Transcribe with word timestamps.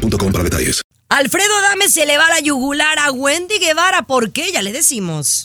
para 0.00 0.44
detalles. 0.44 0.82
Alfredo 1.08 1.60
Dame 1.62 1.88
se 1.88 2.06
le 2.06 2.16
va 2.16 2.28
la 2.28 2.40
yugular 2.40 2.98
a 2.98 3.10
Wendy 3.10 3.58
Guevara. 3.58 4.06
¿Por 4.06 4.32
qué? 4.32 4.52
Ya 4.52 4.62
le 4.62 4.72
decimos. 4.72 5.44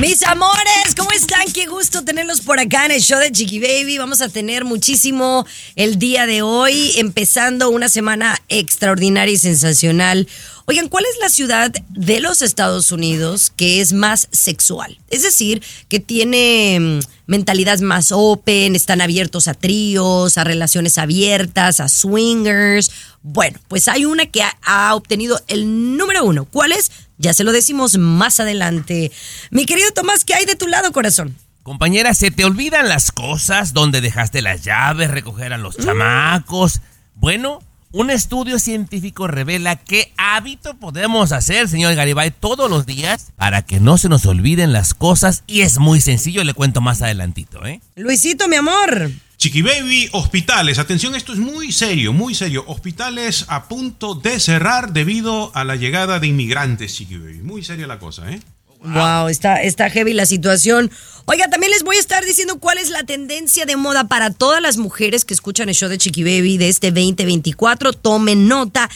Mis 0.00 0.24
amores, 0.24 0.94
¿cómo 0.96 1.12
están? 1.12 1.52
Qué 1.52 1.66
gusto 1.66 2.04
tenerlos 2.04 2.40
por 2.40 2.58
acá 2.58 2.84
en 2.84 2.92
el 2.92 3.00
show 3.00 3.18
de 3.20 3.30
Chiqui 3.30 3.60
Baby. 3.60 3.98
Vamos 3.98 4.20
a 4.22 4.28
tener 4.28 4.64
muchísimo 4.64 5.46
el 5.76 5.98
día 6.00 6.26
de 6.26 6.42
hoy, 6.42 6.92
empezando 6.96 7.70
una 7.70 7.88
semana 7.88 8.36
extraordinaria 8.48 9.32
y 9.32 9.38
sensacional. 9.38 10.26
Oigan, 10.66 10.88
¿cuál 10.88 11.04
es 11.04 11.20
la 11.20 11.28
ciudad 11.28 11.70
de 11.90 12.20
los 12.20 12.40
Estados 12.40 12.90
Unidos 12.90 13.52
que 13.54 13.82
es 13.82 13.92
más 13.92 14.28
sexual? 14.32 14.98
Es 15.10 15.22
decir, 15.22 15.62
que 15.88 16.00
tiene 16.00 16.78
mm, 16.80 17.00
mentalidad 17.26 17.80
más 17.80 18.12
open, 18.12 18.74
están 18.74 19.02
abiertos 19.02 19.46
a 19.46 19.52
tríos, 19.52 20.38
a 20.38 20.44
relaciones 20.44 20.96
abiertas, 20.96 21.80
a 21.80 21.88
swingers. 21.88 22.90
Bueno, 23.22 23.58
pues 23.68 23.88
hay 23.88 24.06
una 24.06 24.24
que 24.24 24.42
ha, 24.42 24.56
ha 24.62 24.94
obtenido 24.94 25.38
el 25.48 25.96
número 25.98 26.24
uno. 26.24 26.46
¿Cuál 26.46 26.72
es? 26.72 26.90
Ya 27.18 27.34
se 27.34 27.44
lo 27.44 27.52
decimos 27.52 27.98
más 27.98 28.40
adelante. 28.40 29.12
Mi 29.50 29.66
querido 29.66 29.90
Tomás, 29.90 30.24
¿qué 30.24 30.32
hay 30.32 30.46
de 30.46 30.56
tu 30.56 30.66
lado, 30.66 30.92
corazón? 30.92 31.36
Compañera, 31.62 32.14
¿se 32.14 32.30
te 32.30 32.44
olvidan 32.44 32.88
las 32.88 33.12
cosas? 33.12 33.74
¿Dónde 33.74 34.00
dejaste 34.00 34.40
las 34.40 34.64
llaves? 34.64 35.10
¿Recoger 35.10 35.52
a 35.52 35.58
los 35.58 35.76
chamacos? 35.76 36.80
Bueno, 37.14 37.60
un 37.94 38.10
estudio 38.10 38.58
científico 38.58 39.28
revela 39.28 39.76
qué 39.76 40.12
hábito 40.16 40.74
podemos 40.74 41.30
hacer, 41.30 41.68
señor 41.68 41.94
Garibay, 41.94 42.32
todos 42.32 42.68
los 42.68 42.86
días 42.86 43.32
para 43.36 43.62
que 43.62 43.78
no 43.78 43.98
se 43.98 44.08
nos 44.08 44.26
olviden 44.26 44.72
las 44.72 44.94
cosas. 44.94 45.44
Y 45.46 45.60
es 45.60 45.78
muy 45.78 46.00
sencillo, 46.00 46.42
le 46.42 46.54
cuento 46.54 46.80
más 46.80 47.02
adelantito, 47.02 47.64
¿eh? 47.64 47.80
Luisito, 47.94 48.48
mi 48.48 48.56
amor. 48.56 49.12
Chiqui 49.36 49.62
Baby, 49.62 50.08
hospitales. 50.10 50.80
Atención, 50.80 51.14
esto 51.14 51.32
es 51.32 51.38
muy 51.38 51.70
serio, 51.70 52.12
muy 52.12 52.34
serio. 52.34 52.64
Hospitales 52.66 53.44
a 53.46 53.68
punto 53.68 54.16
de 54.16 54.40
cerrar 54.40 54.92
debido 54.92 55.52
a 55.54 55.62
la 55.62 55.76
llegada 55.76 56.18
de 56.18 56.26
inmigrantes, 56.26 56.96
Chiqui 56.96 57.18
Baby. 57.18 57.42
Muy 57.42 57.62
seria 57.62 57.86
la 57.86 58.00
cosa, 58.00 58.28
¿eh? 58.28 58.40
Wow, 58.84 59.28
está, 59.28 59.62
está 59.62 59.88
heavy 59.90 60.12
la 60.12 60.26
situación. 60.26 60.90
Oiga, 61.24 61.48
también 61.48 61.72
les 61.72 61.82
voy 61.82 61.96
a 61.96 62.00
estar 62.00 62.24
diciendo 62.24 62.58
cuál 62.60 62.78
es 62.78 62.90
la 62.90 63.04
tendencia 63.04 63.64
de 63.64 63.76
moda 63.76 64.08
para 64.08 64.30
todas 64.30 64.60
las 64.60 64.76
mujeres 64.76 65.24
que 65.24 65.32
escuchan 65.32 65.68
el 65.70 65.74
show 65.74 65.88
de 65.88 65.96
Chiqui 65.96 66.22
Baby 66.22 66.58
de 66.58 66.68
este 66.68 66.90
2024. 66.90 67.94
Tomen 67.94 68.46
nota. 68.46 68.90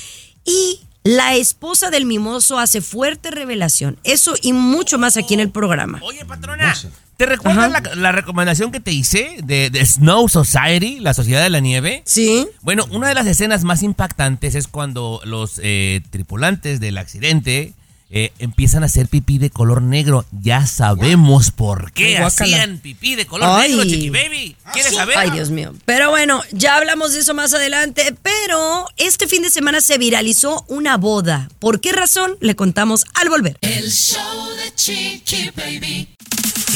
Y 0.45 0.81
la 1.05 1.37
esposa 1.37 1.89
del 1.91 2.05
mimoso 2.05 2.59
hace 2.59 2.83
fuerte 2.83 3.31
revelación. 3.31 3.99
Eso 4.05 4.35
y 4.43 4.53
mucho 4.53 4.99
más 4.99 5.17
aquí 5.17 5.33
en 5.33 5.41
el 5.41 5.51
programa. 5.51 6.01
Oye, 6.03 6.23
patrona, 6.27 6.75
¿te 7.17 7.25
recuerdas 7.25 7.71
la, 7.71 7.81
la 7.95 8.13
recomendación 8.13 8.71
que 8.71 8.81
te 8.81 8.93
hice 8.93 9.39
de, 9.43 9.71
de 9.71 9.87
Snow 9.87 10.29
Society, 10.29 11.01
la 11.01 11.15
Sociedad 11.15 11.43
de 11.43 11.49
la 11.49 11.61
Nieve? 11.61 12.03
Sí. 12.05 12.47
Bueno, 12.61 12.87
una 12.91 13.09
de 13.09 13.15
las 13.15 13.27
escenas 13.27 13.65
más 13.65 13.83
impactantes 13.83 14.55
es 14.55 14.69
cuando 14.69 15.23
los 15.25 15.59
eh, 15.63 16.03
tripulantes 16.11 16.79
del 16.79 16.99
accidente 16.99 17.73
eh, 18.11 18.33
empiezan 18.39 18.83
a 18.83 18.87
hacer 18.87 19.07
pipí 19.07 19.39
de 19.39 19.51
color 19.51 19.83
negro. 19.83 20.25
Ya 20.41 20.67
sabemos 20.67 21.51
por 21.51 21.93
qué 21.93 22.19
hacían 22.19 22.79
pipí 22.79 23.17
de 23.17 23.27
color 23.27 23.49
Ay. 23.51 23.71
negro, 23.71 23.85
Chiqui 23.85 24.11
Baby. 24.11 24.57
¿Quieres 24.73 24.95
saber? 24.95 25.19
Ay, 25.19 25.31
Dios 25.31 25.51
mío. 25.51 25.75
Pero 25.85 26.11
bueno, 26.11 26.43
ya 26.53 26.77
hablamos 26.77 27.13
de 27.13 27.21
eso 27.21 27.35
más 27.35 27.53
adelante. 27.53 28.15
Pero 28.23 28.87
este 28.97 29.29
fin 29.29 29.43
de 29.43 29.51
semana 29.51 29.81
se 29.81 29.99
viralizó 29.99 30.65
una 30.69 30.97
boda. 30.97 31.49
¿Por 31.59 31.81
qué 31.81 31.93
razón? 31.93 32.37
Le 32.41 32.57
contamos 32.57 33.05
al 33.15 33.29
volver. 33.29 33.59
El 33.61 33.91
show 33.91 34.49
de 34.57 34.75
Chiqui 34.75 35.51
Baby. 35.55 36.09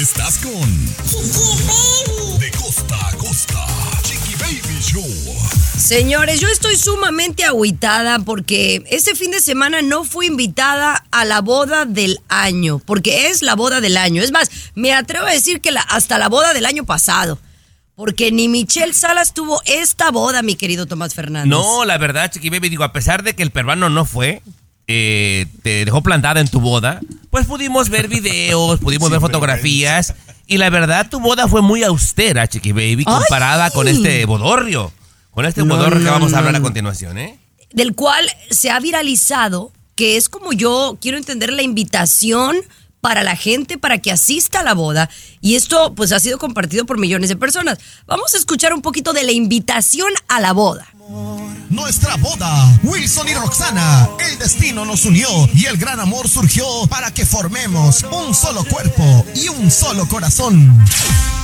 Estás 0.01 0.39
con 0.39 0.87
De 2.41 2.51
costa 2.51 3.09
a 3.09 3.17
costa. 3.17 3.72
Señores, 5.93 6.41
yo 6.41 6.49
estoy 6.49 6.77
sumamente 6.77 7.45
agüitada 7.45 8.19
porque 8.21 8.83
este 8.91 9.15
fin 9.15 9.31
de 9.31 9.41
semana 9.41 9.83
no 9.83 10.05
fui 10.05 10.27
invitada 10.27 11.05
a 11.11 11.27
la 11.27 11.43
boda 11.43 11.85
del 11.85 12.19
año, 12.31 12.79
porque 12.87 13.27
es 13.29 13.43
la 13.43 13.57
boda 13.57 13.83
del 13.83 13.99
año. 13.99 14.23
Es 14.23 14.33
más, 14.33 14.51
me 14.75 14.95
atrevo 14.95 15.27
a 15.27 15.33
decir 15.33 15.61
que 15.61 15.71
la- 15.71 15.83
hasta 15.83 16.19
la 16.19 16.31
boda 16.31 16.55
del 16.55 16.65
año 16.65 16.87
pasado, 16.87 17.39
porque 17.95 18.33
ni 18.33 18.49
Michelle 18.49 18.95
Salas 18.95 19.35
tuvo 19.35 19.61
esta 19.67 20.11
boda, 20.11 20.41
mi 20.41 20.55
querido 20.55 20.87
Tomás 20.87 21.13
Fernández. 21.13 21.51
No, 21.51 21.85
la 21.85 21.99
verdad, 21.99 22.31
Chiqui 22.31 22.49
Baby, 22.49 22.71
digo, 22.71 22.85
a 22.85 22.93
pesar 22.95 23.23
de 23.23 23.35
que 23.35 23.43
el 23.43 23.51
peruano 23.51 23.91
no 23.91 24.07
fue, 24.07 24.41
eh, 24.87 25.45
te 25.63 25.85
dejó 25.85 26.03
plantada 26.03 26.41
en 26.41 26.49
tu 26.49 26.61
boda, 26.61 27.01
pues 27.29 27.45
pudimos 27.45 27.91
ver 27.91 28.09
videos, 28.09 28.81
pudimos 28.81 29.11
ver 29.11 29.21
fotografías, 29.21 30.15
y 30.47 30.57
la 30.57 30.71
verdad, 30.71 31.11
tu 31.11 31.21
boda 31.21 31.49
fue 31.49 31.61
muy 31.61 31.83
austera, 31.85 32.49
Chiqui 32.49 32.73
Baby, 32.73 33.05
¡Ay! 33.07 33.15
comparada 33.15 33.71
con 33.71 33.89
este 33.89 34.25
bodorrio. 34.25 34.91
Con 35.33 35.45
este 35.47 35.65
No, 35.65 35.75
bodorrio 35.75 35.99
que 35.99 36.05
no, 36.05 36.13
vamos 36.13 36.33
a 36.35 36.39
hablar 36.39 36.53
no. 36.53 36.59
a 36.59 36.63
continuación, 36.63 37.19
¿eh? 37.19 37.39
del 37.73 37.95
cual 37.95 38.27
se 38.51 38.71
ha 38.71 38.79
viralizado, 38.81 39.73
que 39.97 40.17
es 40.17 40.29
como 40.29 40.53
yo 40.53 40.99
quiero 41.01 41.17
entender 41.19 41.53
la 41.53 41.63
invitación 41.63 42.57
para 43.01 43.25
la 43.25 43.35
gente 43.35 43.79
para 43.79 43.99
que 43.99 44.13
asista 44.13 44.61
a 44.61 44.63
la 44.63 44.75
boda. 44.75 45.11
Y 45.41 45.57
esto 45.57 45.95
pues 45.95 46.13
ha 46.13 46.21
sido 46.21 46.39
compartido 46.39 46.87
por 46.87 46.99
millones 46.99 47.29
de 47.31 47.37
personas. 47.37 47.79
Vamos 48.07 48.35
a 48.35 48.37
escuchar 48.37 48.73
un 48.75 48.83
poquito 48.83 49.13
de 49.13 49.25
la 49.25 49.33
invitación 49.33 50.13
a 50.29 50.41
la 50.41 50.53
boda. 50.53 50.87
Nuestra 51.69 52.17
boda, 52.17 52.79
Wilson 52.85 53.29
y 53.29 53.35
Roxana. 53.35 54.09
El 54.21 54.39
destino 54.39 54.85
nos 54.85 55.05
unió 55.05 55.29
y 55.53 55.67
el 55.67 55.77
gran 55.77 55.99
amor 55.99 56.29
surgió 56.29 56.65
para 56.89 57.11
que 57.13 57.27
formemos 57.27 58.05
un 58.05 58.35
solo 58.35 58.65
cuerpo 58.65 59.27
y 59.35 59.49
un 59.49 59.71
solo 59.71 60.07
corazón. 60.07 60.85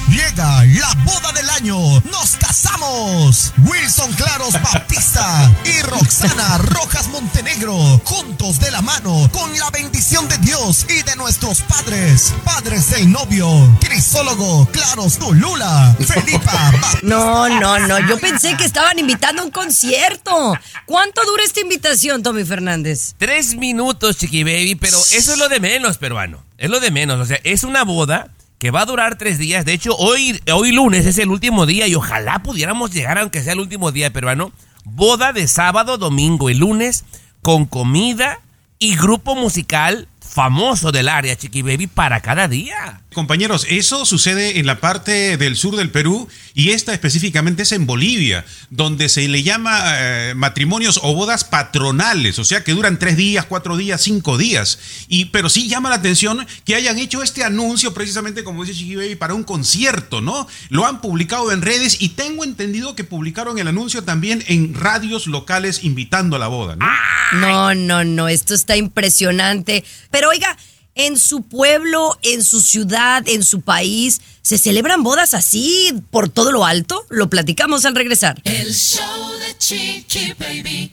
Llega 0.09 0.65
la 0.65 0.95
boda 1.05 1.33
del 1.33 1.51
año. 1.51 1.77
Nos 2.11 2.37
casamos. 2.37 3.53
Wilson 3.59 4.11
Claros 4.15 4.55
Bautista 4.63 5.53
y 5.65 5.83
Roxana 5.83 6.57
Rojas 6.59 7.09
Montenegro. 7.09 8.01
Juntos 8.05 8.59
de 8.59 8.71
la 8.71 8.81
mano 8.81 9.29
con 9.33 9.57
la 9.59 9.69
bendición 9.71 10.27
de 10.29 10.39
Dios 10.39 10.87
y 10.89 11.03
de 11.03 11.15
nuestros 11.17 11.61
padres. 11.61 12.33
Padres 12.43 12.89
del 12.91 13.13
novio. 13.13 13.49
Crisólogo 13.81 14.67
Claros 14.73 15.19
Tulula. 15.19 15.95
Felipa 16.07 16.53
Bautista. 16.53 16.99
No, 17.03 17.49
no, 17.49 17.79
no. 17.79 17.99
Yo 18.09 18.19
pensé 18.19 18.57
que 18.57 18.65
estaban 18.65 18.99
invitando 18.99 19.43
a 19.43 19.45
un 19.45 19.47
concierto. 19.50 20.59
¿Cuánto 20.86 21.25
dura 21.25 21.44
esta 21.44 21.60
invitación, 21.60 22.22
Tommy 22.22 22.44
Fernández? 22.44 23.14
Tres 23.19 23.56
minutos, 23.56 24.16
Chiqui 24.19 24.44
Baby, 24.44 24.75
pero 24.75 24.97
eso 24.97 25.32
es 25.32 25.38
lo 25.38 25.48
de 25.48 25.60
menos, 25.60 25.98
peruano. 25.98 26.42
Es 26.59 26.70
lo 26.70 26.81
de 26.81 26.91
menos. 26.91 27.20
O 27.20 27.25
sea, 27.25 27.38
es 27.44 27.64
una 27.64 27.84
boda 27.84 28.28
que 28.59 28.70
va 28.70 28.82
a 28.82 28.86
durar 28.86 29.16
tres 29.16 29.38
días. 29.38 29.64
De 29.64 29.72
hecho, 29.72 29.94
hoy, 29.97 30.41
hoy 30.53 30.72
lunes 30.72 31.06
es 31.06 31.19
el 31.19 31.31
último 31.31 31.66
día 31.66 31.86
y 31.86 31.94
ojalá 31.94 32.42
pudiéramos 32.42 32.92
llegar, 32.92 33.19
aunque 33.19 33.42
sea 33.42 33.53
el 33.53 33.60
último 33.60 33.92
día, 33.92 34.12
peruano. 34.12 34.53
Boda 34.84 35.32
de 35.32 35.47
sábado, 35.47 35.98
domingo 35.98 36.50
y 36.50 36.54
lunes 36.54 37.04
con 37.42 37.66
comida 37.66 38.41
y 38.78 38.97
grupo 38.97 39.34
musical 39.34 40.09
famoso 40.20 40.92
del 40.92 41.09
área, 41.09 41.36
Chiqui 41.36 41.62
Baby, 41.62 41.86
para 41.86 42.20
cada 42.20 42.48
día. 42.48 43.00
Compañeros, 43.15 43.67
eso 43.71 44.05
sucede 44.05 44.59
en 44.59 44.67
la 44.67 44.81
parte 44.81 45.39
del 45.39 45.57
sur 45.57 45.77
del 45.77 45.91
Perú 45.91 46.28
y 46.55 46.71
esta 46.71 46.93
específicamente 46.93 47.63
es 47.63 47.72
en 47.72 47.87
Bolivia, 47.87 48.45
donde 48.69 49.09
se 49.09 49.27
le 49.28 49.43
llama 49.43 49.81
eh, 49.97 50.34
matrimonios 50.37 51.01
o 51.03 51.15
bodas 51.15 51.43
patronales, 51.43 52.39
o 52.39 52.45
sea 52.45 52.63
que 52.63 52.75
duran 52.75 52.99
tres 52.99 53.16
días, 53.16 53.47
cuatro 53.47 53.78
días, 53.78 54.03
cinco 54.03 54.37
días. 54.37 54.78
Y, 55.09 55.27
pero 55.27 55.49
sí 55.49 55.69
llama 55.69 55.89
la 55.89 55.97
atención 55.97 56.47
que 56.66 56.75
hayan 56.75 56.99
hecho 56.99 57.22
este 57.22 57.45
anuncio 57.45 57.95
precisamente, 57.95 58.45
como 58.45 58.65
dice 58.65 58.78
Chiqui 58.78 58.97
Baby, 58.97 59.16
para 59.16 59.33
un 59.33 59.45
concierto, 59.45 60.21
¿no? 60.21 60.47
Lo 60.69 60.84
han 60.84 61.01
publicado 61.01 61.51
en 61.51 61.63
redes 61.63 61.97
y 62.01 62.11
tengo 62.11 62.45
entendido 62.45 62.95
que 62.95 63.04
publicaron 63.04 63.59
el 63.59 63.69
anuncio 63.69 64.04
también 64.04 64.45
en 64.49 64.75
radios 64.75 65.27
locales 65.27 65.83
invitando 65.83 66.37
a 66.37 66.39
la 66.39 66.49
boda, 66.49 66.77
¿no? 66.77 66.87
No, 67.33 67.75
no, 67.75 68.04
no. 68.04 68.28
Esto 68.28 68.54
está 68.54 68.77
impresionante. 68.77 69.84
Pero 70.11 70.28
oiga, 70.28 70.57
en 70.98 71.16
su 71.16 71.42
pueblo, 71.42 72.18
en 72.22 72.42
su 72.45 72.60
ciudad, 72.60 73.27
en 73.27 73.42
su 73.45 73.62
país, 73.62 74.21
¿se 74.42 74.59
celebran 74.59 75.03
bodas 75.03 75.33
así 75.33 75.95
por 76.10 76.28
todo 76.28 76.53
lo 76.53 76.66
alto? 76.66 77.06
Lo 77.09 77.30
platicamos 77.30 77.86
al 77.86 77.95
regresar. 77.95 78.42
El 78.45 78.74
show 78.74 79.33
de 79.39 79.56
Chiqui 79.56 80.34
Baby. 80.39 80.92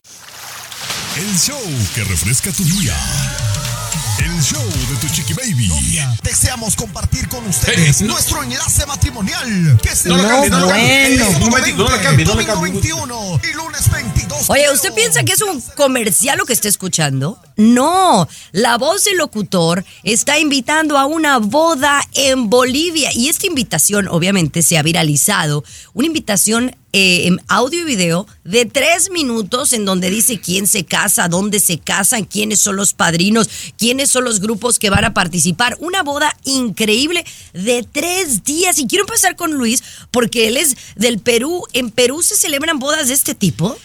El 1.18 1.40
show 1.40 1.60
que 1.96 2.04
refresca 2.04 2.52
tu 2.52 2.64
día. 2.64 2.96
El 4.36 4.44
show 4.44 4.62
de 4.90 4.96
tu 5.00 5.08
chiqui 5.08 5.34
baby. 5.34 5.72
Deseamos 6.22 6.76
compartir 6.76 7.30
con 7.30 7.46
ustedes 7.48 8.02
Eh, 8.02 8.04
no. 8.06 8.14
nuestro 8.14 8.44
enlace 8.44 8.86
matrimonial. 8.86 9.80
Que 9.82 10.10
No 10.10 10.18
lo 10.18 10.24
cambie, 10.28 10.50
no 10.50 10.66
bueno. 10.66 11.26
No 11.40 11.50
cambie, 11.52 11.74
no 11.74 11.84
lo 11.84 12.32
Domingo 12.36 12.54
cambie. 12.54 12.72
21 12.74 13.40
y 13.50 13.54
lunes 13.56 13.90
22. 13.90 14.50
Oye, 14.50 14.70
¿usted 14.74 14.94
piensa 14.94 15.24
que 15.24 15.32
es 15.32 15.42
un 15.42 15.62
comercial 15.78 16.38
lo 16.38 16.46
que 16.46 16.52
está 16.52 16.68
escuchando? 16.68 17.40
No, 17.56 18.28
la 18.52 18.78
voz 18.78 19.06
del 19.06 19.18
locutor 19.18 19.86
está 20.04 20.38
invitando 20.38 20.98
a 20.98 21.06
una 21.06 21.38
boda 21.38 22.02
en 22.14 22.50
Bolivia 22.50 23.12
y 23.14 23.30
esta 23.30 23.48
invitación 23.48 24.10
obviamente 24.10 24.62
se 24.64 24.78
ha 24.78 24.84
viralizado, 24.84 25.64
una 25.94 26.08
invitación 26.08 26.76
eh, 26.98 27.30
audio 27.50 27.82
y 27.82 27.84
video 27.84 28.26
de 28.46 28.64
tres 28.64 29.10
minutos 29.10 29.74
en 29.74 29.84
donde 29.84 30.10
dice 30.10 30.40
quién 30.40 30.66
se 30.66 30.86
casa, 30.86 31.28
dónde 31.28 31.60
se 31.60 31.78
casan, 31.78 32.24
quiénes 32.24 32.62
son 32.62 32.78
los 32.78 32.94
padrinos, 32.94 33.50
quiénes 33.78 34.10
son 34.10 34.24
los 34.24 34.40
grupos 34.40 34.80
que 34.80 34.90
van 34.90 35.04
a 35.04 35.14
participar. 35.14 35.76
Una 35.82 36.04
boda 36.04 36.34
increíble 36.46 37.26
de 37.52 37.86
tres 37.92 38.46
días. 38.46 38.80
Y 38.80 38.88
quiero 38.88 39.04
empezar 39.04 39.36
con 39.36 39.56
Luis 39.56 39.84
porque 40.10 40.48
él 40.48 40.56
es 40.56 40.78
del 40.96 41.20
Perú. 41.20 41.66
¿En 41.74 41.92
Perú 41.92 42.24
se 42.24 42.38
celebran 42.38 42.80
bodas 42.80 43.10
de 43.10 43.14
este 43.16 43.36
tipo? 43.36 43.78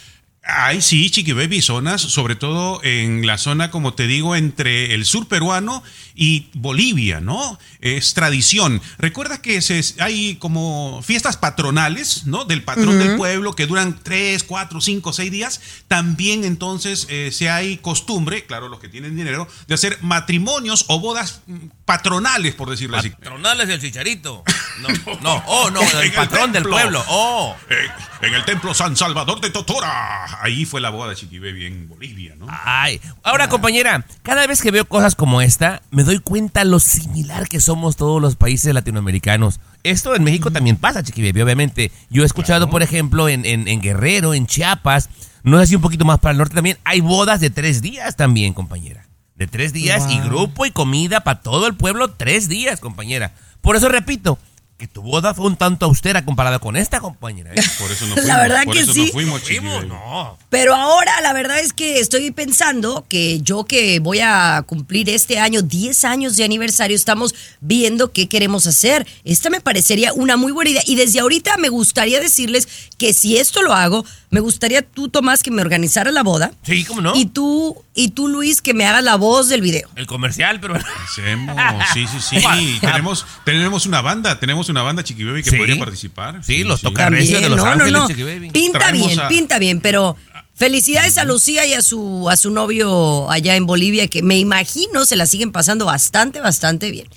Ay, 0.43 0.81
sí, 0.81 1.11
Chiqui 1.11 1.33
Baby, 1.33 1.61
zonas, 1.61 2.01
sobre 2.01 2.35
todo 2.35 2.83
en 2.83 3.27
la 3.27 3.37
zona, 3.37 3.69
como 3.69 3.93
te 3.93 4.07
digo, 4.07 4.35
entre 4.35 4.95
el 4.95 5.05
sur 5.05 5.27
peruano 5.27 5.83
y 6.21 6.51
Bolivia, 6.53 7.19
¿no? 7.19 7.57
Es 7.79 8.13
tradición. 8.13 8.79
Recuerda 8.99 9.41
que 9.41 9.59
se, 9.59 9.81
hay 9.99 10.35
como 10.35 11.01
fiestas 11.01 11.35
patronales, 11.35 12.27
¿no? 12.27 12.45
Del 12.45 12.63
patrón 12.63 12.99
del 12.99 13.17
pueblo 13.17 13.55
que 13.55 13.65
duran 13.65 13.99
tres, 14.03 14.43
cuatro, 14.43 14.81
cinco, 14.81 15.13
seis 15.13 15.31
días. 15.31 15.59
También 15.87 16.43
entonces 16.43 17.07
eh, 17.09 17.31
se 17.33 17.49
hay 17.49 17.77
costumbre, 17.77 18.45
claro, 18.45 18.69
los 18.69 18.79
que 18.79 18.87
tienen 18.87 19.15
dinero, 19.15 19.47
de 19.65 19.73
hacer 19.73 19.97
matrimonios 20.03 20.85
o 20.89 20.99
bodas 20.99 21.41
mm, 21.47 21.69
patronales, 21.85 22.53
por 22.53 22.69
decirlo 22.69 22.97
así. 22.97 23.09
Patronales 23.09 23.67
del 23.67 23.81
chicharito. 23.81 24.43
No, 24.81 24.89
no, 25.23 25.43
oh, 25.47 25.71
no, 25.71 25.81
el 25.81 26.01
el 26.01 26.13
patrón 26.13 26.51
del 26.51 26.65
pueblo. 26.65 27.03
Oh. 27.07 27.55
Eh, 27.67 27.87
en 28.21 28.33
el 28.33 28.45
templo 28.45 28.73
San 28.73 28.95
Salvador 28.95 29.41
de 29.41 29.49
Totora. 29.49 30.41
Ahí 30.41 30.65
fue 30.65 30.81
la 30.81 30.89
boda 30.89 31.09
de 31.09 31.15
Chiqui 31.15 31.39
Baby 31.39 31.65
en 31.65 31.89
Bolivia, 31.89 32.35
¿no? 32.37 32.45
Ay, 32.49 33.01
ahora 33.23 33.49
compañera, 33.49 34.05
cada 34.23 34.45
vez 34.47 34.61
que 34.61 34.71
veo 34.71 34.85
cosas 34.85 35.15
como 35.15 35.41
esta, 35.41 35.81
me 35.89 36.03
doy 36.03 36.10
cuenta 36.19 36.63
lo 36.65 36.79
similar 36.79 37.47
que 37.47 37.59
somos 37.61 37.95
todos 37.95 38.21
los 38.21 38.35
países 38.35 38.73
latinoamericanos. 38.73 39.59
Esto 39.83 40.15
en 40.15 40.23
México 40.23 40.51
también 40.51 40.75
pasa, 40.75 41.01
Chiqui 41.03 41.21
Baby, 41.23 41.41
obviamente. 41.41 41.91
Yo 42.09 42.23
he 42.23 42.25
escuchado, 42.25 42.69
por 42.69 42.83
ejemplo, 42.83 43.29
en, 43.29 43.45
en- 43.45 43.67
en 43.67 43.81
Guerrero, 43.81 44.33
en 44.33 44.45
Chiapas, 44.47 45.09
no 45.43 45.59
sé 45.59 45.67
si 45.67 45.75
un 45.75 45.81
poquito 45.81 46.05
más 46.05 46.19
para 46.19 46.33
el 46.33 46.37
norte 46.37 46.53
también, 46.55 46.77
hay 46.83 46.99
bodas 47.01 47.39
de 47.39 47.49
tres 47.49 47.81
días 47.81 48.15
también, 48.15 48.53
compañera. 48.53 49.07
De 49.35 49.47
tres 49.47 49.73
días 49.73 50.05
y 50.11 50.19
grupo 50.19 50.65
y 50.67 50.71
comida 50.71 51.21
para 51.21 51.41
todo 51.41 51.65
el 51.65 51.73
pueblo, 51.75 52.11
tres 52.11 52.47
días, 52.47 52.79
compañera. 52.79 53.33
Por 53.61 53.75
eso 53.75 53.89
repito, 53.89 54.37
que 54.81 54.87
tu 54.87 55.03
boda 55.03 55.35
fue 55.35 55.45
un 55.45 55.57
tanto 55.57 55.85
austera 55.85 56.25
comparada 56.25 56.57
con 56.57 56.75
esta, 56.75 56.99
compañera. 56.99 57.51
¿eh? 57.53 57.61
Por 57.77 57.91
eso 57.91 58.07
no 58.07 58.15
La 58.15 58.21
fuimos. 58.23 58.41
verdad 58.41 58.63
por 58.63 58.73
que 58.73 58.79
eso 58.79 58.93
sí. 58.93 59.05
No 59.05 59.11
fuimos, 59.11 59.41
Fuimos, 59.43 59.85
no. 59.85 60.37
Pero 60.49 60.73
ahora 60.75 61.21
la 61.21 61.33
verdad 61.33 61.59
es 61.59 61.71
que 61.71 61.99
estoy 61.99 62.31
pensando 62.31 63.05
que 63.07 63.41
yo 63.41 63.65
que 63.65 63.99
voy 63.99 64.21
a 64.21 64.63
cumplir 64.65 65.07
este 65.11 65.37
año 65.37 65.61
10 65.61 66.03
años 66.05 66.35
de 66.35 66.45
aniversario, 66.45 66.95
estamos 66.95 67.35
viendo 67.59 68.11
qué 68.11 68.27
queremos 68.27 68.65
hacer. 68.65 69.05
Esta 69.23 69.51
me 69.51 69.61
parecería 69.61 70.13
una 70.13 70.35
muy 70.35 70.51
buena 70.51 70.71
idea. 70.71 70.83
Y 70.87 70.95
desde 70.95 71.19
ahorita 71.19 71.57
me 71.57 71.69
gustaría 71.69 72.19
decirles 72.19 72.67
que 72.97 73.13
si 73.13 73.37
esto 73.37 73.61
lo 73.61 73.73
hago, 73.75 74.03
me 74.31 74.39
gustaría 74.39 74.81
tú, 74.81 75.09
Tomás, 75.09 75.43
que 75.43 75.51
me 75.51 75.61
organizaras 75.61 76.13
la 76.13 76.23
boda. 76.23 76.53
Sí, 76.63 76.85
¿cómo 76.85 77.01
no? 77.01 77.15
Y 77.15 77.25
tú, 77.25 77.83
y 77.93 78.09
tú, 78.09 78.29
Luis, 78.29 78.61
que 78.61 78.73
me 78.73 78.85
hagas 78.85 79.03
la 79.03 79.15
voz 79.15 79.47
del 79.49 79.61
video. 79.61 79.89
El 79.95 80.07
comercial, 80.07 80.59
pero... 80.59 80.75
Hacemos, 80.75 81.55
sí, 81.93 82.07
sí, 82.07 82.39
sí. 82.41 82.77
tenemos, 82.81 83.25
tenemos 83.45 83.85
una 83.85 84.01
banda, 84.01 84.39
tenemos 84.39 84.69
una 84.71 84.81
banda 84.81 85.03
Chiqui 85.03 85.23
Baby 85.23 85.43
que 85.43 85.51
Sí. 85.51 85.57
podría 85.57 85.77
participar. 85.77 86.43
Sí, 86.43 86.63
los 86.63 86.81
toca- 86.81 87.09
de 87.09 87.49
Los 87.49 87.57
no, 87.57 87.65
Ángeles, 87.65 87.91
no, 87.93 87.99
no. 87.99 88.07
Chiqui 88.07 88.23
Baby. 88.23 88.49
Pinta 88.51 88.79
Traemos 88.79 89.07
bien, 89.07 89.19
a- 89.19 89.27
pinta 89.27 89.59
bien, 89.59 89.79
pero 89.81 90.15
felicidades 90.55 91.17
a 91.17 91.23
Lucía 91.25 91.65
y 91.65 91.73
a 91.73 91.81
su 91.81 92.29
a 92.29 92.35
su 92.37 92.51
novio 92.51 93.29
allá 93.31 93.55
en 93.55 93.65
Bolivia 93.65 94.07
que 94.07 94.21
me 94.23 94.37
imagino 94.37 95.05
se 95.05 95.15
la 95.15 95.25
siguen 95.25 95.51
pasando 95.51 95.85
bastante, 95.85 96.39
bastante 96.41 96.91
bien. 96.91 97.07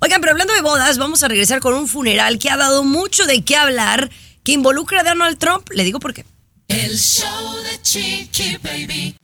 Oigan, 0.00 0.20
pero 0.20 0.32
hablando 0.32 0.54
de 0.54 0.62
bodas, 0.62 0.96
vamos 0.98 1.22
a 1.22 1.28
regresar 1.28 1.60
con 1.60 1.74
un 1.74 1.86
funeral 1.86 2.38
que 2.38 2.48
ha 2.50 2.56
dado 2.56 2.84
mucho 2.84 3.26
de 3.26 3.42
qué 3.42 3.56
hablar, 3.56 4.10
que 4.44 4.52
involucra 4.52 5.00
a 5.00 5.04
Donald 5.04 5.36
Trump. 5.38 5.68
Le 5.74 5.84
digo 5.84 6.00
por 6.00 6.14
qué. 6.14 6.24
El 6.68 6.96
show 6.98 7.56
de 7.64 7.82
Chiqui 7.82 8.56
Baby. 8.62 9.16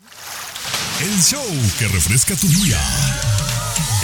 El 1.00 1.22
show 1.22 1.44
que 1.78 1.88
refresca 1.88 2.34
tu 2.36 2.48
día. 2.48 2.78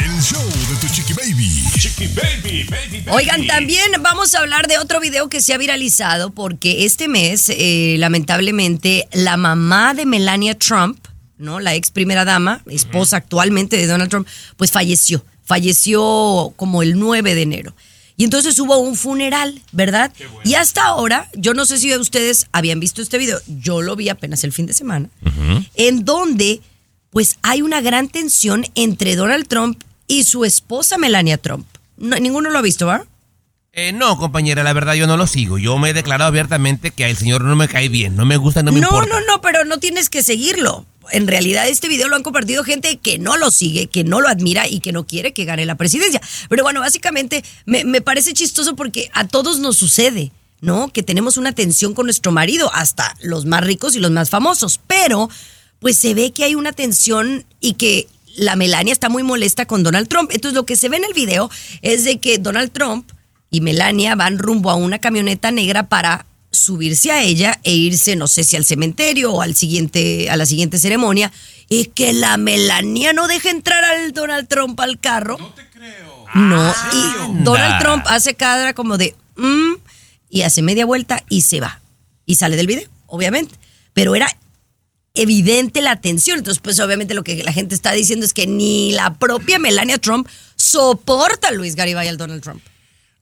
El 0.02 0.20
show 0.20 0.42
de 0.42 0.76
tu 0.80 0.92
chiqui 0.92 1.12
baby. 1.12 1.62
Chiqui 1.78 2.08
Baby, 2.08 2.64
Baby, 2.64 3.02
Baby. 3.02 3.10
Oigan, 3.10 3.46
también 3.46 3.92
vamos 4.00 4.34
a 4.34 4.40
hablar 4.40 4.66
de 4.66 4.78
otro 4.78 4.98
video 4.98 5.28
que 5.28 5.40
se 5.40 5.54
ha 5.54 5.58
viralizado 5.58 6.30
porque 6.30 6.84
este 6.84 7.06
mes, 7.06 7.48
eh, 7.50 7.94
lamentablemente, 7.98 9.06
la 9.12 9.36
mamá 9.36 9.94
de 9.94 10.04
Melania 10.04 10.58
Trump, 10.58 10.98
¿no? 11.38 11.60
La 11.60 11.76
ex 11.76 11.92
primera 11.92 12.24
dama, 12.24 12.64
esposa 12.68 13.18
actualmente 13.18 13.76
de 13.76 13.86
Donald 13.86 14.10
Trump, 14.10 14.26
pues 14.56 14.72
falleció. 14.72 15.24
Falleció 15.44 16.52
como 16.56 16.82
el 16.82 16.98
9 16.98 17.36
de 17.36 17.42
enero. 17.42 17.76
Y 18.16 18.24
entonces 18.24 18.58
hubo 18.58 18.78
un 18.78 18.96
funeral, 18.96 19.62
¿verdad? 19.70 20.12
Y 20.44 20.54
hasta 20.54 20.84
ahora, 20.84 21.30
yo 21.34 21.54
no 21.54 21.64
sé 21.64 21.78
si 21.78 21.94
ustedes 21.94 22.48
habían 22.50 22.80
visto 22.80 23.02
este 23.02 23.18
video, 23.18 23.40
yo 23.46 23.82
lo 23.82 23.94
vi 23.94 24.08
apenas 24.08 24.42
el 24.42 24.52
fin 24.52 24.66
de 24.66 24.74
semana, 24.74 25.08
en 25.76 26.04
donde 26.04 26.60
pues 27.10 27.38
hay 27.42 27.62
una 27.62 27.80
gran 27.80 28.08
tensión 28.08 28.64
entre 28.74 29.16
Donald 29.16 29.46
Trump 29.46 29.82
y 30.06 30.24
su 30.24 30.44
esposa 30.44 30.98
Melania 30.98 31.38
Trump. 31.38 31.66
No, 31.96 32.16
ninguno 32.16 32.50
lo 32.50 32.58
ha 32.58 32.62
visto, 32.62 32.86
¿verdad? 32.86 33.06
Eh, 33.74 33.92
no, 33.92 34.18
compañera, 34.18 34.62
la 34.62 34.74
verdad 34.74 34.94
yo 34.94 35.06
no 35.06 35.16
lo 35.16 35.26
sigo. 35.26 35.56
Yo 35.56 35.78
me 35.78 35.90
he 35.90 35.94
declarado 35.94 36.28
abiertamente 36.28 36.90
que 36.90 37.06
al 37.06 37.16
señor 37.16 37.42
no 37.42 37.56
me 37.56 37.68
cae 37.68 37.88
bien, 37.88 38.16
no 38.16 38.26
me 38.26 38.36
gusta, 38.36 38.62
no 38.62 38.70
me 38.70 38.80
no, 38.80 38.88
importa. 38.88 39.08
no, 39.08 39.20
no, 39.26 39.40
pero 39.40 39.64
no 39.64 39.78
tienes 39.78 40.10
que 40.10 40.22
seguirlo. 40.22 40.84
En 41.10 41.26
realidad 41.26 41.66
este 41.66 41.88
video 41.88 42.08
lo 42.08 42.16
han 42.16 42.22
compartido 42.22 42.64
gente 42.64 42.98
que 42.98 43.18
no 43.18 43.38
lo 43.38 43.50
sigue, 43.50 43.86
que 43.86 44.04
no 44.04 44.20
lo 44.20 44.28
admira 44.28 44.68
y 44.68 44.80
que 44.80 44.92
no 44.92 45.06
quiere 45.06 45.32
que 45.32 45.46
gane 45.46 45.64
la 45.64 45.76
presidencia. 45.76 46.20
Pero 46.50 46.62
bueno, 46.64 46.80
básicamente 46.80 47.42
me, 47.64 47.84
me 47.84 48.02
parece 48.02 48.34
chistoso 48.34 48.76
porque 48.76 49.10
a 49.14 49.26
todos 49.26 49.58
nos 49.58 49.78
sucede, 49.78 50.32
¿no? 50.60 50.88
Que 50.88 51.02
tenemos 51.02 51.38
una 51.38 51.52
tensión 51.52 51.94
con 51.94 52.06
nuestro 52.06 52.30
marido, 52.30 52.70
hasta 52.74 53.16
los 53.22 53.46
más 53.46 53.64
ricos 53.64 53.96
y 53.96 54.00
los 54.00 54.10
más 54.10 54.28
famosos. 54.28 54.80
Pero 54.86 55.30
pues 55.80 55.98
se 55.98 56.12
ve 56.12 56.32
que 56.32 56.44
hay 56.44 56.54
una 56.54 56.72
tensión 56.72 57.46
y 57.58 57.74
que 57.74 58.06
la 58.36 58.56
Melania 58.56 58.92
está 58.92 59.08
muy 59.08 59.22
molesta 59.22 59.66
con 59.66 59.82
Donald 59.82 60.08
Trump. 60.08 60.30
Entonces 60.32 60.54
lo 60.54 60.66
que 60.66 60.76
se 60.76 60.88
ve 60.88 60.96
en 60.96 61.04
el 61.04 61.14
video 61.14 61.50
es 61.82 62.04
de 62.04 62.18
que 62.18 62.38
Donald 62.38 62.72
Trump 62.72 63.10
y 63.50 63.60
Melania 63.60 64.14
van 64.14 64.38
rumbo 64.38 64.70
a 64.70 64.74
una 64.74 64.98
camioneta 64.98 65.50
negra 65.50 65.88
para 65.88 66.26
subirse 66.50 67.10
a 67.10 67.22
ella 67.22 67.58
e 67.62 67.72
irse, 67.74 68.14
no 68.16 68.26
sé 68.28 68.44
si 68.44 68.56
al 68.56 68.64
cementerio 68.64 69.32
o 69.32 69.42
al 69.42 69.54
siguiente, 69.54 70.30
a 70.30 70.36
la 70.36 70.46
siguiente 70.46 70.78
ceremonia, 70.78 71.32
y 71.68 71.86
que 71.86 72.12
la 72.12 72.36
Melania 72.36 73.12
no 73.12 73.26
deja 73.26 73.50
entrar 73.50 73.82
al 73.84 74.12
Donald 74.12 74.48
Trump 74.48 74.78
al 74.80 75.00
carro. 75.00 75.38
No 75.38 75.48
te 75.54 75.68
creo. 75.70 76.26
No, 76.34 76.74
y 76.92 77.42
Donald. 77.42 77.82
Trump 77.82 78.04
hace 78.06 78.34
cara 78.34 78.74
como 78.74 78.98
de 78.98 79.14
"Mm", 79.36 79.74
y 80.30 80.42
hace 80.42 80.62
media 80.62 80.86
vuelta 80.86 81.22
y 81.28 81.42
se 81.42 81.60
va. 81.60 81.80
Y 82.26 82.36
sale 82.36 82.56
del 82.56 82.66
video, 82.66 82.88
obviamente. 83.06 83.54
Pero 83.92 84.14
era 84.14 84.34
evidente 85.14 85.80
la 85.80 86.00
tensión. 86.00 86.38
Entonces, 86.38 86.60
pues 86.62 86.80
obviamente 86.80 87.14
lo 87.14 87.24
que 87.24 87.42
la 87.42 87.52
gente 87.52 87.74
está 87.74 87.92
diciendo 87.92 88.24
es 88.24 88.32
que 88.34 88.46
ni 88.46 88.92
la 88.92 89.14
propia 89.14 89.58
Melania 89.58 89.98
Trump 89.98 90.28
soporta 90.56 91.48
a 91.48 91.52
Luis 91.52 91.74
Garibay 91.74 92.08
al 92.08 92.16
Donald 92.16 92.42
Trump. 92.42 92.62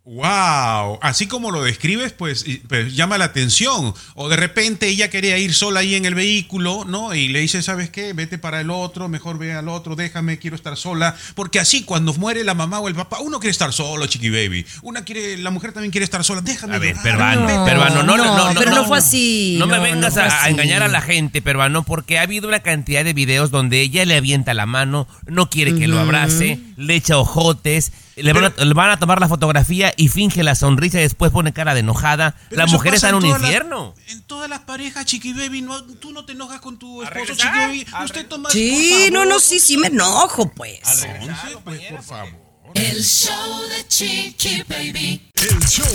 Wow, 0.04 0.98
así 1.02 1.26
como 1.26 1.50
lo 1.50 1.62
describes, 1.62 2.12
pues, 2.12 2.46
pues, 2.68 2.96
llama 2.96 3.18
la 3.18 3.26
atención. 3.26 3.94
O 4.14 4.30
de 4.30 4.36
repente 4.36 4.88
ella 4.88 5.10
quería 5.10 5.36
ir 5.36 5.52
sola 5.52 5.80
ahí 5.80 5.94
en 5.94 6.06
el 6.06 6.14
vehículo, 6.14 6.86
¿no? 6.86 7.14
Y 7.14 7.28
le 7.28 7.40
dice, 7.40 7.62
¿sabes 7.62 7.90
qué? 7.90 8.14
Vete 8.14 8.38
para 8.38 8.62
el 8.62 8.70
otro, 8.70 9.08
mejor 9.10 9.36
ve 9.36 9.52
al 9.52 9.68
otro, 9.68 9.96
déjame, 9.96 10.38
quiero 10.38 10.56
estar 10.56 10.78
sola. 10.78 11.14
Porque 11.34 11.60
así 11.60 11.82
cuando 11.82 12.14
muere 12.14 12.44
la 12.44 12.54
mamá 12.54 12.80
o 12.80 12.88
el 12.88 12.94
papá, 12.94 13.18
uno 13.20 13.40
quiere 13.40 13.50
estar 13.50 13.74
solo, 13.74 14.06
chiqui 14.06 14.30
baby. 14.30 14.64
Una 14.80 15.04
quiere, 15.04 15.36
la 15.36 15.50
mujer 15.50 15.72
también 15.72 15.90
quiere 15.90 16.06
estar 16.06 16.24
sola, 16.24 16.40
déjame. 16.40 16.76
A 16.76 16.78
ver, 16.78 16.96
llorar, 16.96 17.46
peruano, 17.46 17.58
No, 17.58 17.64
peruano, 17.66 18.02
no, 18.02 18.16
no, 18.16 18.24
no, 18.24 18.52
no, 18.54 18.58
pero 18.58 18.70
no 18.70 18.86
fue 18.86 18.98
así, 18.98 19.56
No 19.58 19.66
me 19.66 19.78
vengas 19.80 20.16
a, 20.16 20.48
engañar 20.48 20.82
a 20.82 20.88
la 20.88 21.02
gente, 21.02 21.42
peruano, 21.42 21.82
porque 21.82 22.18
ha 22.18 22.22
habido 22.22 22.48
una 22.48 22.60
cantidad 22.60 23.04
de 23.04 23.12
videos 23.12 23.50
donde 23.50 23.82
ella 23.82 24.06
le 24.06 24.16
avienta 24.16 24.54
la 24.54 24.64
mano, 24.64 25.06
no 25.26 25.50
quiere 25.50 25.74
que 25.74 25.86
lo 25.86 26.00
abrace, 26.00 26.58
le 26.78 26.94
echa 26.94 27.18
ojotes, 27.18 27.92
le 28.22 28.32
van, 28.32 28.44
a, 28.56 28.64
le 28.64 28.74
van 28.74 28.90
a 28.90 28.98
tomar 28.98 29.20
la 29.20 29.28
fotografía 29.28 29.92
y 29.96 30.08
finge 30.08 30.42
la 30.42 30.54
sonrisa 30.54 30.98
y 30.98 31.02
después 31.02 31.30
pone 31.32 31.52
cara 31.52 31.74
de 31.74 31.80
enojada. 31.80 32.36
Pero 32.48 32.58
la 32.60 32.64
eso 32.64 32.72
mujer 32.74 32.92
pasa 32.92 33.06
está 33.08 33.08
en 33.18 33.24
un 33.24 33.30
las- 33.30 33.40
infierno. 33.40 33.94
en 34.08 34.22
todas 34.22 34.48
las 34.50 34.60
parejas, 34.60 35.04
chiqui 35.06 35.32
baby, 35.32 35.62
no, 35.62 35.82
tú 35.84 36.12
no 36.12 36.24
te 36.24 36.32
enojas 36.32 36.60
con 36.60 36.78
tu 36.78 37.02
esposo, 37.02 37.14
regresar, 37.20 37.52
chiqui 37.70 37.84
baby. 37.90 38.04
Usted 38.04 38.26
toma. 38.28 38.50
Sí, 38.50 38.90
por 39.04 39.12
no, 39.12 39.18
favor. 39.20 39.34
no, 39.34 39.40
sí, 39.40 39.60
sí 39.60 39.76
me 39.78 39.86
enojo, 39.88 40.50
pues. 40.52 40.80
Entonces, 41.04 41.58
pues, 41.64 41.80
por 41.90 42.02
favor. 42.02 42.50
El 42.74 43.02
show 43.02 43.62
de 43.68 43.88
Chiqui 43.88 44.62
Baby. 44.68 45.29
El 45.42 45.58
show 45.66 45.86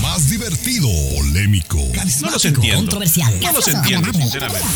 más 0.00 0.30
divertido, 0.30 0.88
polémico, 1.14 1.76
No 2.22 2.30
los 2.30 2.44
entiendo. 2.44 2.76
controversial. 2.76 3.38
No 3.40 3.52
los 3.52 3.68
entiendo, 3.68 4.12
sinceramente. 4.12 4.66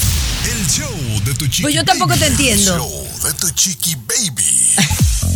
El 0.52 0.66
show 0.68 1.20
de 1.24 1.34
tu 1.34 1.46
chiqui 1.46 1.62
Pues 1.62 1.74
yo 1.74 1.84
tampoco 1.84 2.12
te 2.14 2.20
baby. 2.20 2.32
entiendo. 2.32 2.74
El 2.74 2.80
show 2.80 3.08
de 3.24 3.32
tu 3.38 3.50
chiqui 3.50 3.94
baby. 3.94 4.44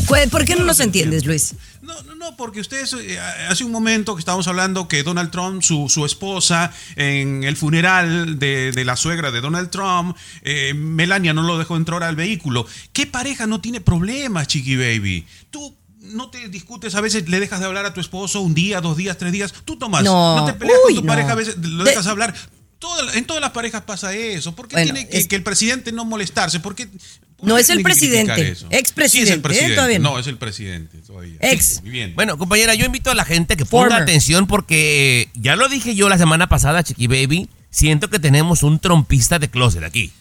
Pues, 0.06 0.28
¿Por 0.28 0.44
qué 0.44 0.56
no 0.56 0.64
nos 0.64 0.78
entiendes, 0.80 1.25
Luis? 1.25 1.54
No, 1.80 2.00
no, 2.02 2.14
no, 2.14 2.37
porque 2.37 2.61
ustedes 2.61 2.92
eh, 2.92 3.18
hace 3.49 3.64
un 3.64 3.70
momento 3.72 4.14
que 4.14 4.18
estábamos 4.20 4.46
hablando 4.46 4.87
que 4.87 5.02
Donald 5.02 5.30
Trump, 5.30 5.62
su, 5.62 5.88
su 5.88 6.04
esposa, 6.04 6.72
en 6.96 7.44
el 7.44 7.56
funeral 7.56 8.38
de, 8.38 8.72
de 8.72 8.84
la 8.84 8.96
suegra 8.96 9.30
de 9.30 9.40
Donald 9.40 9.70
Trump, 9.70 10.16
eh, 10.42 10.75
Melania 10.75 11.32
no 11.32 11.42
lo 11.42 11.56
dejó 11.58 11.76
entrar 11.76 12.02
al 12.02 12.14
vehículo. 12.16 12.66
¿Qué 12.92 13.06
pareja 13.06 13.46
no 13.46 13.61
tiene 13.61 13.80
problemas, 13.80 14.49
Chiqui 14.49 14.76
Baby? 14.76 15.26
Tú 15.50 15.75
no 16.02 16.30
te 16.30 16.49
discutes, 16.49 16.94
a 16.94 17.00
veces 17.00 17.28
le 17.28 17.40
dejas 17.40 17.61
de 17.61 17.66
hablar 17.66 17.87
a 17.87 17.94
tu 17.94 18.00
esposo 18.00 18.40
un 18.40 18.54
día, 18.54 18.80
dos 18.80 18.97
días, 18.97 19.16
tres 19.18 19.32
días. 19.32 19.52
Tú 19.64 19.76
tomas, 19.76 20.02
No, 20.04 20.37
no, 20.37 20.44
te 20.44 20.52
peleas 20.54 20.78
uy, 20.87 20.94
con 20.94 21.02
tu 21.02 21.06
no. 21.06 21.12
pareja, 21.12 21.32
a 21.32 21.35
veces 21.37 21.56
lo 21.59 21.85
De- 21.85 21.90
dejas 21.90 22.06
hablar. 22.06 22.35
Toda- 22.78 23.14
en 23.14 23.25
todas 23.25 23.40
las 23.40 23.52
parejas 23.52 23.82
pasa 23.82 24.12
eso. 24.14 24.56
¿Por 24.56 24.66
qué 24.66 24.75
Bueno, 24.75 24.92
tiene 24.92 25.09
que, 25.09 25.18
es- 25.18 25.28
que 25.28 25.37
el 25.37 25.44
presidente 25.44 25.92
no 25.92 26.04
molestarse? 26.04 26.59
¿por 26.59 26.75
qué- 26.75 26.88
por 26.88 27.49
No 27.49 27.54
qué 27.54 27.61
es 27.61 27.71
el 27.71 27.82
presidente, 27.82 28.56
expresidente, 28.71 29.09
Sí, 29.09 29.23
es 29.23 29.30
el 29.30 29.38
¿eh? 29.38 29.42
presidente. 29.42 29.75
Todavía 29.76 29.99
no. 30.00 30.12
No, 30.14 30.18
es 30.18 30.26
el 30.26 30.37
presidente 30.37 30.99
todavía. 30.99 31.37
Ex. 31.40 31.80
Muy 31.82 31.90
bien. 31.90 32.14
Bueno, 32.16 32.37
compañera, 32.38 32.75
yo 32.75 32.85
invito 32.85 33.11
a 33.11 33.14
la 33.14 33.25
gente 33.25 33.56
que 33.56 33.64
ponga 33.64 33.85
Former. 33.90 34.02
atención 34.02 34.49
porque 34.49 35.28
ya 35.35 35.54
lo 35.54 35.68
dije 35.68 35.94
yo 35.94 36.09
la 36.09 36.18
semana 36.18 36.49
pasada, 36.49 36.82
Chiqui 36.82 37.06
Baby. 37.06 37.49
Siento 37.71 38.11
que 38.11 38.18
tenemos 38.18 38.62
un 38.64 38.80
trompista 38.80 39.38
de 39.38 39.49
closet 39.49 39.85
aquí. 39.85 40.12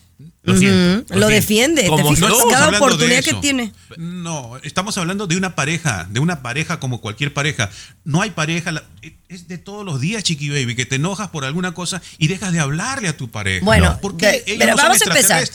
Lo 0.44 0.58
siento. 0.58 1.14
Lo 1.16 1.28
defiende, 1.28 1.84
te 1.84 1.88
Como 1.88 2.10
fijas, 2.16 2.30
no, 2.32 2.38
cada 2.50 2.66
hablando 2.66 2.88
de 2.88 2.94
oportunidad 2.94 3.24
que 3.24 3.34
tiene. 3.36 3.74
No, 3.98 4.58
estamos 4.64 4.98
hablando 4.98 5.28
de 5.28 5.38
una 5.38 5.54
pareja, 5.56 6.08
de 6.10 6.20
una 6.20 6.42
pareja 6.42 6.80
como 6.80 7.00
cualquier 7.00 7.32
pareja. 7.32 7.70
No 8.04 8.22
hay 8.24 8.32
pareja, 8.32 8.72
la- 8.72 8.84
es 9.30 9.48
de 9.48 9.60
todos 9.60 9.86
los 9.86 10.02
días, 10.02 10.24
Chiqui 10.24 10.50
Baby, 10.50 10.76
que 10.76 10.88
te 10.88 10.96
enojas 10.96 11.30
por 11.30 11.46
alguna 11.46 11.74
cosa 11.76 12.02
y 12.18 12.28
dejas 12.28 12.54
de 12.54 12.60
hablarle 12.60 13.08
a 13.08 13.16
tu 13.16 13.30
pareja. 13.30 13.64
Bueno, 13.64 14.00
porque 14.02 14.44
pero 14.58 14.72
no 14.72 14.78
vamos 14.78 15.02
a 15.02 15.06
empezar. 15.06 15.48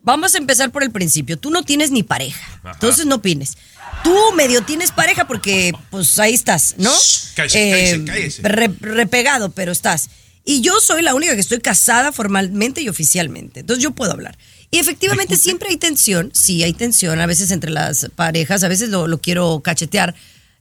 Vamos 0.00 0.34
a 0.34 0.38
empezar 0.38 0.70
por 0.70 0.82
el 0.82 0.90
principio. 0.90 1.36
Tú 1.38 1.50
no 1.50 1.62
tienes 1.64 1.90
ni 1.90 2.02
pareja, 2.02 2.40
entonces 2.72 3.04
no 3.04 3.16
opines. 3.16 3.58
Tú 4.04 4.14
medio 4.36 4.62
tienes 4.62 4.90
pareja 4.90 5.26
porque, 5.26 5.72
pues 5.90 6.18
ahí 6.18 6.32
estás, 6.32 6.76
¿no? 6.78 6.90
Eh, 6.94 6.96
cállese, 7.34 7.70
cállese, 7.70 8.04
cállese. 8.04 8.42
re- 8.42 8.74
repegado, 8.80 9.50
pero 9.50 9.72
estás. 9.72 10.08
Y 10.50 10.62
yo 10.62 10.80
soy 10.80 11.02
la 11.02 11.14
única 11.14 11.34
que 11.34 11.40
estoy 11.42 11.60
casada 11.60 12.10
formalmente 12.10 12.80
y 12.80 12.88
oficialmente. 12.88 13.60
Entonces 13.60 13.82
yo 13.82 13.90
puedo 13.90 14.12
hablar. 14.12 14.38
Y 14.70 14.78
efectivamente 14.78 15.36
siempre 15.36 15.68
hay 15.68 15.76
tensión. 15.76 16.30
Sí, 16.32 16.62
hay 16.62 16.72
tensión 16.72 17.20
a 17.20 17.26
veces 17.26 17.50
entre 17.50 17.70
las 17.70 18.08
parejas. 18.16 18.64
A 18.64 18.68
veces 18.68 18.88
lo, 18.88 19.06
lo 19.06 19.18
quiero 19.20 19.60
cachetear. 19.60 20.14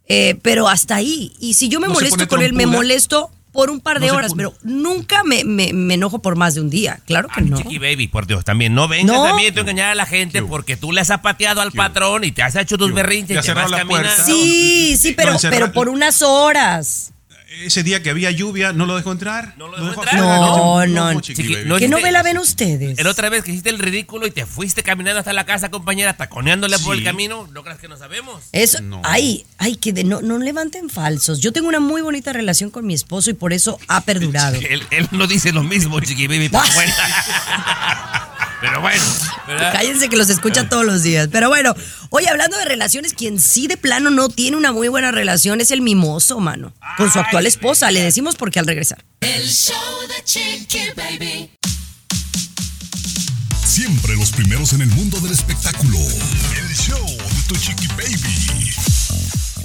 eh, 0.09 0.37
pero 0.41 0.67
hasta 0.67 0.95
ahí. 0.95 1.31
Y 1.39 1.53
si 1.53 1.69
yo 1.69 1.79
me 1.79 1.87
¿No 1.87 1.93
se 1.95 2.01
molesto 2.01 2.27
con 2.27 2.41
él, 2.41 2.51
me 2.53 2.65
molesto 2.65 3.31
por 3.53 3.69
un 3.69 3.79
par 3.79 3.99
de 3.99 4.07
¿No 4.07 4.13
se 4.13 4.17
horas. 4.17 4.33
Pero 4.35 4.53
nunca 4.63 5.23
me, 5.23 5.43
me- 5.45 5.71
me 5.73 5.93
enojo 5.95 6.21
por 6.21 6.35
más 6.35 6.53
de 6.55 6.61
un 6.61 6.69
día. 6.69 6.99
Claro 7.05 7.27
que 7.29 7.41
Ay, 7.41 7.49
no. 7.49 7.57
Chiqui 7.57 7.77
Baby, 7.79 8.07
por 8.07 8.27
Dios, 8.27 8.43
también 8.45 8.73
no 8.75 8.87
vengas 8.89 9.15
No. 9.15 9.23
también 9.23 9.53
tú 9.53 9.59
a 9.59 9.63
engañar 9.63 9.89
a 9.91 9.95
la 9.95 10.05
gente 10.05 10.43
porque 10.43 10.75
tú 10.77 10.91
le 10.91 10.99
has 11.01 11.07
zapateado 11.07 11.61
al 11.61 11.71
patrón 11.71 12.23
y 12.25 12.31
te 12.33 12.43
has 12.43 12.55
hecho 12.55 12.77
tus 12.77 12.93
berrinches 12.93 13.37
y 13.43 13.47
te 13.47 13.53
vas 13.53 13.71
caminando. 13.71 14.09
Sí, 14.25 14.97
sí, 14.99 15.13
pero, 15.13 15.37
pero 15.49 15.71
por 15.71 15.87
unas 15.89 16.21
horas. 16.21 17.13
Ese 17.49 17.81
día 17.81 18.03
que 18.03 18.09
había 18.09 18.29
lluvia, 18.29 18.73
¿no 18.73 18.85
lo 18.85 18.97
dejó 18.97 19.13
entrar? 19.13 19.53
¿No 19.57 19.69
lo 19.69 19.77
dejó 19.77 20.03
entrar? 20.03 20.19
No, 20.19 20.85
no, 20.85 21.21
Chiqui 21.21 21.53
Baby. 21.53 21.65
no 21.65 21.77
¿Qué 21.77 21.87
novela 21.87 22.21
ven 22.21 22.37
ustedes? 22.39 22.99
El 22.99 23.07
otra 23.07 23.29
vez 23.29 23.43
que 23.43 23.51
hiciste 23.51 23.69
el 23.69 23.79
ridículo 23.79 24.27
y 24.27 24.31
te 24.31 24.45
fuiste 24.45 24.83
caminando 24.83 25.19
hasta 25.19 25.31
la 25.31 25.45
casa, 25.45 25.69
compañera, 25.71 26.17
taconeándole 26.17 26.77
por 26.79 26.93
el 26.95 26.99
Sí. 26.99 27.05
camino, 27.05 27.47
¿no 27.53 27.63
crees 27.63 27.79
que 27.79 27.87
no 27.87 27.95
sabemos? 27.95 28.43
Eso, 28.51 28.81
No. 28.81 29.01
ay, 29.05 29.45
ay, 29.59 29.77
que 29.77 29.93
de- 29.93 30.03
no, 30.03 30.21
no 30.21 30.37
levanten 30.39 30.89
falsos. 30.89 31.39
Yo 31.39 31.53
tengo 31.53 31.69
una 31.69 31.79
muy 31.79 32.01
bonita 32.01 32.33
relación 32.33 32.69
con 32.69 32.85
mi 32.85 32.93
esposo 32.93 33.29
y 33.29 33.33
por 33.33 33.53
eso 33.53 33.79
ha 33.87 34.01
perdurado. 34.01 34.57
Él, 34.69 34.83
él 34.91 35.07
no 35.11 35.25
dice 35.25 35.53
lo 35.53 35.63
mismo, 35.63 35.99
Chiqui 36.01 36.27
Baby, 36.27 36.49
pero 36.49 36.63
bueno. 36.75 36.93
pero 38.61 38.81
bueno, 38.81 39.03
¿verdad? 39.47 39.73
Cállense 39.73 40.09
que 40.09 40.17
los 40.17 40.29
escucha 40.29 40.67
todos 40.69 40.85
los 40.85 41.03
días. 41.03 41.29
Pero 41.31 41.49
bueno, 41.49 41.75
oye, 42.09 42.29
hablando 42.29 42.57
de 42.57 42.65
relaciones, 42.65 43.13
quien 43.13 43.39
sí 43.39 43.67
de 43.67 43.77
plano 43.77 44.09
no 44.09 44.29
tiene 44.29 44.57
una 44.57 44.71
muy 44.71 44.87
buena 44.87 45.11
relación 45.11 45.61
es 45.61 45.71
el 45.71 45.81
mimoso, 45.81 46.39
mano. 46.39 46.73
Con 46.97 47.11
su 47.11 47.19
actual 47.19 47.45
esposa. 47.45 47.91
Le 47.91 48.01
decimos 48.01 48.35
porque 48.35 48.59
al 48.59 48.67
regresar. 48.67 49.03
El 49.21 49.47
show 49.47 49.75
de 50.07 50.23
Chiqui 50.23 50.79
Baby. 50.95 51.51
Siempre 53.77 54.15
los 54.15 54.31
primeros 54.31 54.73
en 54.73 54.81
el 54.81 54.89
mundo 54.89 55.19
del 55.19 55.31
espectáculo. 55.33 55.99
El 55.99 56.75
show 56.75 57.05
de 57.05 57.43
tu 57.47 57.55
chiqui 57.57 57.85
baby. 57.89 58.56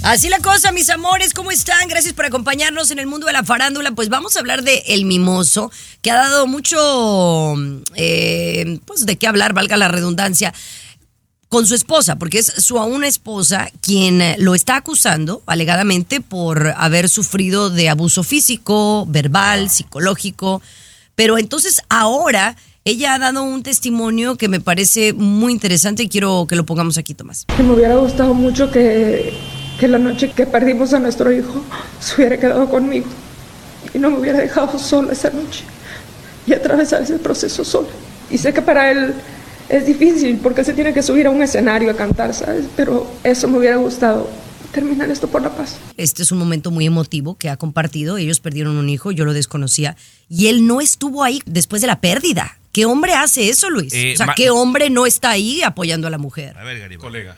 Así 0.03 0.27
la 0.27 0.39
cosa, 0.39 0.73
mis 0.73 0.89
amores, 0.89 1.33
¿cómo 1.33 1.49
están? 1.49 1.87
Gracias 1.87 2.13
por 2.13 2.25
acompañarnos 2.25 2.91
en 2.91 2.99
el 2.99 3.07
mundo 3.07 3.25
de 3.25 3.31
la 3.31 3.45
farándula. 3.45 3.93
Pues 3.93 4.09
vamos 4.09 4.35
a 4.35 4.41
hablar 4.41 4.61
de 4.61 4.83
El 4.87 5.05
Mimoso, 5.05 5.71
que 6.01 6.11
ha 6.11 6.15
dado 6.15 6.45
mucho, 6.45 7.55
eh, 7.95 8.79
pues 8.85 9.05
de 9.05 9.15
qué 9.17 9.27
hablar, 9.27 9.53
valga 9.53 9.77
la 9.77 9.87
redundancia, 9.87 10.53
con 11.47 11.65
su 11.65 11.73
esposa, 11.73 12.17
porque 12.17 12.39
es 12.39 12.47
su 12.47 12.79
aún 12.79 13.05
esposa 13.05 13.69
quien 13.79 14.21
lo 14.39 14.55
está 14.55 14.75
acusando, 14.75 15.41
alegadamente, 15.45 16.19
por 16.19 16.73
haber 16.75 17.07
sufrido 17.07 17.69
de 17.69 17.87
abuso 17.87 18.23
físico, 18.23 19.05
verbal, 19.07 19.69
psicológico. 19.69 20.61
Pero 21.15 21.37
entonces 21.37 21.81
ahora 21.87 22.57
ella 22.83 23.13
ha 23.13 23.19
dado 23.19 23.43
un 23.43 23.63
testimonio 23.63 24.35
que 24.35 24.49
me 24.49 24.59
parece 24.59 25.13
muy 25.13 25.53
interesante 25.53 26.03
y 26.03 26.09
quiero 26.09 26.45
que 26.49 26.57
lo 26.57 26.65
pongamos 26.65 26.97
aquí, 26.97 27.13
Tomás. 27.13 27.45
Me 27.57 27.71
hubiera 27.71 27.95
gustado 27.95 28.33
mucho 28.33 28.69
que, 28.69 29.31
que 29.79 29.87
la 29.87 29.97
noche 29.97 30.31
que 30.31 30.45
perdimos 30.45 30.93
a 30.93 30.99
nuestro 30.99 31.31
hijo 31.31 31.63
se 31.99 32.15
hubiera 32.15 32.37
quedado 32.37 32.69
conmigo 32.69 33.07
y 33.93 33.99
no 33.99 34.11
me 34.11 34.19
hubiera 34.19 34.39
dejado 34.39 34.77
sola 34.79 35.13
esa 35.13 35.29
noche 35.29 35.63
y 36.45 36.53
atravesar 36.53 37.01
ese 37.01 37.17
proceso 37.19 37.63
sola. 37.63 37.89
Y 38.29 38.37
sé 38.37 38.53
que 38.53 38.61
para 38.61 38.91
él 38.91 39.13
es 39.69 39.85
difícil 39.85 40.39
porque 40.41 40.63
se 40.63 40.73
tiene 40.73 40.93
que 40.93 41.01
subir 41.01 41.27
a 41.27 41.29
un 41.29 41.41
escenario 41.41 41.91
a 41.91 41.95
cantar, 41.95 42.33
¿sabes? 42.33 42.65
Pero 42.75 43.09
eso 43.23 43.47
me 43.47 43.57
hubiera 43.57 43.77
gustado, 43.77 44.29
terminar 44.71 45.09
esto 45.09 45.27
por 45.27 45.41
la 45.41 45.55
paz. 45.55 45.77
Este 45.97 46.23
es 46.23 46.31
un 46.31 46.39
momento 46.39 46.71
muy 46.71 46.85
emotivo 46.85 47.37
que 47.37 47.49
ha 47.49 47.57
compartido. 47.57 48.17
Ellos 48.17 48.39
perdieron 48.39 48.77
un 48.77 48.89
hijo, 48.89 49.11
yo 49.11 49.25
lo 49.25 49.33
desconocía. 49.33 49.95
Y 50.29 50.47
él 50.47 50.67
no 50.67 50.81
estuvo 50.81 51.23
ahí 51.23 51.41
después 51.45 51.81
de 51.81 51.87
la 51.87 52.01
pérdida. 52.01 52.57
¿Qué 52.71 52.85
hombre 52.85 53.13
hace 53.13 53.49
eso, 53.49 53.69
Luis? 53.69 53.93
Eh, 53.93 54.13
o 54.13 54.17
sea, 54.17 54.33
¿qué 54.35 54.49
hombre 54.49 54.89
no 54.89 55.05
está 55.05 55.29
ahí 55.29 55.61
apoyando 55.61 56.07
a 56.07 56.09
la 56.09 56.17
mujer? 56.17 56.57
A 56.57 56.63
ver, 56.63 56.79
Garibaldi. 56.79 56.97
Colega, 56.97 57.37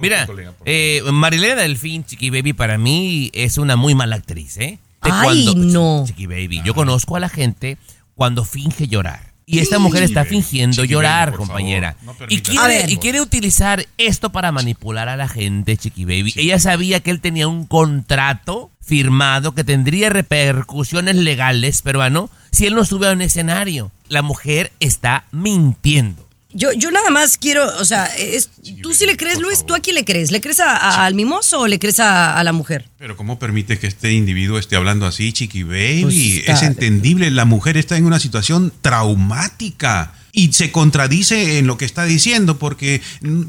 Mira, 0.00 0.26
eh, 0.64 1.02
Marilena 1.12 1.62
Delfín, 1.62 2.04
Chiqui 2.04 2.30
Baby, 2.30 2.52
para 2.52 2.78
mí 2.78 3.30
es 3.34 3.58
una 3.58 3.76
muy 3.76 3.94
mala 3.94 4.16
actriz, 4.16 4.56
¿eh? 4.58 4.78
De 5.02 5.10
Ay, 5.10 5.54
no. 5.56 6.04
Chiqui 6.06 6.26
Baby, 6.26 6.62
yo 6.64 6.74
conozco 6.74 7.16
a 7.16 7.20
la 7.20 7.28
gente 7.28 7.78
cuando 8.14 8.44
finge 8.44 8.88
llorar. 8.88 9.30
Y 9.46 9.58
esta 9.58 9.80
mujer 9.80 10.04
está 10.04 10.24
fingiendo 10.24 10.82
Chiqui 10.82 10.92
llorar, 10.92 11.30
Baby, 11.30 11.38
compañera. 11.38 11.96
no 12.02 12.14
y, 12.28 12.38
A 12.38 12.42
quiere, 12.42 12.84
y 12.92 12.96
quiere 12.98 13.20
utilizar 13.20 13.84
esto 13.98 14.30
para 14.30 14.52
manipular 14.52 15.08
a 15.08 15.16
la 15.16 15.28
gente, 15.28 15.76
Chiqui 15.76 16.04
Baby. 16.04 16.34
Ella 16.36 16.60
sabía 16.60 17.00
que 17.00 17.10
él 17.10 17.20
tenía 17.20 17.48
un 17.48 17.66
contrato 17.66 18.70
firmado 18.80 19.54
que 19.54 19.64
tendría 19.64 20.08
repercusiones 20.10 21.16
legales, 21.16 21.82
peruano, 21.82 22.30
si 22.52 22.66
él 22.66 22.74
no 22.74 22.82
estuviera 22.82 23.12
en 23.12 23.22
escenario. 23.22 23.90
La 24.08 24.22
mujer 24.22 24.72
está 24.80 25.24
mintiendo. 25.32 26.29
Yo, 26.52 26.72
yo 26.72 26.90
nada 26.90 27.10
más 27.10 27.36
quiero, 27.38 27.64
o 27.78 27.84
sea, 27.84 28.06
es- 28.06 28.50
¿tú 28.82 28.92
sí 28.92 29.06
le 29.06 29.16
crees, 29.16 29.34
por 29.36 29.44
Luis? 29.44 29.58
favor. 29.58 29.66
¿Tú 29.68 29.74
a 29.76 29.80
quién 29.80 29.94
le 29.94 30.04
crees? 30.04 30.30
¿Le 30.32 30.40
crees 30.40 30.58
a- 30.60 30.76
a- 30.76 31.06
al 31.06 31.14
mimoso 31.14 31.60
o 31.60 31.66
le 31.68 31.78
crees 31.78 32.00
a, 32.00 32.36
a 32.36 32.42
la 32.44 32.52
mujer? 32.52 32.88
Pero 32.98 33.16
¿cómo 33.16 33.38
permite 33.38 33.78
que 33.78 33.86
este 33.86 34.12
individuo 34.12 34.58
esté 34.58 34.74
hablando 34.76 35.06
así, 35.06 35.32
Chiqui 35.32 35.62
Baby? 35.62 36.02
Pues 36.44 36.56
es 36.58 36.62
entendible, 36.62 37.30
la 37.30 37.44
mujer 37.44 37.76
está 37.76 37.96
en 37.96 38.04
una 38.04 38.18
situación 38.18 38.72
traumática 38.80 40.14
y 40.32 40.52
se 40.52 40.70
contradice 40.70 41.58
en 41.58 41.66
lo 41.66 41.76
que 41.76 41.84
está 41.84 42.04
diciendo 42.04 42.58
porque 42.58 43.00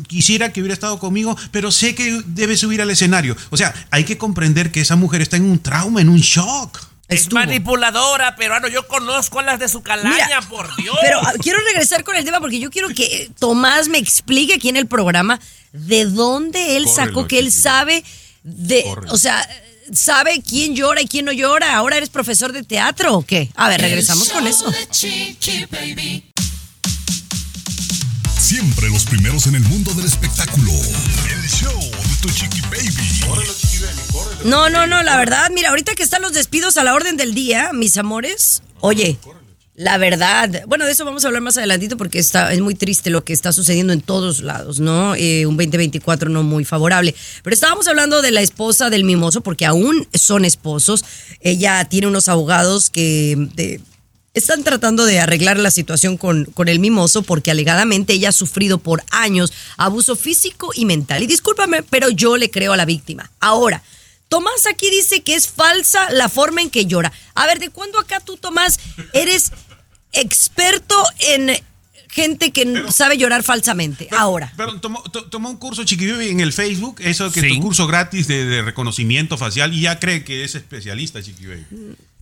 quisiera 0.07 0.51
que 0.51 0.61
hubiera 0.61 0.73
estado 0.73 0.99
conmigo, 0.99 1.37
pero 1.51 1.71
sé 1.71 1.95
que 1.95 2.21
debe 2.27 2.57
subir 2.57 2.81
al 2.81 2.89
escenario. 2.89 3.35
O 3.51 3.57
sea, 3.57 3.73
hay 3.91 4.03
que 4.03 4.17
comprender 4.17 4.71
que 4.71 4.81
esa 4.81 4.95
mujer 4.95 5.21
está 5.21 5.37
en 5.37 5.43
un 5.45 5.59
trauma, 5.59 6.01
en 6.01 6.09
un 6.09 6.19
shock. 6.19 6.79
Es 7.11 7.31
manipuladora, 7.31 8.35
peruano. 8.37 8.69
Yo 8.69 8.87
conozco 8.87 9.39
a 9.39 9.43
las 9.43 9.59
de 9.59 9.67
su 9.67 9.81
calaña, 9.81 10.25
Mira, 10.25 10.41
por 10.43 10.73
Dios. 10.77 10.95
Pero 11.01 11.19
ah, 11.21 11.33
quiero 11.41 11.59
regresar 11.59 12.05
con 12.05 12.15
el 12.15 12.23
tema 12.23 12.39
porque 12.39 12.59
yo 12.59 12.69
quiero 12.71 12.87
que 12.89 13.29
Tomás 13.37 13.89
me 13.89 13.97
explique 13.97 14.53
aquí 14.53 14.69
en 14.69 14.77
el 14.77 14.87
programa 14.87 15.39
de 15.73 16.05
dónde 16.05 16.77
él 16.77 16.87
sacó 16.87 17.27
que 17.27 17.39
él 17.39 17.51
sabe 17.51 18.03
de, 18.43 18.85
o 19.09 19.17
sea, 19.17 19.45
sabe 19.93 20.41
quién 20.41 20.73
llora 20.73 21.01
y 21.01 21.07
quién 21.07 21.25
no 21.25 21.33
llora. 21.33 21.75
¿Ahora 21.75 21.97
eres 21.97 22.09
profesor 22.09 22.53
de 22.53 22.63
teatro 22.63 23.13
o 23.15 23.25
qué? 23.25 23.49
A 23.55 23.67
ver, 23.67 23.81
regresamos 23.81 24.29
con 24.29 24.47
eso. 24.47 24.71
Siempre 28.39 28.89
los 28.89 29.03
primeros 29.03 29.47
en 29.47 29.55
el 29.55 29.63
mundo 29.63 29.93
del 29.93 30.05
espectáculo. 30.05 30.71
El 30.71 31.49
show 31.49 32.00
tu 32.21 32.29
chiqui 32.29 32.61
baby. 32.61 32.91
No, 34.45 34.69
no, 34.69 34.87
no, 34.87 35.03
la 35.03 35.17
verdad, 35.17 35.49
mira, 35.53 35.69
ahorita 35.69 35.93
que 35.95 36.03
están 36.03 36.21
los 36.21 36.33
despidos 36.33 36.77
a 36.77 36.83
la 36.83 36.93
orden 36.93 37.17
del 37.17 37.33
día, 37.33 37.71
mis 37.73 37.97
amores, 37.97 38.61
oye, 38.79 39.17
La 39.73 39.97
verdad, 39.97 40.63
bueno, 40.67 40.85
de 40.85 40.91
eso 40.91 41.05
vamos 41.05 41.23
a 41.23 41.27
hablar 41.27 41.41
más 41.41 41.57
adelantito 41.57 41.95
porque 41.97 42.19
está, 42.19 42.53
es 42.53 42.59
muy 42.59 42.75
triste 42.75 43.09
lo 43.09 43.23
que 43.23 43.33
está 43.33 43.51
sucediendo 43.51 43.93
en 43.93 44.01
todos 44.01 44.41
lados, 44.41 44.79
¿no? 44.79 45.15
Eh, 45.15 45.45
un 45.47 45.55
2024 45.57 46.29
no 46.29 46.43
muy 46.43 46.65
favorable. 46.65 47.15
Pero 47.41 47.53
estábamos 47.53 47.87
hablando 47.87 48.21
de 48.21 48.31
la 48.31 48.41
esposa 48.41 48.89
del 48.91 49.05
mimoso 49.05 49.41
porque 49.41 49.65
aún 49.65 50.07
son 50.13 50.43
esposos. 50.45 51.03
Ella 51.39 51.85
tiene 51.85 52.07
unos 52.07 52.27
abogados 52.27 52.89
que 52.91 53.35
de- 53.55 53.81
están 54.33 54.63
tratando 54.63 55.05
de 55.05 55.19
arreglar 55.19 55.59
la 55.59 55.71
situación 55.71 56.17
con, 56.17 56.45
con 56.45 56.67
el 56.69 56.79
mimoso 56.79 57.21
porque 57.23 57.51
alegadamente 57.51 58.13
ella 58.13 58.29
ha 58.29 58.33
sufrido 58.33 58.77
por 58.77 59.03
años 59.11 59.51
abuso 59.77 60.15
físico 60.15 60.71
y 60.75 60.85
mental. 60.85 61.21
Y 61.23 61.27
discúlpame, 61.27 61.83
pero 61.83 62.09
yo 62.09 62.37
le 62.37 62.49
creo 62.49 62.73
a 62.73 62.77
la 62.77 62.85
víctima. 62.85 63.29
Ahora, 63.39 63.83
Tomás 64.29 64.65
aquí 64.73 64.89
dice 64.89 65.23
que 65.23 65.35
es 65.35 65.49
falsa 65.49 66.09
la 66.11 66.29
forma 66.29 66.61
en 66.61 66.69
que 66.69 66.85
llora. 66.85 67.11
A 67.35 67.45
ver, 67.47 67.59
¿de 67.59 67.69
cuándo 67.69 67.99
acá 67.99 68.21
tú, 68.21 68.37
Tomás, 68.37 68.79
eres 69.11 69.51
experto 70.13 70.95
en 71.19 71.51
gente 72.09 72.51
que 72.51 72.85
sabe 72.91 73.17
llorar 73.17 73.43
falsamente? 73.43 74.07
Ahora. 74.11 74.53
Pero 74.55 74.79
tomó, 74.79 75.01
to- 75.03 75.25
tomó 75.25 75.49
un 75.49 75.57
curso 75.57 75.83
Chiquibaby 75.83 76.29
en 76.29 76.39
el 76.39 76.53
Facebook, 76.53 76.95
eso 76.99 77.29
que 77.31 77.41
Sí. 77.41 77.49
tu 77.55 77.59
curso 77.61 77.87
gratis 77.87 78.27
de, 78.27 78.45
de 78.45 78.61
reconocimiento 78.61 79.37
facial 79.37 79.73
y 79.73 79.81
ya 79.81 79.99
cree 79.99 80.23
que 80.23 80.43
es 80.45 80.55
especialista 80.55 81.21
Chiquibaby. 81.21 81.65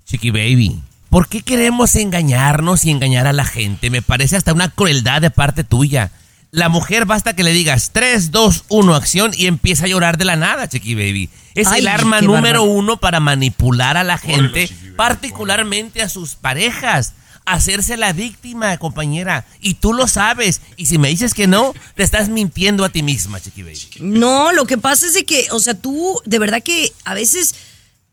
Chiqui 0.08 0.32
Baby, 0.32 0.82
¿por 1.10 1.28
qué 1.28 1.42
queremos 1.42 1.96
engañarnos 1.96 2.86
y 2.86 2.92
engañar 2.92 3.28
a 3.28 3.34
la 3.34 3.46
gente? 3.46 3.90
Me 3.90 4.02
parece 4.02 4.38
hasta 4.38 4.54
una 4.54 4.70
crueldad 4.70 5.22
de 5.22 5.32
parte 5.32 5.64
tuya. 5.64 6.12
La 6.52 6.70
mujer 6.70 7.06
basta 7.06 7.36
que 7.36 7.44
le 7.44 7.52
digas 7.52 7.92
3, 7.94 8.32
2, 8.32 8.66
1 8.70 8.96
acción 8.96 9.32
y 9.36 9.46
empieza 9.46 9.86
a 9.86 9.88
llorar 9.88 10.18
de 10.18 10.26
la 10.26 10.36
nada, 10.36 10.68
Chiqui 10.68 10.96
Baby. 10.96 11.30
Es 11.54 11.68
Ay, 11.68 11.82
el 11.82 11.88
arma 11.88 12.22
número 12.22 12.64
uno 12.64 12.98
para 12.98 13.20
manipular 13.20 13.98
a 13.98 14.04
la 14.04 14.18
gente, 14.18 14.70
particularmente 14.96 16.02
a 16.02 16.10
sus 16.10 16.36
parejas. 16.36 17.14
Hacerse 17.46 17.98
la 17.98 18.14
víctima, 18.14 18.78
compañera. 18.78 19.46
Y 19.60 19.76
tú 19.76 19.94
lo 19.94 20.08
sabes. 20.08 20.62
Y 20.78 20.86
si 20.86 21.00
me 21.00 21.10
dices 21.10 21.34
que 21.34 21.48
no, 21.48 21.74
te 21.96 22.04
estás 22.04 22.30
mintiendo 22.30 22.86
a 22.86 22.90
ti 22.90 23.02
misma, 23.02 23.40
Chiqui 23.40 23.64
Baby. 23.64 23.80
No, 24.02 24.52
lo 24.52 24.66
que 24.66 24.78
pasa 24.78 25.08
es 25.08 25.14
de 25.16 25.26
que, 25.26 25.48
o 25.52 25.60
sea, 25.60 25.74
tú 25.74 26.20
de 26.26 26.40
verdad 26.40 26.62
que 26.64 26.92
a 27.06 27.14
veces 27.16 27.56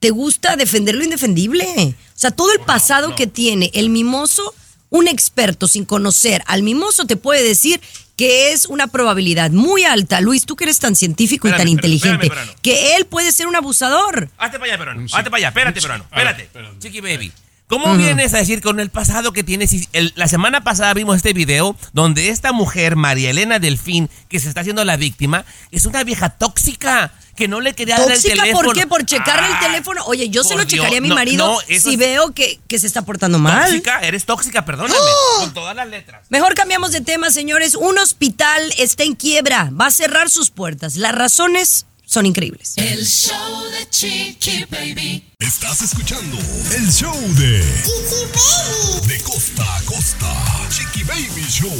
te 0.06 0.10
gusta 0.12 0.54
defender 0.54 0.94
lo 0.94 1.02
indefendible. 1.02 1.64
O 1.64 1.94
sea, 2.14 2.30
todo 2.30 2.52
el 2.52 2.60
pasado 2.60 3.16
que 3.16 3.26
tiene 3.26 3.72
el 3.74 3.90
mimoso, 3.90 4.54
un 4.88 5.08
experto 5.08 5.66
sin 5.66 5.84
conocer 5.84 6.44
al 6.46 6.62
mimoso 6.62 7.06
te 7.06 7.16
puede 7.16 7.42
decir 7.42 7.80
que 8.16 8.52
es 8.52 8.66
una 8.66 8.86
probabilidad 8.86 9.50
muy 9.50 9.82
alta, 9.82 10.20
Luis, 10.20 10.46
tú 10.46 10.54
que 10.54 10.62
eres 10.62 10.78
tan 10.78 10.94
científico 10.94 11.48
y 11.48 11.50
tan 11.50 11.66
inteligente, 11.66 12.26
espérame, 12.26 12.50
espérame. 12.50 12.62
que 12.62 12.94
él 12.94 13.06
puede 13.06 13.32
ser 13.32 13.48
un 13.48 13.56
abusador. 13.56 14.30
Hazte 14.38 14.60
para 14.60 14.70
allá, 14.70 14.78
peruano. 14.78 15.08
Sí. 15.08 15.14
Hazte 15.16 15.28
para 15.28 15.38
allá. 15.38 15.48
Espérate, 15.48 15.80
ver, 15.80 16.00
Espérate. 16.00 16.48
Chiqui 16.78 17.00
Baby. 17.00 17.32
¿Cómo 17.68 17.96
vienes 17.96 18.32
a 18.32 18.38
decir 18.38 18.60
con 18.62 18.78
el 18.78 18.90
pasado 18.90 19.32
que 19.32 19.42
tienes? 19.42 19.88
El- 19.92 20.12
la 20.14 20.28
semana 20.28 20.62
pasada 20.62 20.94
vimos 20.94 21.16
este 21.16 21.32
video 21.32 21.76
donde 21.92 22.28
esta 22.28 22.52
mujer, 22.52 22.94
María 22.94 23.30
Elena 23.30 23.58
Delfín, 23.58 24.08
que 24.28 24.38
se 24.38 24.48
está 24.48 24.60
haciendo 24.60 24.84
la 24.84 24.96
víctima, 24.96 25.44
es 25.72 25.84
una 25.84 26.04
vieja 26.04 26.28
tóxica 26.30 27.12
que 27.34 27.48
no 27.48 27.60
le 27.60 27.74
quería 27.74 27.96
dar 27.98 28.08
el 28.08 28.14
¿Tóxica 28.14 28.34
teléfono. 28.44 28.68
por 28.68 28.76
qué? 28.76 28.86
¿Por 28.86 29.04
checarle 29.04 29.48
el 29.48 29.52
Ah, 29.54 29.60
teléfono? 29.60 30.04
Oye, 30.06 30.28
yo 30.30 30.44
se 30.44 30.54
lo 30.54 30.62
checaría 30.64 30.98
a 30.98 31.00
mi. 31.00 31.08
No, 31.08 31.16
marido 31.16 31.46
no, 31.54 31.60
si 31.60 31.74
es- 31.74 31.98
veo 31.98 32.32
que, 32.32 32.60
que 32.68 32.78
se 32.78 32.86
está 32.86 33.02
portando 33.02 33.40
mal. 33.40 33.64
Tóxica, 33.64 33.98
eres 34.00 34.24
tóxica, 34.24 34.64
perdóname. 34.64 34.98
¡Oh! 35.00 35.40
Con 35.40 35.52
todas 35.52 35.74
las 35.74 35.88
letras. 35.88 36.22
Mejor 36.30 36.54
cambiamos 36.54 36.92
de 36.92 37.00
tema, 37.00 37.30
señores. 37.30 37.74
Un 37.74 37.98
hospital 37.98 38.62
está 38.78 39.02
en 39.02 39.16
quiebra, 39.16 39.70
va 39.78 39.86
a 39.86 39.90
cerrar 39.90 40.30
sus 40.30 40.50
puertas. 40.50 40.96
Las 40.96 41.14
razones 41.16 41.84
son 42.06 42.24
increíbles. 42.24 42.74
El 42.76 43.04
show 43.04 43.64
de 43.70 43.90
Chiqui 43.90 44.64
Baby. 44.70 45.22
Estás 45.38 45.82
escuchando 45.82 46.38
el 46.76 46.90
show 46.90 47.14
de 47.34 47.60
Chiqui 47.82 48.24
Baby. 48.32 49.08
De 49.08 49.20
costa 49.22 49.76
a 49.76 49.82
costa. 49.82 50.68
Chiqui 50.70 51.02
Baby 51.02 51.44
Show. 51.50 51.76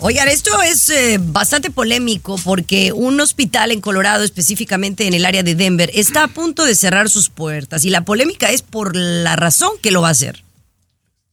Oigan, 0.00 0.28
esto 0.28 0.62
es 0.62 0.90
eh, 0.90 1.18
bastante 1.20 1.70
polémico 1.72 2.38
porque 2.44 2.92
un 2.92 3.20
hospital 3.20 3.72
en 3.72 3.80
Colorado, 3.80 4.22
específicamente 4.22 5.08
en 5.08 5.14
el 5.14 5.24
área 5.26 5.42
de 5.42 5.56
Denver, 5.56 5.90
está 5.92 6.22
a 6.22 6.28
punto 6.28 6.64
de 6.64 6.76
cerrar 6.76 7.08
sus 7.08 7.30
puertas 7.30 7.84
y 7.84 7.90
la 7.90 8.04
polémica 8.04 8.50
es 8.50 8.62
por 8.62 8.94
la 8.94 9.34
razón 9.34 9.72
que 9.82 9.90
lo 9.90 10.02
va 10.02 10.08
a 10.08 10.12
hacer. 10.12 10.44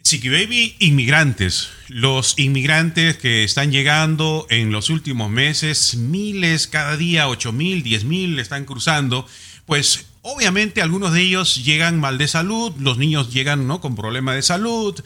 Chiqui 0.06 0.30
Baby, 0.30 0.76
inmigrantes. 0.78 1.70
Los 1.88 2.38
inmigrantes 2.38 3.18
que 3.18 3.44
están 3.44 3.72
llegando 3.72 4.46
en 4.52 4.72
los 4.72 4.92
últimos 4.92 5.32
meses, 5.32 5.96
miles 5.96 6.68
cada 6.68 6.96
día, 6.96 7.28
ocho 7.28 7.52
mil, 7.52 7.82
diez 7.82 8.04
mil 8.04 8.38
están 8.38 8.66
cruzando. 8.66 9.28
Pues 9.66 10.06
obviamente 10.22 10.84
algunos 10.84 11.12
de 11.12 11.22
ellos 11.22 11.66
llegan 11.66 12.00
mal 12.00 12.20
de 12.20 12.28
salud, 12.28 12.72
los 12.78 13.00
niños 13.00 13.34
llegan 13.34 13.66
¿no? 13.66 13.82
con 13.82 13.96
problemas 13.96 14.36
de 14.36 14.44
salud 14.44 15.04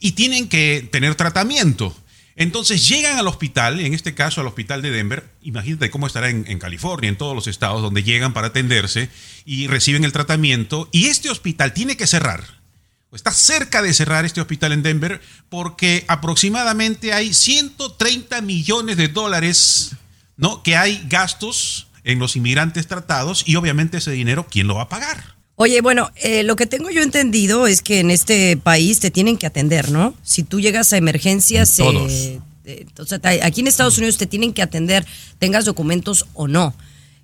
y 0.00 0.12
tienen 0.12 0.48
que 0.48 0.88
tener 0.90 1.14
tratamiento. 1.14 1.96
Entonces 2.34 2.88
llegan 2.88 3.18
al 3.18 3.28
hospital, 3.28 3.78
en 3.78 3.94
este 3.94 4.14
caso 4.14 4.40
al 4.40 4.48
hospital 4.48 4.82
de 4.82 4.90
Denver, 4.90 5.30
imagínate 5.42 5.90
cómo 5.90 6.08
estará 6.08 6.28
en, 6.28 6.44
en 6.48 6.58
California, 6.58 7.08
en 7.08 7.16
todos 7.16 7.36
los 7.36 7.46
estados 7.46 7.82
donde 7.82 8.02
llegan 8.02 8.32
para 8.32 8.48
atenderse 8.48 9.10
y 9.44 9.68
reciben 9.68 10.02
el 10.02 10.12
tratamiento 10.12 10.88
y 10.90 11.06
este 11.06 11.30
hospital 11.30 11.72
tiene 11.72 11.96
que 11.96 12.08
cerrar 12.08 12.59
está 13.16 13.32
cerca 13.32 13.82
de 13.82 13.92
cerrar 13.92 14.24
este 14.24 14.40
hospital 14.40 14.72
en 14.72 14.82
Denver 14.82 15.20
porque 15.48 16.04
aproximadamente 16.08 17.12
hay 17.12 17.34
130 17.34 18.40
millones 18.40 18.96
de 18.96 19.08
dólares 19.08 19.92
¿no? 20.36 20.62
que 20.62 20.76
hay 20.76 21.04
gastos 21.08 21.88
en 22.04 22.18
los 22.18 22.36
inmigrantes 22.36 22.86
tratados 22.86 23.42
y 23.46 23.56
obviamente 23.56 23.98
ese 23.98 24.12
dinero, 24.12 24.46
¿quién 24.50 24.66
lo 24.66 24.76
va 24.76 24.82
a 24.82 24.88
pagar? 24.88 25.34
Oye, 25.56 25.82
bueno, 25.82 26.10
eh, 26.16 26.42
lo 26.42 26.56
que 26.56 26.66
tengo 26.66 26.88
yo 26.88 27.02
entendido 27.02 27.66
es 27.66 27.82
que 27.82 28.00
en 28.00 28.10
este 28.10 28.56
país 28.56 28.98
te 29.00 29.10
tienen 29.10 29.36
que 29.36 29.46
atender, 29.46 29.90
¿no? 29.90 30.14
Si 30.22 30.42
tú 30.42 30.58
llegas 30.58 30.92
a 30.94 30.96
emergencias, 30.96 31.76
Todos. 31.76 32.10
eh, 32.10 32.40
eh, 32.64 32.86
o 32.98 33.04
sea, 33.04 33.20
aquí 33.42 33.60
en 33.60 33.66
Estados 33.66 33.98
Unidos 33.98 34.16
te 34.16 34.26
tienen 34.26 34.54
que 34.54 34.62
atender, 34.62 35.04
tengas 35.38 35.66
documentos 35.66 36.26
o 36.32 36.48
no. 36.48 36.74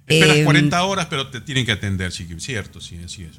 Esperas 0.06 0.36
Eh, 0.36 0.44
40 0.44 0.84
horas, 0.84 1.06
pero 1.10 1.28
te 1.28 1.40
tienen 1.40 1.66
que 1.66 1.72
atender, 1.72 2.12
sí, 2.12 2.26
cierto, 2.38 2.80
sí, 2.80 2.98
así 3.04 3.24
es. 3.24 3.30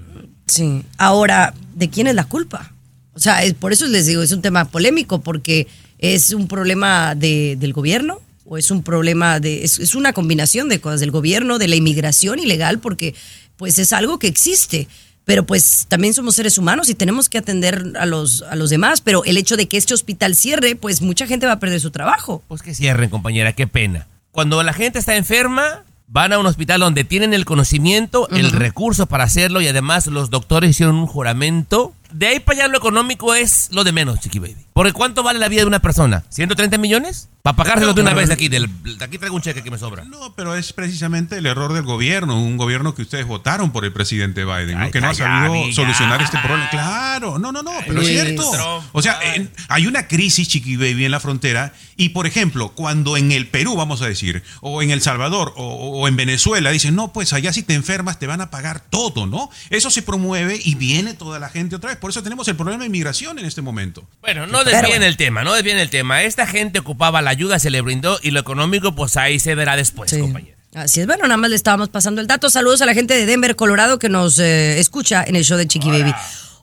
Sí. 0.48 0.84
Ahora, 0.98 1.54
¿de 1.76 1.90
quién 1.90 2.08
es 2.08 2.16
la 2.16 2.26
culpa? 2.26 2.74
O 3.14 3.20
sea, 3.20 3.44
es- 3.44 3.54
por 3.54 3.72
eso 3.74 3.86
les 3.88 4.06
digo, 4.06 4.22
es 4.22 4.32
un 4.32 4.42
tema 4.42 4.66
polémico, 4.66 5.22
porque 5.22 5.68
es 6.00 6.32
un 6.34 6.48
problema 6.48 7.16
de- 7.16 7.56
del 7.58 7.74
gobierno 7.74 8.20
o 8.46 8.58
es 8.58 8.70
un 8.70 8.84
problema 8.84 9.40
de. 9.40 9.64
Es, 9.64 9.80
es 9.80 9.96
una 9.96 10.14
combinación 10.14 10.70
de 10.70 10.80
cosas 10.80 11.00
del 11.00 11.12
gobierno, 11.12 11.58
de 11.58 11.68
la 11.68 11.76
inmigración 11.76 12.40
ilegal, 12.40 12.80
porque 12.80 13.16
pues 13.56 13.80
es 13.80 13.94
algo 13.94 14.20
que 14.20 14.28
existe. 14.28 14.88
Pero 15.26 15.46
pues 15.46 15.88
también 15.90 16.14
somos 16.14 16.36
seres 16.36 16.58
humanos 16.58 16.88
y 16.90 16.96
tenemos 16.96 17.28
que 17.28 17.38
atender 17.38 17.84
a 18.00 18.06
los, 18.06 18.44
a 18.44 18.56
los 18.56 18.70
demás. 18.70 19.02
Pero 19.02 19.26
el 19.26 19.36
hecho 19.38 19.58
de 19.58 19.68
que 19.68 19.76
este 19.78 19.94
hospital 19.94 20.36
cierre, 20.36 20.76
pues 20.78 21.02
mucha 21.02 21.28
gente 21.28 21.46
va 21.46 21.54
a 21.54 21.60
perder 21.60 21.82
su 21.82 21.92
trabajo. 21.92 22.44
Pues 22.48 22.62
que 22.62 22.74
cierren, 22.74 23.10
compañera, 23.10 23.52
qué 23.54 23.68
pena. 23.68 24.08
Cuando 24.32 24.64
la 24.64 24.72
gente 24.72 25.00
está 25.00 25.16
enferma, 25.18 25.84
van 26.08 26.34
a 26.34 26.40
un 26.40 26.46
hospital 26.46 26.80
donde 26.80 27.04
tienen 27.04 27.34
el 27.34 27.46
conocimiento, 27.46 28.28
el 28.30 28.52
recurso 28.52 29.06
para 29.06 29.26
hacerlo 29.26 29.62
y 29.62 29.68
además 29.68 30.08
los 30.08 30.30
doctores 30.30 30.72
hicieron 30.72 30.96
un 30.96 31.08
juramento. 31.08 31.94
De 32.12 32.28
ahí 32.28 32.40
para 32.40 32.60
allá 32.60 32.68
lo 32.70 32.78
económico 32.78 33.36
es 33.36 33.70
lo 33.72 33.84
de 33.84 33.92
menos, 33.92 34.20
Chiqui 34.22 34.40
Baby. 34.40 34.67
Porque 34.78 34.94
¿cuánto 34.94 35.24
vale 35.24 35.40
la 35.40 35.48
vida 35.50 35.62
de 35.62 35.66
una 35.66 35.80
persona? 35.80 36.24
¿130 36.30 36.78
millones? 36.78 37.30
Para 37.42 37.56
pagárselo 37.56 37.96
de 37.96 38.02
una 38.02 38.14
vez 38.14 38.28
de 38.28 38.36
aquí. 38.36 38.48
De 38.48 38.68
aquí 39.00 39.18
traigo 39.18 39.36
un 39.36 39.42
cheque 39.42 39.64
que 39.64 39.72
me 39.72 39.80
sobra. 39.80 40.04
No, 40.04 40.36
pero 40.36 40.54
es 40.54 40.72
precisamente 40.72 41.38
el 41.40 41.48
error 41.48 41.74
del 41.74 41.82
gobierno, 41.82 42.40
un 42.40 42.58
gobierno 42.58 42.94
que 42.94 43.02
ustedes 43.02 43.26
votaron 43.26 43.72
por 43.72 43.86
el 43.86 43.92
presidente 43.94 44.46
Biden, 44.46 44.78
¿no? 44.78 44.92
Que 44.92 45.02
no 45.02 45.10
ha 45.10 45.16
sabido 45.16 45.54
amiga. 45.54 45.74
solucionar 45.74 46.22
este 46.22 46.38
problema. 46.38 46.70
Claro, 46.70 47.40
no, 47.40 47.52
no, 47.52 47.64
no, 47.64 47.72
pero 47.88 48.02
es 48.02 48.08
cierto. 48.08 48.52
Trump. 48.52 48.84
O 48.92 49.02
sea, 49.02 49.18
en- 49.34 49.50
hay 49.68 49.88
una 49.88 50.08
crisis, 50.08 50.48
Chiqui 50.48 50.76
Baby, 50.76 51.06
en 51.06 51.12
la 51.12 51.20
frontera 51.20 51.74
y, 51.96 52.10
por 52.10 52.28
ejemplo, 52.28 52.74
cuando 52.76 53.18
en 53.18 53.32
el 53.32 53.48
Perú, 53.48 53.76
vamos 53.76 54.04
a 54.04 54.08
decir, 54.08 54.44
o 54.62 54.84
en 54.84 54.92
El 54.92 55.02
Salvador, 55.02 55.54
o, 55.56 56.02
o 56.02 56.08
en 56.08 56.18
Venezuela, 56.18 56.70
dicen, 56.70 56.94
no, 56.94 57.14
pues 57.14 57.34
allá 57.34 57.52
si 57.52 57.64
te 57.64 57.74
enfermas 57.74 58.20
te 58.20 58.28
van 58.28 58.42
a 58.42 58.52
pagar 58.52 58.82
todo, 58.82 59.26
¿no? 59.26 59.50
Eso 59.72 59.90
se 59.90 60.04
promueve 60.04 60.60
y 60.64 60.76
viene 60.76 61.16
toda 61.16 61.40
la 61.40 61.50
gente 61.50 61.78
otra 61.78 61.90
vez. 61.90 61.98
Por 61.98 62.12
eso 62.12 62.22
tenemos 62.22 62.48
el 62.48 62.56
problema 62.56 62.82
de 62.82 62.88
inmigración 62.88 63.40
en 63.40 63.46
este 63.46 63.64
momento. 63.64 64.08
Bueno, 64.22 64.46
no 64.46 64.67
desvíen 64.68 65.04
el 65.04 65.18
tema, 65.18 65.44
no 65.44 65.54
desvíen 65.54 65.78
el 65.80 65.90
tema. 65.90 66.24
Esta 66.24 66.46
gente 66.48 66.80
ocupaba 66.80 67.22
la 67.22 67.30
ayuda, 67.32 67.60
se 67.60 67.70
le 67.70 67.82
brindó 67.82 68.20
y 68.22 68.32
lo 68.32 68.40
económico, 68.40 68.94
pues 68.96 69.18
ahí 69.18 69.40
se 69.40 69.56
verá 69.56 69.76
después, 69.76 70.10
Sí. 70.12 70.20
compañera. 70.20 70.56
Así 70.76 71.00
es, 71.00 71.08
bueno, 71.08 71.24
nada 71.24 71.38
más 71.38 71.50
le 71.50 71.56
estábamos 71.56 71.90
pasando 71.90 72.22
el 72.22 72.28
dato. 72.28 72.50
Saludos 72.50 72.82
a 72.82 72.86
la 72.86 72.94
gente 72.94 73.14
de 73.16 73.26
Denver, 73.26 73.56
Colorado, 73.56 73.98
que 73.98 74.10
nos 74.10 74.38
eh, 74.38 74.80
escucha 74.80 75.24
en 75.26 75.36
el 75.36 75.44
show 75.44 75.58
de 75.58 75.68
Chiqui 75.68 75.90
Baby. 75.90 76.14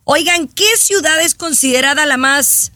Oigan, 0.05 0.47
¿qué 0.49 0.77
ciudad 0.79 1.21
es 1.21 1.35
considerada 1.35 2.07
la 2.07 2.17
más, 2.17 2.71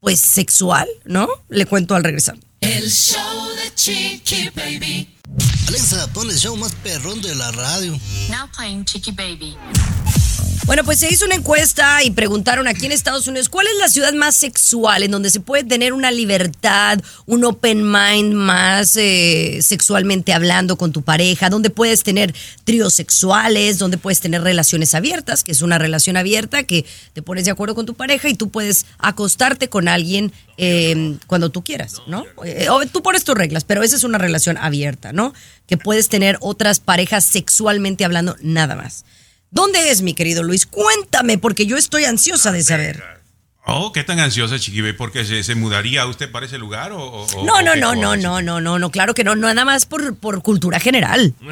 pues, 0.00 0.20
sexual, 0.20 0.86
no? 1.04 1.28
Le 1.48 1.64
cuento 1.66 1.94
al 1.94 2.04
regresar. 2.04 2.36
El 2.60 2.90
show 2.90 3.48
de 3.56 3.74
Chiqui 3.74 4.50
Baby. 4.54 5.10
Alexa, 5.68 6.06
pon 6.12 6.28
el 6.30 6.36
show 6.36 6.54
más 6.56 6.74
perrón 6.82 7.22
de 7.22 7.34
la 7.34 7.50
radio. 7.52 7.98
Now 8.28 8.48
playing 8.54 8.84
Chicky 8.84 9.12
Baby. 9.12 9.56
Bueno, 10.66 10.82
pues 10.82 10.98
se 10.98 11.12
hizo 11.12 11.26
una 11.26 11.34
encuesta 11.34 12.02
y 12.02 12.10
preguntaron 12.10 12.66
aquí 12.66 12.86
en 12.86 12.92
Estados 12.92 13.26
Unidos 13.28 13.50
cuál 13.50 13.66
es 13.66 13.76
la 13.78 13.88
ciudad 13.88 14.14
más 14.14 14.34
sexual 14.34 15.02
en 15.02 15.10
donde 15.10 15.28
se 15.28 15.40
puede 15.40 15.62
tener 15.62 15.92
una 15.92 16.10
libertad, 16.10 17.00
un 17.26 17.44
open 17.44 17.84
mind 17.90 18.32
más 18.32 18.96
eh, 18.96 19.58
sexualmente 19.60 20.32
hablando 20.32 20.76
con 20.76 20.90
tu 20.90 21.02
pareja, 21.02 21.50
donde 21.50 21.68
puedes 21.68 22.02
tener 22.02 22.34
tríos 22.64 22.94
sexuales, 22.94 23.78
donde 23.78 23.98
puedes 23.98 24.20
tener 24.20 24.42
relaciones 24.42 24.94
abiertas, 24.94 25.44
que 25.44 25.52
es 25.52 25.60
una 25.60 25.78
relación 25.78 26.16
abierta 26.16 26.62
que 26.62 26.86
te 27.12 27.20
pones 27.20 27.44
de 27.44 27.50
acuerdo 27.50 27.74
con 27.74 27.84
tu 27.84 27.94
pareja 27.94 28.28
y 28.30 28.34
tú 28.34 28.48
puedes 28.48 28.86
acostarte 28.98 29.68
con 29.68 29.86
alguien 29.86 30.32
eh, 30.56 31.18
cuando 31.26 31.50
tú 31.50 31.62
quieras, 31.62 32.00
¿no? 32.06 32.24
Eh, 32.44 32.68
o 32.70 32.84
tú 32.86 33.02
pones 33.02 33.24
tus 33.24 33.34
reglas, 33.34 33.64
pero 33.64 33.82
esa 33.82 33.96
es 33.96 34.04
una 34.04 34.18
relación 34.18 34.56
abierta, 34.56 35.12
¿no? 35.12 35.34
Que 35.66 35.76
puedes 35.76 36.08
tener 36.08 36.38
otras 36.40 36.80
parejas 36.80 37.24
sexualmente 37.24 38.04
hablando 38.04 38.36
nada 38.40 38.76
más. 38.76 39.04
¿Dónde 39.54 39.90
es, 39.90 40.02
mi 40.02 40.14
querido 40.14 40.42
Luis? 40.42 40.66
Cuéntame, 40.66 41.38
porque 41.38 41.64
yo 41.64 41.76
estoy 41.76 42.04
ansiosa 42.04 42.50
de 42.52 42.62
saber. 42.62 43.02
Oh, 43.66 43.92
¿qué 43.92 44.04
tan 44.04 44.20
ansiosa, 44.20 44.58
Chiquibe? 44.58 44.92
¿Porque 44.92 45.24
se, 45.24 45.42
se 45.42 45.54
mudaría 45.54 46.04
usted 46.06 46.30
para 46.30 46.44
ese 46.44 46.58
lugar 46.58 46.92
o, 46.92 46.98
o- 47.02 47.44
No, 47.46 47.54
o 47.58 47.62
no, 47.62 47.74
no, 47.76 47.94
no, 47.94 48.16
no, 48.16 48.42
no, 48.42 48.60
no, 48.60 48.78
no, 48.78 48.90
claro 48.90 49.14
que 49.14 49.24
no, 49.24 49.34
no, 49.36 49.46
nada 49.48 49.64
más 49.64 49.86
por, 49.86 50.16
por 50.16 50.42
cultura 50.42 50.80
general. 50.80 51.34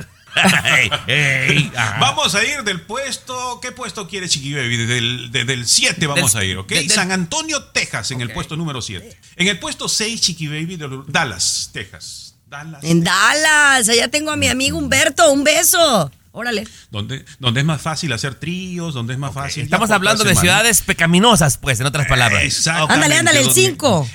Vamos 2.01 2.35
a 2.35 2.45
ir 2.45 2.63
del 2.65 2.81
puesto. 2.83 3.61
¿Qué 3.61 3.73
puesto 3.73 4.09
quiere 4.09 4.29
Chiqui 4.29 4.53
Baby? 4.55 4.77
Desde 4.79 4.99
el, 4.99 5.31
desde 5.33 5.53
el 5.55 5.67
7 5.67 6.07
vamos 6.07 6.33
Del- 6.33 6.43
a 6.43 6.45
ir, 6.45 6.57
¿ok? 6.59 6.69
del- 6.69 6.91
San 6.91 7.13
Antonio, 7.13 7.63
Texas, 7.65 8.11
en 8.11 8.21
el 8.21 8.33
puesto 8.33 8.57
número 8.57 8.83
7. 8.83 9.17
En 9.37 9.49
el 9.49 9.59
puesto 9.59 9.89
6, 9.89 10.21
Chiqui 10.21 10.49
Baby, 10.49 10.77
de 10.77 10.89
Dallas, 11.07 11.71
Texas. 11.73 12.35
Dallas. 12.47 12.83
En 12.85 13.03
Dallas, 13.05 13.89
allá 13.89 14.09
tengo 14.09 14.31
a 14.31 14.37
mi 14.37 14.49
amigo 14.49 14.77
Humberto, 14.79 15.31
un 15.33 15.45
beso. 15.45 16.11
Órale. 16.33 16.67
Donde, 16.91 17.25
donde 17.39 17.61
es 17.61 17.67
más 17.67 17.81
fácil 17.83 18.13
hacer 18.13 18.35
tríos, 18.37 18.95
donde 18.95 19.13
es 19.13 19.19
más 19.19 19.35
fácil. 19.35 19.65
Estamos 19.65 19.91
hablando 19.91 20.25
de 20.25 20.35
ciudades 20.35 20.81
pecaminosas, 20.83 21.59
pues, 21.59 21.79
en 21.81 21.87
otras 21.87 22.07
palabras. 22.09 22.43
Exactamente. 22.45 22.95
Ándale, 22.95 23.17
ándale, 23.17 23.39
el 23.41 23.47
donde- 23.47 23.61
5. 23.63 24.11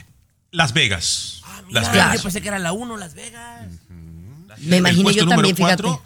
Las 0.52 0.74
Vegas. 0.74 1.42
Las 1.70 1.90
Mira, 1.92 2.06
Vegas. 2.06 2.18
Yo 2.18 2.24
pensé 2.24 2.42
que 2.42 2.48
era 2.48 2.60
la 2.60 2.72
1, 2.72 2.98
Las 2.98 3.14
Vegas. 3.14 3.68
Me 4.62 4.82
puesto 4.82 5.12
yo 5.12 5.28
también, 5.28 5.56
fíjate. 5.56 5.84
cuatro, 5.84 6.04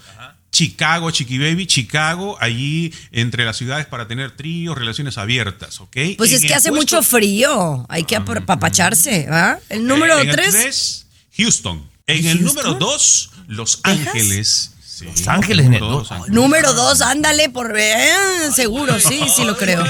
Chicago, 0.51 1.09
Chiqui 1.11 1.37
Baby, 1.37 1.65
Chicago, 1.65 2.37
allí 2.41 2.93
entre 3.13 3.45
las 3.45 3.55
ciudades 3.55 3.85
para 3.85 4.07
tener 4.09 4.35
tríos, 4.35 4.77
relaciones 4.77 5.17
abiertas, 5.17 5.79
¿ok? 5.79 5.95
Pues 6.17 6.31
En 6.31 6.35
es 6.37 6.41
que 6.41 6.53
hace 6.53 6.69
puesto- 6.69 6.97
mucho 6.97 7.03
frío, 7.03 7.85
hay 7.87 8.03
que 8.03 8.17
apapacharse, 8.17 9.27
¿ah? 9.31 9.57
El 9.69 9.87
número 9.87 10.19
en 10.19 10.27
el 10.29 10.35
3. 10.35 10.51
tres, 10.51 11.05
Houston. 11.37 11.89
En 12.07 12.25
el 12.25 12.43
número 12.43 12.73
2, 12.73 13.29
Los 13.47 13.79
Ángeles. 13.83 14.71
Sí, 15.01 15.19
Los 15.23 15.27
Ángeles, 15.27 15.65
número 15.65 15.85
¿no? 15.87 15.91
dos, 15.97 16.11
Ángeles. 16.11 16.33
Número 16.35 16.73
2, 16.73 17.01
ándale 17.01 17.49
por 17.49 17.73
eh, 17.77 18.07
seguro, 18.53 18.99
sí, 18.99 19.21
sí 19.35 19.43
lo 19.43 19.57
creo. 19.57 19.83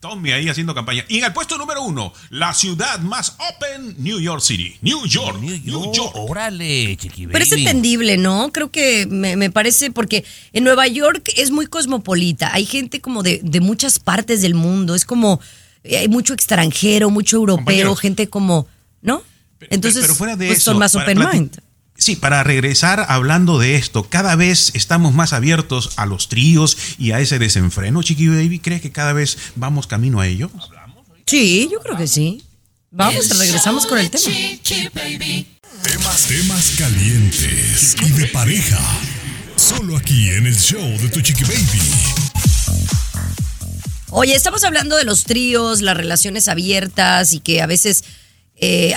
Tommy 0.00 0.32
ahí 0.32 0.48
haciendo 0.48 0.74
campaña. 0.74 1.04
Y 1.08 1.18
en 1.18 1.24
el 1.24 1.32
puesto 1.32 1.58
número 1.58 1.82
uno, 1.82 2.12
la 2.30 2.54
ciudad 2.54 2.98
más 3.00 3.36
open, 3.56 3.94
New 3.98 4.18
York 4.18 4.40
City. 4.40 4.76
New 4.80 5.06
York. 5.06 5.38
New 5.40 5.58
New 5.64 5.92
York. 5.92 6.12
Órale, 6.14 6.96
chiqui 6.96 7.26
Pero 7.26 7.44
es 7.44 7.52
entendible, 7.52 8.16
¿no? 8.16 8.50
Creo 8.52 8.70
que 8.70 9.06
me, 9.06 9.36
me 9.36 9.50
parece 9.50 9.90
porque 9.90 10.24
en 10.52 10.64
Nueva 10.64 10.86
York 10.86 11.30
es 11.36 11.50
muy 11.50 11.66
cosmopolita. 11.66 12.52
Hay 12.54 12.64
gente 12.66 13.00
como 13.00 13.22
de, 13.22 13.40
de 13.42 13.60
muchas 13.60 13.98
partes 13.98 14.42
del 14.42 14.54
mundo. 14.54 14.94
Es 14.94 15.04
como, 15.04 15.40
eh, 15.84 15.98
hay 15.98 16.08
mucho 16.08 16.32
extranjero, 16.34 17.10
mucho 17.10 17.36
europeo, 17.36 17.94
gente 17.94 18.28
como, 18.28 18.66
¿no? 19.02 19.22
Pero- 19.58 19.74
Entonces, 19.74 20.00
pero 20.00 20.14
fuera 20.14 20.36
de 20.36 20.46
pues 20.46 20.58
eso, 20.58 20.70
son 20.70 20.78
más 20.78 20.92
para 20.94 21.04
open 21.04 21.18
mind. 21.32 21.58
Sí, 22.00 22.16
para 22.16 22.42
regresar 22.42 23.04
hablando 23.10 23.58
de 23.58 23.76
esto, 23.76 24.08
cada 24.08 24.34
vez 24.34 24.70
estamos 24.74 25.12
más 25.12 25.34
abiertos 25.34 25.92
a 25.96 26.06
los 26.06 26.28
tríos 26.28 26.78
y 26.98 27.12
a 27.12 27.20
ese 27.20 27.38
desenfreno, 27.38 28.02
Chiqui 28.02 28.26
Baby. 28.26 28.58
¿Crees 28.58 28.80
que 28.80 28.90
cada 28.90 29.12
vez 29.12 29.36
vamos 29.54 29.86
camino 29.86 30.18
a 30.18 30.26
ello? 30.26 30.50
Sí, 31.26 31.68
yo 31.70 31.78
creo 31.80 31.98
que 31.98 32.06
sí. 32.06 32.42
Vamos, 32.90 33.38
regresamos 33.38 33.86
con 33.86 33.98
el 33.98 34.10
tema. 34.10 34.24
Chiqui 34.24 34.88
Baby. 34.94 35.46
Temas, 35.82 36.26
temas 36.26 36.72
calientes 36.78 37.96
y 38.00 38.10
de 38.12 38.26
pareja. 38.28 38.80
Solo 39.56 39.98
aquí 39.98 40.30
en 40.30 40.46
el 40.46 40.58
show 40.58 40.82
de 40.98 41.08
tu 41.10 41.20
chiqui 41.20 41.44
baby. 41.44 41.80
Oye, 44.08 44.34
estamos 44.34 44.64
hablando 44.64 44.96
de 44.96 45.04
los 45.04 45.24
tríos, 45.24 45.82
las 45.82 45.98
relaciones 45.98 46.48
abiertas 46.48 47.34
y 47.34 47.40
que 47.40 47.60
a 47.60 47.66
veces 47.66 48.04
eh, 48.56 48.94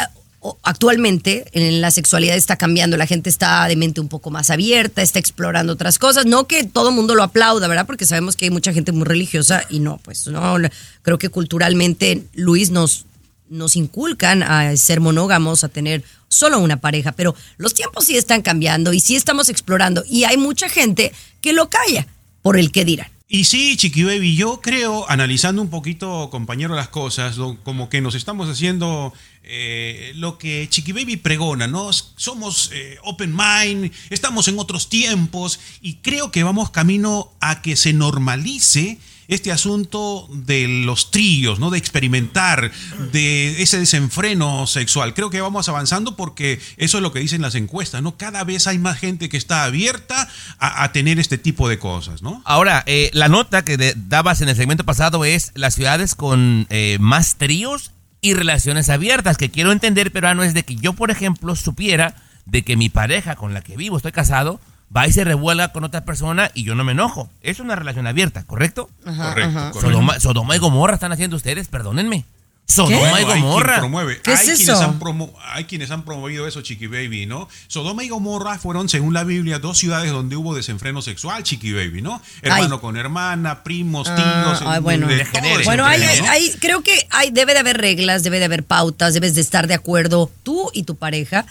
actualmente 0.63 1.45
en 1.53 1.82
la 1.82 1.91
sexualidad 1.91 2.36
está 2.36 2.58
cambiando, 2.58 2.97
la 2.97 3.08
gente 3.08 3.29
está 3.29 3.67
de 3.67 3.75
mente 3.75 4.01
un 4.01 4.10
poco 4.10 4.32
más 4.32 4.49
abierta, 4.49 5.01
está 5.01 5.19
explorando 5.19 5.73
otras 5.73 5.99
cosas, 5.99 6.25
no 6.25 6.47
que 6.47 6.63
todo 6.63 6.89
el 6.89 6.95
mundo 6.95 7.15
lo 7.15 7.23
aplauda, 7.23 7.67
¿verdad? 7.67 7.86
Porque 7.86 8.06
sabemos 8.06 8.36
que 8.36 8.45
hay 8.45 8.51
mucha 8.51 8.73
gente 8.73 8.91
muy 8.91 9.06
religiosa 9.06 9.63
y 9.69 9.79
no, 9.79 9.99
pues 10.03 10.27
no, 10.27 10.56
creo 11.01 11.17
que 11.17 11.29
culturalmente 11.29 12.23
Luis 12.34 12.71
nos 12.71 13.06
nos 13.49 13.75
inculcan 13.75 14.41
a 14.41 14.75
ser 14.77 14.99
monógamos, 14.99 15.63
a 15.63 15.69
tener 15.69 16.03
solo 16.27 16.58
una 16.58 16.77
pareja, 16.77 17.12
pero 17.12 17.36
los 17.58 17.75
tiempos 17.75 18.06
sí 18.06 18.17
están 18.17 18.41
cambiando 18.41 18.93
y 18.93 18.99
sí 18.99 19.15
estamos 19.15 19.47
explorando 19.49 20.03
y 20.10 20.23
hay 20.23 20.38
mucha 20.38 20.69
gente 20.69 21.12
que 21.39 21.53
lo 21.53 21.69
calla 21.69 22.08
por 22.41 22.58
el 22.58 22.71
que 22.71 22.84
dirán. 22.84 23.12
Y 23.36 23.46
sí, 23.46 23.76
Chiqui 23.78 24.04
Baby, 24.04 24.36
yo 24.36 24.62
creo, 24.62 25.10
analizando 25.10 25.63
un 25.63 25.72
poquito, 25.72 26.30
compañero, 26.30 26.76
las 26.76 26.89
cosas, 26.89 27.36
como 27.63 27.89
que 27.89 28.00
nos 28.00 28.13
estamos 28.13 28.48
haciendo 28.48 29.12
eh, 29.41 30.12
lo 30.17 30.38
que 30.38 30.67
Chiqui 30.69 30.91
Baby 30.91 31.17
pregona, 31.17 31.65
¿no? 31.65 31.91
Somos 31.91 32.69
eh, 32.74 33.00
open 33.02 33.36
mind, 33.36 33.91
estamos 34.12 34.48
en 34.50 34.60
otros 34.60 34.88
tiempos 34.88 35.60
y 35.82 35.96
creo 35.96 36.30
que 36.30 36.43
vamos 36.43 36.69
camino 36.69 37.32
a 37.39 37.63
que 37.63 37.76
se 37.76 37.91
normalice 37.91 39.00
este 39.34 39.52
asunto 39.52 40.28
de 40.32 40.67
los 40.67 41.12
tríos, 41.12 41.60
¿no? 41.60 41.69
De 41.69 41.78
experimentar, 41.78 42.72
de 43.12 43.62
ese 43.62 43.80
desenfreno 43.80 44.67
sexual. 44.67 45.13
Creo 45.13 45.30
que 45.30 45.41
vamos 45.41 45.69
avanzando 45.69 46.15
porque 46.15 46.60
eso 46.78 46.98
es 46.98 47.04
lo 47.04 47.12
que 47.12 47.19
dicen 47.19 47.41
las 47.41 47.56
encuestas, 47.56 48.02
¿no? 48.02 48.17
Cada 48.17 48.43
vez 48.43 48.67
hay 48.67 48.80
más 48.80 48.98
gente 48.98 49.30
que 49.30 49.38
está 49.38 49.63
abierta 49.63 50.28
a, 50.60 50.91
tener 50.91 51.19
este 51.19 51.38
tipo 51.38 51.69
de 51.69 51.80
cosas, 51.80 52.22
¿no? 52.22 52.41
Ahora, 52.46 52.84
eh, 52.86 53.10
la 53.13 53.30
nota 53.30 53.65
que 53.65 53.93
dabas 53.96 54.41
en 54.41 54.50
el 54.50 54.56
segmento 54.56 54.84
pasado 54.84 55.26
es 55.26 55.52
las 55.56 55.76
ciudades 55.76 56.15
con 56.15 56.67
eh, 56.69 56.98
más 57.00 57.38
tríos 57.38 57.91
y 58.22 58.34
relaciones 58.34 58.89
abiertas. 58.89 59.38
Que 59.38 59.50
quiero 59.50 59.72
entender, 59.72 60.12
peruano, 60.12 60.43
es 60.43 60.54
de 60.54 60.63
que 60.63 60.76
yo, 60.76 60.93
por 60.93 61.12
ejemplo, 61.12 61.56
supiera 61.56 62.15
de 62.46 62.63
que 62.63 62.76
mi 62.76 62.89
pareja 62.89 63.36
con 63.36 63.54
la 63.54 63.62
que 63.62 63.78
vivo, 63.78 63.98
estoy 63.98 64.12
casado, 64.12 64.60
va 64.95 65.08
y 65.08 65.12
se 65.12 65.23
revuelga 65.23 65.69
con 65.71 65.84
otra 65.84 66.06
persona 66.06 66.51
y 66.53 66.63
yo 66.63 66.75
no 66.75 66.84
me 66.84 66.91
enojo. 66.91 67.29
Es 67.41 67.60
una 67.60 67.75
relación 67.75 68.08
abierta, 68.08 68.43
¿correcto? 68.45 68.89
correcto, 69.03 69.71
correcto. 69.71 69.82
Sodoma, 69.82 70.19
Sodoma 70.19 70.56
y 70.56 70.60
Gomorra 70.60 70.93
están 70.95 71.12
haciendo 71.12 71.36
ustedes, 71.38 71.67
perdónenme. 71.67 72.25
Sodoma 72.65 72.95
y 72.95 73.13
hay 73.15 73.25
quien 73.25 73.41
Gomorra. 73.41 73.79
promueve. 73.79 74.21
¿Qué 74.21 74.32
es 74.34 74.39
hay, 74.39 74.49
eso? 74.51 74.63
Quienes 74.63 74.82
han 74.82 74.99
promo- 74.99 75.34
hay 75.51 75.65
quienes 75.65 75.91
han 75.91 76.03
promovido 76.06 76.47
eso, 76.47 76.62
Chiqui 76.62 76.88
Baby, 76.88 77.25
¿no? 77.25 77.49
Sodoma 77.67 78.06
y 78.06 78.10
Gomorra 78.10 78.58
fueron, 78.58 78.88
según 78.88 79.13
la 79.13 79.25
Biblia, 79.25 79.60
dos 79.60 79.77
ciudades 79.77 80.12
donde 80.13 80.38
hubo 80.38 80.56
desenfreno 80.56 81.01
sexual, 81.01 81.43
Chiqui 81.43 81.73
Baby, 81.73 82.01
¿no? 82.01 82.21
Hermano 82.41 82.75
Ay. 82.75 82.82
con 82.82 82.95
hermana, 82.95 83.63
primos, 83.63 84.06
tíos. 84.06 84.62
Ah, 84.62 84.75
ay, 84.75 84.79
bueno. 84.79 85.08
de 85.08 85.25
todo. 85.25 85.41
Bueno, 85.65 85.86
hay, 85.86 86.03
hay, 86.03 86.19
hay- 86.19 86.51
creo 86.62 86.82
que 86.84 87.06
hay, 87.12 87.32
debe 87.32 87.53
de 87.53 87.60
haber 87.60 87.77
reglas, 87.77 88.23
debe 88.23 88.39
de 88.39 88.45
haber 88.45 88.63
pautas, 88.63 89.13
debes 89.13 89.36
de 89.36 89.41
estar 89.41 89.67
de 89.67 89.73
acuerdo 89.73 90.32
tú 90.43 90.69
y 90.73 90.84
tu 90.84 90.95
pareja. 90.95 91.45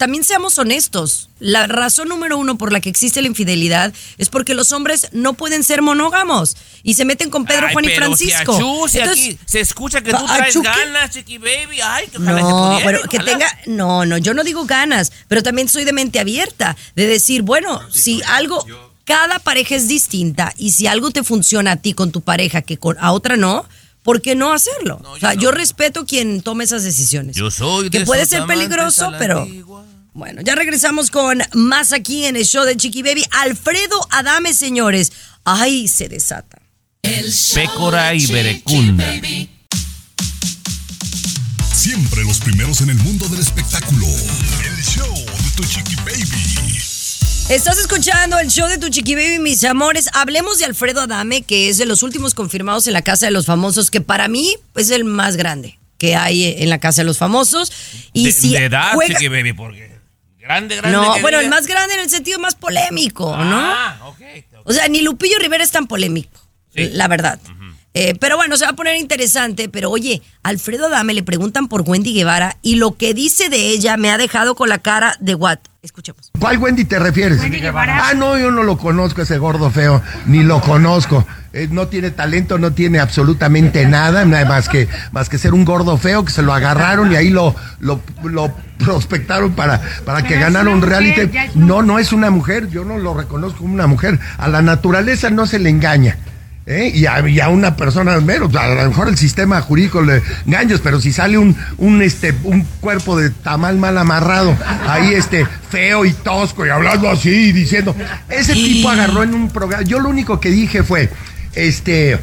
También 0.00 0.24
seamos 0.24 0.56
honestos. 0.56 1.28
La 1.40 1.66
razón 1.66 2.08
número 2.08 2.38
uno 2.38 2.56
por 2.56 2.72
la 2.72 2.80
que 2.80 2.88
existe 2.88 3.20
la 3.20 3.28
infidelidad 3.28 3.92
es 4.16 4.30
porque 4.30 4.54
los 4.54 4.72
hombres 4.72 5.08
no 5.12 5.34
pueden 5.34 5.62
ser 5.62 5.82
monógamos 5.82 6.56
y 6.82 6.94
se 6.94 7.04
meten 7.04 7.28
con 7.28 7.44
Pedro, 7.44 7.66
Ay, 7.66 7.74
Juan 7.74 7.84
y 7.84 7.90
Francisco. 7.90 8.54
Si 8.54 8.58
achú, 8.62 8.88
si 8.88 8.98
Entonces, 8.98 9.24
aquí 9.26 9.38
se 9.44 9.60
escucha 9.60 10.00
que 10.00 10.12
tú 10.12 10.16
¿a- 10.16 10.36
traes 10.38 10.56
achú 10.56 10.62
ganas, 10.62 11.10
chiqui 11.10 11.36
baby. 11.36 11.82
Ay, 11.84 12.06
que 12.08 12.16
ojalá 12.16 12.38
se 12.38 12.42
no, 12.44 12.68
pudiera, 12.70 12.86
pero 12.86 13.08
que 13.10 13.16
ojalá. 13.18 13.30
tenga, 13.32 13.58
no, 13.66 14.06
no, 14.06 14.16
yo 14.16 14.32
no 14.32 14.42
digo 14.42 14.64
ganas, 14.64 15.12
pero 15.28 15.42
también 15.42 15.68
soy 15.68 15.84
de 15.84 15.92
mente 15.92 16.18
abierta, 16.18 16.78
de 16.96 17.06
decir, 17.06 17.42
bueno, 17.42 17.78
si 17.92 18.22
algo, 18.26 18.64
cada 19.04 19.38
pareja 19.38 19.74
es 19.74 19.86
distinta 19.86 20.54
y 20.56 20.70
si 20.70 20.86
algo 20.86 21.10
te 21.10 21.22
funciona 21.24 21.72
a 21.72 21.76
ti 21.76 21.92
con 21.92 22.10
tu 22.10 22.22
pareja 22.22 22.62
que 22.62 22.78
con, 22.78 22.96
a 23.00 23.12
otra 23.12 23.36
no, 23.36 23.66
¿por 24.02 24.22
qué 24.22 24.34
no 24.34 24.54
hacerlo? 24.54 24.98
No, 25.02 25.12
o 25.12 25.16
yo 25.16 25.20
sea, 25.20 25.34
no. 25.34 25.40
yo 25.42 25.50
respeto 25.50 26.06
quien 26.06 26.40
tome 26.40 26.64
esas 26.64 26.84
decisiones. 26.84 27.36
Yo 27.36 27.50
soy 27.50 27.90
que 27.90 27.98
de 27.98 28.06
puede 28.06 28.22
esos 28.22 28.30
ser 28.38 28.46
peligroso, 28.46 29.12
pero 29.18 29.42
antigua. 29.42 29.84
Bueno, 30.12 30.42
ya 30.42 30.54
regresamos 30.54 31.10
con 31.10 31.42
más 31.54 31.92
aquí 31.92 32.24
en 32.24 32.36
el 32.36 32.44
show 32.44 32.64
de 32.64 32.76
Chiqui 32.76 33.02
Baby. 33.02 33.24
Alfredo 33.30 34.06
Adame, 34.10 34.54
señores. 34.54 35.12
Ay, 35.44 35.88
se 35.88 36.08
desata. 36.08 36.58
El 37.02 37.32
show 37.32 37.54
Pécora 37.62 38.10
de 38.10 38.16
y. 38.16 38.90
Baby. 38.92 39.50
Siempre 41.74 42.24
los 42.24 42.38
primeros 42.40 42.80
en 42.82 42.90
el 42.90 42.96
mundo 42.96 43.26
del 43.28 43.40
espectáculo. 43.40 44.06
El 44.06 44.84
show 44.84 45.14
de 45.14 45.50
tu 45.56 45.64
chiqui 45.64 45.94
baby. 45.96 46.78
Estás 47.48 47.78
escuchando 47.78 48.38
el 48.38 48.48
show 48.48 48.68
de 48.68 48.78
tu 48.78 48.90
Chiqui 48.90 49.16
Baby, 49.16 49.38
mis 49.40 49.64
amores. 49.64 50.08
Hablemos 50.12 50.58
de 50.60 50.66
Alfredo 50.66 51.00
Adame, 51.00 51.42
que 51.42 51.68
es 51.68 51.78
de 51.78 51.86
los 51.86 52.04
últimos 52.04 52.34
confirmados 52.34 52.86
en 52.86 52.92
la 52.92 53.02
Casa 53.02 53.26
de 53.26 53.32
los 53.32 53.46
Famosos, 53.46 53.90
que 53.90 54.00
para 54.00 54.28
mí 54.28 54.54
es 54.76 54.90
el 54.90 55.02
más 55.04 55.36
grande 55.36 55.78
que 55.98 56.14
hay 56.14 56.44
en 56.44 56.68
la 56.68 56.78
Casa 56.78 57.00
de 57.02 57.06
los 57.06 57.18
Famosos. 57.18 57.72
Y 58.12 58.26
de, 58.26 58.32
si 58.32 58.50
de 58.50 58.66
edad, 58.66 58.92
juega- 58.94 59.14
chiqui 59.14 59.26
baby, 59.28 59.52
porque 59.52 59.90
grande, 60.50 60.76
grande. 60.76 60.96
No, 60.96 61.20
bueno, 61.20 61.40
el 61.40 61.48
más 61.48 61.66
grande 61.66 61.94
en 61.94 62.00
el 62.00 62.10
sentido 62.10 62.38
más 62.38 62.54
polémico, 62.54 63.36
¿no? 63.36 63.56
Ah, 63.56 63.98
ok. 64.06 64.20
ok. 64.58 64.60
O 64.64 64.72
sea, 64.72 64.88
ni 64.88 65.00
Lupillo 65.00 65.38
Rivera 65.38 65.62
es 65.62 65.70
tan 65.70 65.86
polémico. 65.86 66.40
Sí. 66.74 66.90
la 66.92 67.08
verdad. 67.08 67.40
Eh, 67.94 68.14
pero 68.20 68.36
bueno, 68.36 68.56
se 68.56 68.64
va 68.64 68.70
a 68.70 68.76
poner 68.76 68.96
interesante. 68.96 69.68
Pero 69.68 69.90
oye, 69.90 70.22
Alfredo 70.42 70.88
Dame 70.88 71.14
le 71.14 71.22
preguntan 71.22 71.66
por 71.68 71.82
Wendy 71.82 72.14
Guevara 72.14 72.56
y 72.62 72.76
lo 72.76 72.96
que 72.96 73.14
dice 73.14 73.48
de 73.48 73.70
ella 73.70 73.96
me 73.96 74.10
ha 74.10 74.18
dejado 74.18 74.54
con 74.54 74.68
la 74.68 74.78
cara 74.78 75.16
de 75.18 75.34
what. 75.34 75.58
Escuchemos. 75.82 76.30
¿Cuál 76.38 76.58
Wendy 76.58 76.84
te 76.84 76.98
refieres? 76.98 77.40
Ah, 78.02 78.12
no, 78.14 78.36
yo 78.36 78.50
no 78.50 78.62
lo 78.62 78.76
conozco, 78.76 79.22
ese 79.22 79.38
gordo 79.38 79.70
feo, 79.70 80.02
ni 80.26 80.42
lo 80.42 80.60
conozco. 80.60 81.26
Eh, 81.54 81.68
no 81.70 81.88
tiene 81.88 82.10
talento, 82.10 82.58
no 82.58 82.72
tiene 82.72 83.00
absolutamente 83.00 83.86
nada, 83.86 84.26
nada 84.26 84.44
más 84.44 84.68
que, 84.68 84.88
más 85.12 85.30
que 85.30 85.38
ser 85.38 85.54
un 85.54 85.64
gordo 85.64 85.96
feo 85.96 86.24
que 86.24 86.32
se 86.32 86.42
lo 86.42 86.52
agarraron 86.52 87.10
y 87.12 87.16
ahí 87.16 87.30
lo, 87.30 87.56
lo, 87.80 88.00
lo 88.22 88.54
prospectaron 88.78 89.52
para, 89.52 89.80
para 90.04 90.22
que 90.22 90.38
ganara 90.38 90.68
un 90.68 90.82
reality. 90.82 91.30
No, 91.54 91.82
no 91.82 91.98
es 91.98 92.12
una 92.12 92.30
mujer, 92.30 92.68
yo 92.68 92.84
no 92.84 92.98
lo 92.98 93.14
reconozco 93.14 93.60
como 93.60 93.72
una 93.72 93.86
mujer. 93.86 94.18
A 94.36 94.48
la 94.48 94.60
naturaleza 94.60 95.30
no 95.30 95.46
se 95.46 95.58
le 95.58 95.70
engaña. 95.70 96.18
¿Eh? 96.70 96.92
Y, 96.94 97.06
a, 97.06 97.28
y 97.28 97.40
a 97.40 97.48
una 97.48 97.76
persona 97.76 98.18
menos, 98.20 98.54
a 98.54 98.68
lo 98.68 98.88
mejor 98.88 99.08
el 99.08 99.18
sistema 99.18 99.60
jurídico 99.60 100.00
le 100.02 100.22
engaños, 100.46 100.80
pero 100.80 101.00
si 101.00 101.12
sale 101.12 101.36
un, 101.36 101.56
un, 101.78 102.00
este, 102.00 102.32
un 102.44 102.62
cuerpo 102.80 103.18
de 103.18 103.30
tamal 103.30 103.76
mal 103.76 103.98
amarrado, 103.98 104.56
ahí 104.88 105.12
este, 105.14 105.44
feo 105.68 106.04
y 106.04 106.12
tosco 106.12 106.64
y 106.64 106.68
hablando 106.68 107.10
así 107.10 107.48
y 107.48 107.52
diciendo, 107.52 107.94
ese 108.28 108.54
tipo 108.54 108.88
agarró 108.88 109.24
en 109.24 109.34
un 109.34 109.50
programa, 109.50 109.82
yo 109.82 109.98
lo 109.98 110.08
único 110.08 110.38
que 110.38 110.50
dije 110.50 110.84
fue, 110.84 111.10
este, 111.54 112.18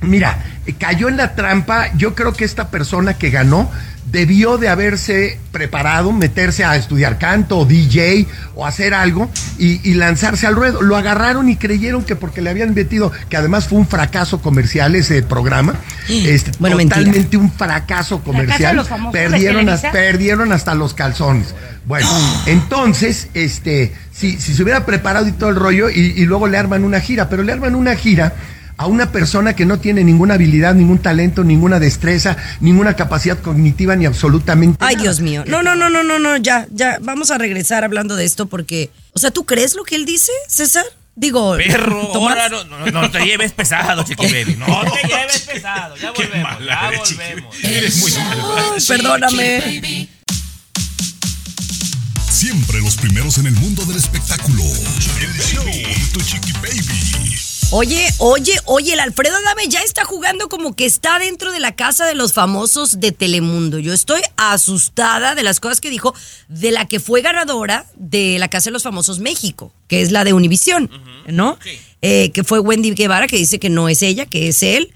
mira, 0.00 0.38
cayó 0.78 1.08
en 1.08 1.18
la 1.18 1.34
trampa, 1.34 1.92
yo 1.96 2.14
creo 2.14 2.32
que 2.32 2.44
esta 2.44 2.70
persona 2.70 3.14
que 3.14 3.28
ganó 3.28 3.70
debió 4.10 4.58
de 4.58 4.68
haberse 4.68 5.38
preparado, 5.50 6.12
meterse 6.12 6.64
a 6.64 6.76
estudiar 6.76 7.18
canto 7.18 7.58
o 7.58 7.64
DJ 7.64 8.26
o 8.54 8.66
hacer 8.66 8.94
algo 8.94 9.30
y, 9.58 9.80
y 9.88 9.94
lanzarse 9.94 10.46
al 10.46 10.54
ruedo. 10.54 10.82
Lo 10.82 10.96
agarraron 10.96 11.48
y 11.48 11.56
creyeron 11.56 12.04
que 12.04 12.16
porque 12.16 12.42
le 12.42 12.50
habían 12.50 12.74
metido, 12.74 13.12
que 13.28 13.36
además 13.36 13.68
fue 13.68 13.78
un 13.78 13.86
fracaso 13.86 14.40
comercial 14.40 14.94
ese 14.94 15.22
programa, 15.22 15.74
este, 16.08 16.52
Bueno, 16.58 16.76
mentira. 16.76 16.98
totalmente 17.00 17.36
un 17.36 17.50
fracaso 17.50 18.22
comercial, 18.22 18.84
perdieron, 19.12 20.52
hasta 20.52 20.74
los 20.74 20.94
calzones. 20.94 21.54
Bueno, 21.86 22.08
entonces, 22.46 23.28
este, 23.34 23.92
si, 24.12 24.38
si 24.40 24.54
se 24.54 24.62
hubiera 24.62 24.86
preparado 24.86 25.26
y 25.28 25.32
todo 25.32 25.50
el 25.50 25.56
rollo 25.56 25.90
y, 25.90 26.14
y 26.16 26.24
luego 26.24 26.46
le 26.46 26.56
arman 26.56 26.84
una 26.84 27.00
gira, 27.00 27.28
pero 27.28 27.42
le 27.42 27.52
arman 27.52 27.74
una 27.74 27.94
gira 27.96 28.34
a 28.76 28.86
una 28.86 29.12
persona 29.12 29.54
que 29.54 29.66
no 29.66 29.78
tiene 29.78 30.04
ninguna 30.04 30.34
habilidad, 30.34 30.74
ningún 30.74 30.98
talento, 30.98 31.44
ninguna 31.44 31.78
destreza, 31.78 32.36
ninguna 32.60 32.94
capacidad 32.94 33.38
cognitiva 33.38 33.96
ni 33.96 34.06
absolutamente 34.06 34.78
Ay, 34.80 34.96
nada. 34.96 35.02
Dios 35.02 35.20
mío. 35.20 35.44
No, 35.46 35.62
no, 35.62 35.74
no, 35.76 35.90
no, 35.90 36.02
no, 36.02 36.18
no, 36.18 36.36
ya, 36.36 36.66
ya. 36.70 36.98
Vamos 37.00 37.30
a 37.30 37.38
regresar 37.38 37.84
hablando 37.84 38.16
de 38.16 38.24
esto 38.24 38.46
porque. 38.46 38.90
O 39.12 39.18
sea, 39.18 39.30
¿tú 39.30 39.44
crees 39.44 39.74
lo 39.74 39.84
que 39.84 39.94
él 39.94 40.04
dice, 40.04 40.32
César? 40.48 40.84
Digo. 41.14 41.56
Perro, 41.56 42.10
ahora 42.14 42.48
no, 42.48 42.64
no, 42.64 42.86
no 42.86 43.10
te 43.10 43.24
lleves 43.24 43.52
pesado, 43.52 44.02
Chiqui 44.02 44.26
Baby. 44.26 44.56
No 44.56 44.66
te 44.90 45.06
lleves 45.06 45.42
pesado. 45.42 45.96
Ya 45.96 46.10
volvemos, 46.10 46.42
mala 46.42 46.90
ya 46.90 46.98
volvemos. 46.98 47.64
Eres 47.64 47.96
muy 47.98 48.12
malvada. 48.12 48.76
Perdóname. 48.88 50.08
Siempre 52.28 52.80
los 52.80 52.96
primeros 52.96 53.38
en 53.38 53.46
el 53.46 53.54
mundo 53.54 53.84
del 53.84 53.96
espectáculo. 53.96 54.64
El 55.20 55.32
show 55.40 55.64
de 55.64 55.96
tu 56.12 56.20
chiqui 56.20 56.52
baby. 56.54 57.53
Oye, 57.76 58.06
oye, 58.18 58.52
oye, 58.66 58.92
el 58.92 59.00
Alfredo 59.00 59.34
Adame 59.36 59.66
ya 59.66 59.80
está 59.80 60.04
jugando 60.04 60.48
como 60.48 60.76
que 60.76 60.84
está 60.86 61.18
dentro 61.18 61.50
de 61.50 61.58
la 61.58 61.72
casa 61.74 62.06
de 62.06 62.14
los 62.14 62.32
famosos 62.32 63.00
de 63.00 63.10
Telemundo. 63.10 63.80
Yo 63.80 63.92
estoy 63.92 64.20
asustada 64.36 65.34
de 65.34 65.42
las 65.42 65.58
cosas 65.58 65.80
que 65.80 65.90
dijo 65.90 66.14
de 66.46 66.70
la 66.70 66.86
que 66.86 67.00
fue 67.00 67.20
ganadora 67.20 67.86
de 67.96 68.38
la 68.38 68.46
Casa 68.46 68.66
de 68.66 68.74
los 68.74 68.84
Famosos 68.84 69.18
México, 69.18 69.72
que 69.88 70.02
es 70.02 70.12
la 70.12 70.22
de 70.22 70.32
Univisión, 70.32 70.88
¿no? 71.26 71.58
Eh, 72.00 72.30
que 72.30 72.44
fue 72.44 72.60
Wendy 72.60 72.92
Guevara, 72.92 73.26
que 73.26 73.38
dice 73.38 73.58
que 73.58 73.70
no 73.70 73.88
es 73.88 74.02
ella, 74.02 74.26
que 74.26 74.46
es 74.46 74.62
él. 74.62 74.92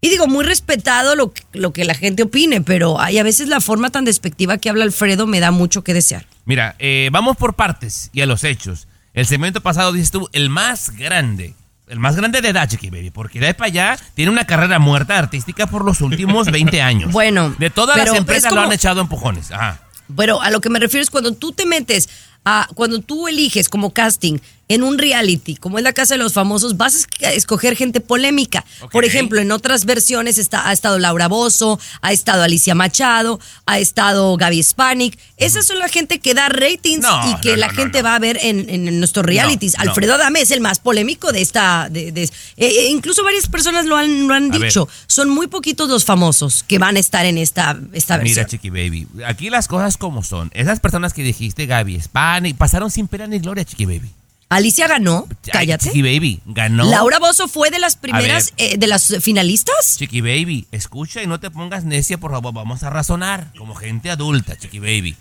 Y 0.00 0.08
digo, 0.08 0.26
muy 0.26 0.42
respetado 0.44 1.14
lo, 1.16 1.34
que- 1.34 1.42
lo 1.52 1.74
que 1.74 1.84
la 1.84 1.94
gente 1.94 2.22
opine, 2.22 2.62
pero 2.62 2.98
hay 2.98 3.18
a 3.18 3.22
veces 3.24 3.48
la 3.48 3.60
forma 3.60 3.90
tan 3.90 4.06
despectiva 4.06 4.56
que 4.56 4.70
habla 4.70 4.84
Alfredo 4.84 5.26
me 5.26 5.38
da 5.40 5.50
mucho 5.50 5.84
que 5.84 5.92
desear. 5.92 6.26
Mira, 6.46 6.76
eh, 6.78 7.10
vamos 7.12 7.36
por 7.36 7.56
partes 7.56 8.08
y 8.14 8.22
a 8.22 8.26
los 8.26 8.42
hechos. 8.42 8.88
El 9.12 9.26
segmento 9.26 9.60
pasado 9.60 9.92
dices 9.92 10.10
tú, 10.10 10.30
el 10.32 10.48
más 10.48 10.96
grande. 10.96 11.54
El 11.88 11.98
más 11.98 12.16
grande 12.16 12.40
de 12.40 12.48
edad, 12.48 12.68
Chiqui 12.68 12.90
Baby, 12.90 13.10
porque 13.10 13.40
de 13.40 13.48
ahí 13.48 13.52
para 13.54 13.66
allá 13.68 13.98
tiene 14.14 14.30
una 14.30 14.46
carrera 14.46 14.78
muerta 14.78 15.18
artística 15.18 15.66
por 15.66 15.84
los 15.84 16.00
últimos 16.00 16.46
20 16.50 16.80
años. 16.80 17.12
Bueno, 17.12 17.54
De 17.58 17.70
todas 17.70 17.96
las 17.98 18.08
es 18.10 18.14
empresas 18.14 18.50
como- 18.50 18.60
lo 18.62 18.66
han 18.68 18.72
echado 18.72 19.00
empujones. 19.00 19.50
Ajá. 19.50 19.80
Pero 20.16 20.40
a 20.42 20.50
lo 20.50 20.60
que 20.60 20.68
me 20.70 20.78
refiero 20.78 21.02
es 21.02 21.10
cuando 21.10 21.32
tú 21.32 21.52
te 21.52 21.66
metes 21.66 22.08
a, 22.44 22.68
cuando 22.74 23.00
tú 23.00 23.28
eliges 23.28 23.68
como 23.68 23.92
casting 23.92 24.38
en 24.68 24.82
un 24.82 24.96
reality, 24.98 25.56
como 25.56 25.76
es 25.78 25.84
la 25.84 25.92
casa 25.92 26.14
de 26.14 26.18
los 26.18 26.32
famosos, 26.32 26.76
vas 26.78 26.94
a 26.94 26.98
esc- 26.98 27.26
a 27.26 27.32
escoger 27.32 27.76
gente 27.76 28.00
polémica. 28.00 28.64
Por 28.90 29.04
ejemplo, 29.04 29.40
en 29.40 29.52
otras 29.52 29.84
versiones 29.84 30.38
está, 30.38 30.66
ha 30.68 30.72
estado 30.72 30.98
Laura 30.98 31.28
Bozo, 31.28 31.78
ha 32.00 32.12
estado 32.12 32.42
Alicia 32.42 32.74
Machado, 32.74 33.38
ha 33.66 33.78
estado 33.78 34.36
Gaby 34.36 34.62
Spanik. 34.62 35.18
Esas 35.36 35.66
son 35.66 35.78
la 35.78 35.88
gente 35.88 36.20
que 36.20 36.32
da 36.34 36.48
ratings 36.48 37.00
No, 37.02 37.30
y 37.30 37.40
que 37.40 37.50
no, 37.50 37.56
la 37.56 37.68
no, 37.68 37.74
gente 37.74 38.00
va 38.02 38.14
a 38.14 38.18
ver 38.18 38.38
en, 38.42 38.70
en 38.70 38.98
nuestros 38.98 39.26
realities. 39.26 39.74
Alfredo 39.78 40.14
Adame 40.14 40.40
es 40.40 40.50
el 40.50 40.60
más 40.60 40.78
polémico 40.78 41.32
de 41.32 41.42
esta. 41.42 41.88
De, 41.90 42.12
de- 42.12 42.22
eh, 42.22 42.30
eh, 42.56 42.88
incluso 42.88 43.22
varias 43.24 43.48
personas 43.48 43.84
lo 43.84 43.96
han, 43.96 44.26
lo 44.28 44.34
han 44.34 44.50
A 44.52 44.58
ver. 44.58 44.68
dicho. 44.68 44.88
Son 45.06 45.28
muy 45.28 45.48
poquitos 45.48 45.88
los 45.90 46.04
famosos 46.04 46.62
que 46.62 46.78
van 46.78 46.96
a 46.96 47.00
estar 47.00 47.26
en 47.26 47.36
esta, 47.36 47.78
esta 47.92 48.16
versión. 48.16 48.36
Mira, 48.36 48.46
Chiqui 48.46 48.70
Baby, 48.70 49.06
aquí 49.26 49.50
las 49.50 49.68
cosas 49.68 49.96
como 49.98 50.22
son. 50.22 50.50
Esas 50.54 50.80
personas 50.80 51.12
que 51.12 51.22
dijiste, 51.22 51.66
Gaby, 51.66 52.00
Spani, 52.00 52.54
pasaron 52.54 52.90
sin 52.90 53.06
pena 53.08 53.26
ni 53.26 53.38
gloria, 53.38 53.64
Chiqui 53.64 53.84
Baby. 53.84 54.10
Alicia 54.54 54.86
ganó, 54.86 55.26
cállate. 55.50 55.86
Chiqui 55.86 56.02
Baby, 56.02 56.40
ganó. 56.44 56.84
Laura 56.84 57.18
Bozo 57.18 57.48
fue 57.48 57.70
de 57.70 57.78
las 57.78 57.96
primeras, 57.96 58.52
eh, 58.58 58.76
de 58.76 58.86
las 58.86 59.16
finalistas. 59.20 59.96
Chiqui 59.98 60.20
Baby, 60.20 60.66
escucha 60.72 61.22
y 61.22 61.26
no 61.26 61.40
te 61.40 61.50
pongas 61.50 61.84
necia, 61.84 62.18
por 62.18 62.32
favor, 62.32 62.52
vamos 62.52 62.82
a 62.82 62.90
razonar 62.90 63.50
como 63.56 63.74
gente 63.74 64.10
adulta, 64.10 64.56
Chiqui 64.56 64.78
Baby. 64.78 65.16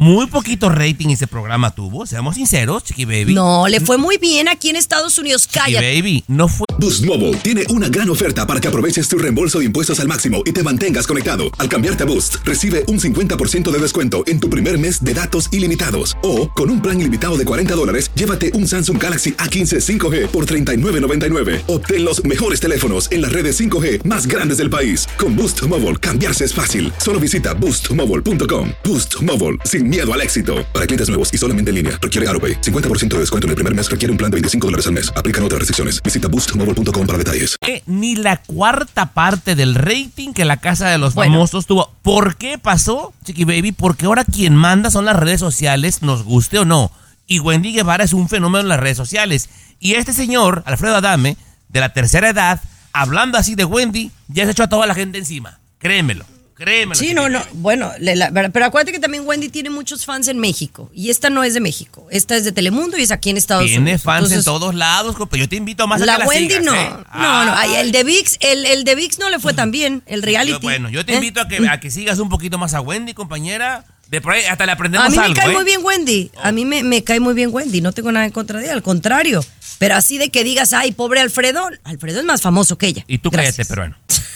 Muy 0.00 0.28
poquito 0.28 0.68
rating 0.68 1.08
ese 1.08 1.26
programa 1.26 1.72
tuvo, 1.74 2.06
seamos 2.06 2.36
sinceros, 2.36 2.84
Chiqui 2.84 3.04
Baby. 3.04 3.34
No, 3.34 3.66
le 3.66 3.80
fue 3.80 3.98
muy 3.98 4.16
bien 4.16 4.46
aquí 4.46 4.70
en 4.70 4.76
Estados 4.76 5.18
Unidos. 5.18 5.48
Chiqui 5.48 5.58
Cállate. 5.58 5.96
Baby, 5.96 6.24
no 6.28 6.46
fue 6.46 6.68
Boost 6.80 7.04
Mobile 7.04 7.34
tiene 7.38 7.64
una 7.70 7.88
gran 7.88 8.08
oferta 8.08 8.46
para 8.46 8.60
que 8.60 8.68
aproveches 8.68 9.08
tu 9.08 9.18
reembolso 9.18 9.58
de 9.58 9.64
impuestos 9.64 9.98
al 9.98 10.06
máximo 10.06 10.42
y 10.44 10.52
te 10.52 10.62
mantengas 10.62 11.08
conectado. 11.08 11.50
Al 11.58 11.68
cambiarte 11.68 12.04
a 12.04 12.06
Boost, 12.06 12.36
recibe 12.44 12.84
un 12.86 13.00
50% 13.00 13.68
de 13.68 13.78
descuento 13.80 14.22
en 14.28 14.38
tu 14.38 14.48
primer 14.48 14.78
mes 14.78 15.02
de 15.02 15.12
datos 15.12 15.48
ilimitados. 15.50 16.16
O, 16.22 16.48
con 16.48 16.70
un 16.70 16.80
plan 16.80 17.00
ilimitado 17.00 17.36
de 17.36 17.44
40 17.44 17.74
dólares, 17.74 18.12
llévate 18.14 18.52
un 18.54 18.68
Samsung 18.68 19.02
Galaxy 19.02 19.32
A15 19.32 19.98
5G 19.98 20.28
por 20.28 20.46
$39.99. 20.46 21.62
Obtén 21.66 22.04
los 22.04 22.22
mejores 22.22 22.60
teléfonos 22.60 23.10
en 23.10 23.22
las 23.22 23.32
redes 23.32 23.58
5G 23.58 24.04
más 24.04 24.28
grandes 24.28 24.58
del 24.58 24.70
país. 24.70 25.08
Con 25.18 25.34
Boost 25.34 25.60
Mobile, 25.62 25.96
cambiarse 25.96 26.44
es 26.44 26.54
fácil. 26.54 26.92
Solo 26.98 27.18
visita 27.18 27.54
boostmobile.com. 27.54 28.70
Boost 28.84 29.20
Mobile, 29.20 29.58
sin 29.64 29.87
miedo 29.88 30.12
al 30.12 30.20
éxito. 30.20 30.64
Para 30.72 30.86
clientes 30.86 31.08
nuevos 31.08 31.32
y 31.32 31.38
solamente 31.38 31.70
en 31.70 31.76
línea, 31.76 31.98
requiere 32.00 32.28
AroPay. 32.28 32.60
50% 32.60 33.08
de 33.08 33.18
descuento 33.18 33.46
en 33.46 33.50
el 33.50 33.54
primer 33.56 33.74
mes 33.74 33.90
requiere 33.90 34.12
un 34.12 34.18
plan 34.18 34.30
de 34.30 34.36
25 34.36 34.66
dólares 34.68 34.86
al 34.86 34.92
mes. 34.92 35.12
Aplican 35.16 35.42
otras 35.42 35.58
restricciones. 35.58 36.00
Visita 36.02 36.28
boostmobile.com 36.28 37.06
para 37.06 37.18
detalles. 37.18 37.56
ni 37.86 38.14
la 38.14 38.36
cuarta 38.36 39.06
parte 39.12 39.56
del 39.56 39.74
rating 39.74 40.32
que 40.32 40.44
la 40.44 40.58
Casa 40.58 40.88
de 40.90 40.98
los 40.98 41.14
Bueno. 41.14 41.32
Famosos 41.32 41.66
tuvo. 41.66 41.90
¿Por 42.02 42.36
qué 42.36 42.58
pasó, 42.58 43.12
Chiqui 43.24 43.44
Baby? 43.44 43.72
Porque 43.72 44.06
ahora 44.06 44.24
quien 44.24 44.54
manda 44.54 44.90
son 44.90 45.04
las 45.06 45.16
redes 45.16 45.40
sociales, 45.40 46.02
nos 46.02 46.22
guste 46.22 46.58
o 46.58 46.64
no. 46.64 46.92
Y 47.26 47.40
Wendy 47.40 47.72
Guevara 47.72 48.04
es 48.04 48.12
un 48.12 48.28
fenómeno 48.28 48.60
en 48.62 48.68
las 48.68 48.80
redes 48.80 48.96
sociales. 48.96 49.48
Y 49.80 49.94
este 49.94 50.12
señor, 50.12 50.62
Alfredo 50.66 50.96
Adame, 50.96 51.36
de 51.68 51.80
la 51.80 51.92
tercera 51.92 52.28
edad, 52.30 52.60
hablando 52.92 53.38
así 53.38 53.54
de 53.54 53.64
Wendy, 53.64 54.10
ya 54.28 54.44
se 54.44 54.52
echó 54.52 54.64
a 54.64 54.68
toda 54.68 54.86
la 54.86 54.94
gente 54.94 55.18
encima. 55.18 55.58
Créemelo, 55.78 56.24
créemelo. 56.58 56.94
Sí, 56.98 57.14
no, 57.14 57.28
no. 57.28 57.42
Bueno, 57.54 57.90
la- 58.00 58.30
pero 58.52 58.66
acuérdate 58.66 58.92
que 58.92 58.98
también 58.98 59.24
Wendy 59.26 59.48
tiene 59.48 59.70
muchos 59.70 60.04
fans 60.04 60.28
en 60.28 60.38
México. 60.38 60.90
Y 60.92 61.08
esta 61.10 61.30
no 61.30 61.42
es 61.44 61.54
de 61.54 61.60
México. 61.60 62.06
Esta 62.10 62.36
es 62.36 62.44
de 62.44 62.52
Telemundo 62.52 62.98
y 62.98 63.02
es 63.02 63.10
aquí 63.10 63.30
en 63.30 63.36
Estados 63.36 63.64
Tiene 63.66 63.80
Unidos. 63.82 64.02
fans 64.02 64.16
Entonces, 64.24 64.38
en 64.38 64.44
todos 64.44 64.74
lados, 64.74 65.16
compa. 65.16 65.36
Yo 65.36 65.48
te 65.48 65.56
invito 65.56 65.86
más 65.86 66.02
a 66.02 66.06
La 66.06 66.14
que 66.14 66.18
la 66.20 66.26
Wendy 66.26 66.48
sigas, 66.54 66.64
no. 66.64 66.74
¿eh? 66.74 66.90
No, 67.14 67.44
no. 67.46 67.52
Ay, 67.56 67.70
Ah. 67.76 67.80
el 67.80 67.92
de 67.92 68.04
VIX, 68.04 68.36
el, 68.40 68.66
el 68.66 68.84
de 68.84 68.94
VIX 68.94 69.18
no 69.20 69.30
le 69.30 69.38
fue 69.38 69.54
tan 69.54 69.70
bien. 69.70 70.02
El 70.06 70.22
reality. 70.22 70.52
Yo, 70.52 70.60
bueno, 70.60 70.90
yo 70.90 71.04
te 71.06 71.12
¿Eh? 71.12 71.16
invito 71.16 71.40
a 71.40 71.48
que, 71.48 71.66
a 71.68 71.80
que 71.80 71.90
sigas 71.90 72.18
un 72.18 72.28
poquito 72.28 72.58
más 72.58 72.74
a 72.74 72.80
Wendy, 72.80 73.14
compañera. 73.14 73.84
De 74.10 74.22
por 74.22 74.32
ahí 74.32 74.42
hasta 74.46 74.64
le 74.64 74.72
aprendemos 74.72 75.06
A 75.06 75.10
mí 75.10 75.16
me 75.18 75.22
algo, 75.22 75.34
cae 75.36 75.50
¿eh? 75.50 75.54
muy 75.54 75.64
bien 75.64 75.80
Wendy. 75.84 76.30
A 76.42 76.50
mí 76.50 76.64
me, 76.64 76.82
me 76.82 77.04
cae 77.04 77.20
muy 77.20 77.34
bien 77.34 77.50
Wendy. 77.52 77.82
No 77.82 77.92
tengo 77.92 78.10
nada 78.10 78.24
en 78.24 78.32
contra 78.32 78.58
de 78.58 78.64
ella, 78.64 78.72
al 78.72 78.82
contrario. 78.82 79.44
Pero 79.78 79.94
así 79.96 80.16
de 80.18 80.30
que 80.30 80.42
digas, 80.44 80.72
ay, 80.72 80.92
pobre 80.92 81.20
Alfredo, 81.20 81.68
Alfredo 81.84 82.18
es 82.20 82.24
más 82.24 82.40
famoso 82.40 82.78
que 82.78 82.86
ella. 82.86 83.04
Y 83.06 83.18
tú 83.18 83.30
Gracias. 83.30 83.56
cállate, 83.56 83.68
peruano. 83.68 83.96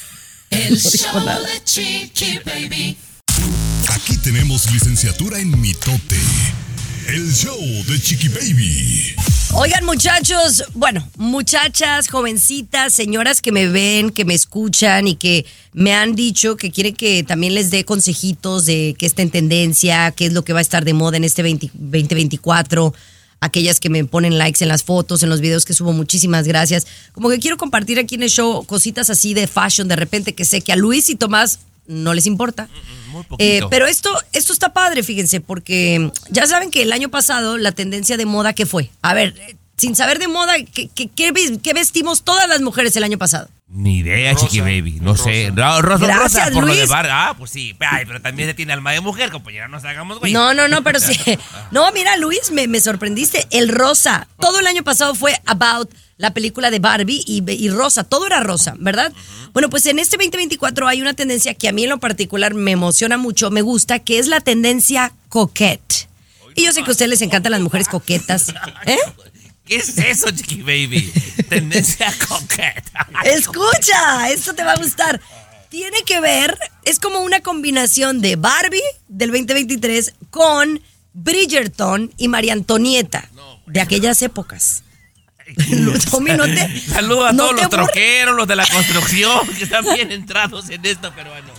El 0.52 0.78
show 0.78 1.18
de 1.18 1.64
Chiqui 1.64 2.38
Baby. 2.44 2.94
Aquí 3.88 4.18
tenemos 4.18 4.70
licenciatura 4.70 5.38
en 5.38 5.58
mitote. 5.58 6.18
El 7.08 7.32
show 7.32 7.58
de 7.58 7.98
Chiqui 7.98 8.28
Baby. 8.28 9.14
Oigan, 9.54 9.86
muchachos, 9.86 10.64
bueno, 10.74 11.08
muchachas, 11.16 12.08
jovencitas, 12.08 12.92
señoras 12.92 13.40
que 13.40 13.50
me 13.50 13.66
ven, 13.68 14.10
que 14.10 14.26
me 14.26 14.34
escuchan 14.34 15.08
y 15.08 15.16
que 15.16 15.46
me 15.72 15.94
han 15.94 16.14
dicho 16.14 16.58
que 16.58 16.70
quieren 16.70 16.94
que 16.94 17.22
también 17.22 17.54
les 17.54 17.70
dé 17.70 17.86
consejitos 17.86 18.66
de 18.66 18.94
qué 18.98 19.06
está 19.06 19.22
en 19.22 19.30
tendencia, 19.30 20.12
qué 20.12 20.26
es 20.26 20.34
lo 20.34 20.44
que 20.44 20.52
va 20.52 20.58
a 20.58 20.62
estar 20.62 20.84
de 20.84 20.92
moda 20.92 21.16
en 21.16 21.24
este 21.24 21.42
20 21.42 21.70
2024. 21.72 22.92
Aquellas 23.42 23.80
que 23.80 23.90
me 23.90 24.04
ponen 24.04 24.38
likes 24.38 24.62
en 24.64 24.68
las 24.68 24.84
fotos, 24.84 25.22
en 25.22 25.28
los 25.28 25.40
videos 25.40 25.64
que 25.64 25.74
subo, 25.74 25.92
muchísimas 25.92 26.46
gracias. 26.46 26.86
Como 27.12 27.28
que 27.28 27.40
quiero 27.40 27.58
compartir 27.58 27.98
aquí 27.98 28.14
en 28.14 28.22
el 28.22 28.30
show 28.30 28.64
cositas 28.64 29.10
así 29.10 29.34
de 29.34 29.48
fashion, 29.48 29.88
de 29.88 29.96
repente 29.96 30.32
que 30.32 30.44
sé 30.44 30.60
que 30.60 30.72
a 30.72 30.76
Luis 30.76 31.10
y 31.10 31.16
Tomás 31.16 31.58
no 31.88 32.14
les 32.14 32.26
importa. 32.26 32.68
Muy 33.10 33.24
Eh, 33.38 33.60
pero 33.68 33.86
esto, 33.86 34.10
esto 34.32 34.52
está 34.52 34.72
padre, 34.72 35.02
fíjense, 35.02 35.40
porque 35.40 36.12
ya 36.30 36.46
saben 36.46 36.70
que 36.70 36.82
el 36.82 36.92
año 36.92 37.08
pasado 37.10 37.58
la 37.58 37.72
tendencia 37.72 38.16
de 38.16 38.26
moda, 38.26 38.52
¿qué 38.52 38.64
fue? 38.64 38.90
A 39.02 39.12
ver, 39.12 39.34
eh, 39.36 39.56
sin 39.76 39.96
saber 39.96 40.20
de 40.20 40.28
moda, 40.28 40.54
¿qué, 40.62 40.88
qué 40.88 41.72
vestimos 41.74 42.22
todas 42.22 42.48
las 42.48 42.60
mujeres 42.60 42.96
el 42.96 43.02
año 43.02 43.18
pasado? 43.18 43.48
Ni 43.74 43.98
idea, 44.00 44.34
Rosa, 44.34 44.46
Chiqui 44.48 44.60
Baby. 44.60 44.98
No 45.00 45.12
rosa. 45.12 45.24
sé. 45.24 45.50
No, 45.50 45.80
rosa, 45.80 46.06
Gracias, 46.06 46.44
rosa 46.44 46.50
por 46.52 46.66
lo 46.66 46.74
de 46.74 46.84
bar. 46.84 47.08
Ah, 47.10 47.34
pues 47.38 47.50
sí. 47.50 47.74
Ay, 47.80 48.04
pero 48.06 48.20
también 48.20 48.46
se 48.48 48.54
tiene 48.54 48.74
alma 48.74 48.92
de 48.92 49.00
mujer, 49.00 49.30
compañera. 49.30 49.66
No 49.66 49.76
nos 49.76 49.84
hagamos 49.86 50.18
güey. 50.18 50.30
No, 50.30 50.52
no, 50.52 50.68
no, 50.68 50.82
pero 50.82 51.00
sí. 51.00 51.18
No, 51.70 51.90
mira, 51.92 52.16
Luis, 52.18 52.50
me, 52.50 52.68
me 52.68 52.80
sorprendiste. 52.80 53.46
El 53.50 53.70
rosa. 53.70 54.28
Todo 54.38 54.60
el 54.60 54.66
año 54.66 54.84
pasado 54.84 55.14
fue 55.14 55.34
about 55.46 55.90
la 56.18 56.34
película 56.34 56.70
de 56.70 56.80
Barbie 56.80 57.24
y, 57.26 57.42
y 57.50 57.70
rosa. 57.70 58.04
Todo 58.04 58.26
era 58.26 58.40
rosa, 58.40 58.74
¿verdad? 58.78 59.10
Bueno, 59.54 59.70
pues 59.70 59.86
en 59.86 59.98
este 59.98 60.18
2024 60.18 60.86
hay 60.86 61.00
una 61.00 61.14
tendencia 61.14 61.54
que 61.54 61.68
a 61.68 61.72
mí 61.72 61.84
en 61.84 61.90
lo 61.90 61.98
particular 61.98 62.52
me 62.52 62.72
emociona 62.72 63.16
mucho, 63.16 63.50
me 63.50 63.62
gusta, 63.62 64.00
que 64.00 64.18
es 64.18 64.26
la 64.28 64.40
tendencia 64.40 65.14
coquette. 65.30 66.08
Y 66.54 66.64
yo 66.64 66.72
sé 66.72 66.82
que 66.82 66.90
a 66.90 66.92
ustedes 66.92 67.08
les 67.08 67.22
encantan 67.22 67.52
las 67.52 67.62
mujeres 67.62 67.88
coquetas. 67.88 68.50
¿Eh? 68.86 68.98
¿Qué 69.72 69.78
es 69.78 69.96
eso, 69.96 70.30
Chiqui 70.30 70.60
Baby? 70.60 71.10
Tendencia 71.48 72.12
coqueta. 72.28 73.08
Escucha, 73.24 74.28
esto 74.30 74.54
te 74.54 74.62
va 74.64 74.72
a 74.72 74.76
gustar. 74.76 75.18
Tiene 75.70 76.02
que 76.04 76.20
ver, 76.20 76.58
es 76.84 76.98
como 76.98 77.20
una 77.20 77.40
combinación 77.40 78.20
de 78.20 78.36
Barbie 78.36 78.82
del 79.08 79.30
2023 79.30 80.12
con 80.28 80.82
Bridgerton 81.14 82.12
y 82.18 82.28
María 82.28 82.52
Antonieta 82.52 83.30
de 83.64 83.80
aquellas 83.80 84.20
épocas. 84.20 84.82
Tommy, 86.10 86.32
no 86.32 86.44
te- 86.44 86.80
Saludos 86.80 87.30
a 87.30 87.32
no 87.32 87.44
todos 87.44 87.56
los 87.62 87.70
troqueros, 87.70 88.36
los 88.36 88.46
de 88.46 88.56
la 88.56 88.66
construcción, 88.66 89.48
que 89.56 89.64
están 89.64 89.86
bien 89.94 90.12
entrados 90.12 90.68
en 90.68 90.84
esto, 90.84 91.14
peruano. 91.14 91.50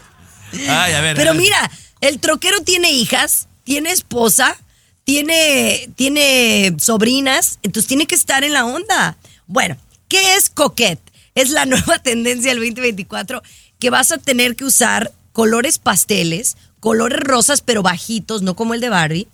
Ay, 0.70 0.94
a 0.94 1.02
ver. 1.02 1.16
Pero 1.16 1.32
a 1.32 1.34
ver. 1.34 1.42
mira, 1.42 1.72
el 2.00 2.20
troquero 2.20 2.62
tiene 2.62 2.92
hijas, 2.92 3.48
tiene 3.64 3.92
esposa, 3.92 4.56
tiene, 5.04 5.90
tiene 5.96 6.76
sobrinas, 6.80 7.60
entonces 7.64 7.88
tiene 7.88 8.08
que 8.08 8.16
estar 8.16 8.44
en 8.44 8.54
la 8.54 8.66
onda. 8.66 9.18
Bueno, 9.48 9.78
¿qué 10.08 10.36
es 10.36 10.50
coquette? 10.50 11.02
Es 11.36 11.50
la 11.50 11.66
nueva 11.68 12.00
tendencia 12.00 12.52
del 12.52 12.60
2024 12.60 13.42
que 13.80 13.90
vas 13.90 14.12
a 14.12 14.18
tener 14.18 14.56
que 14.56 14.66
usar 14.66 15.12
colores 15.34 15.78
pasteles, 15.80 16.58
colores 16.80 17.20
rosas 17.20 17.62
pero 17.62 17.84
bajitos, 17.84 18.42
no 18.42 18.56
como 18.56 18.74
el 18.74 18.82
de 18.82 18.90
Barbie. 18.90 19.28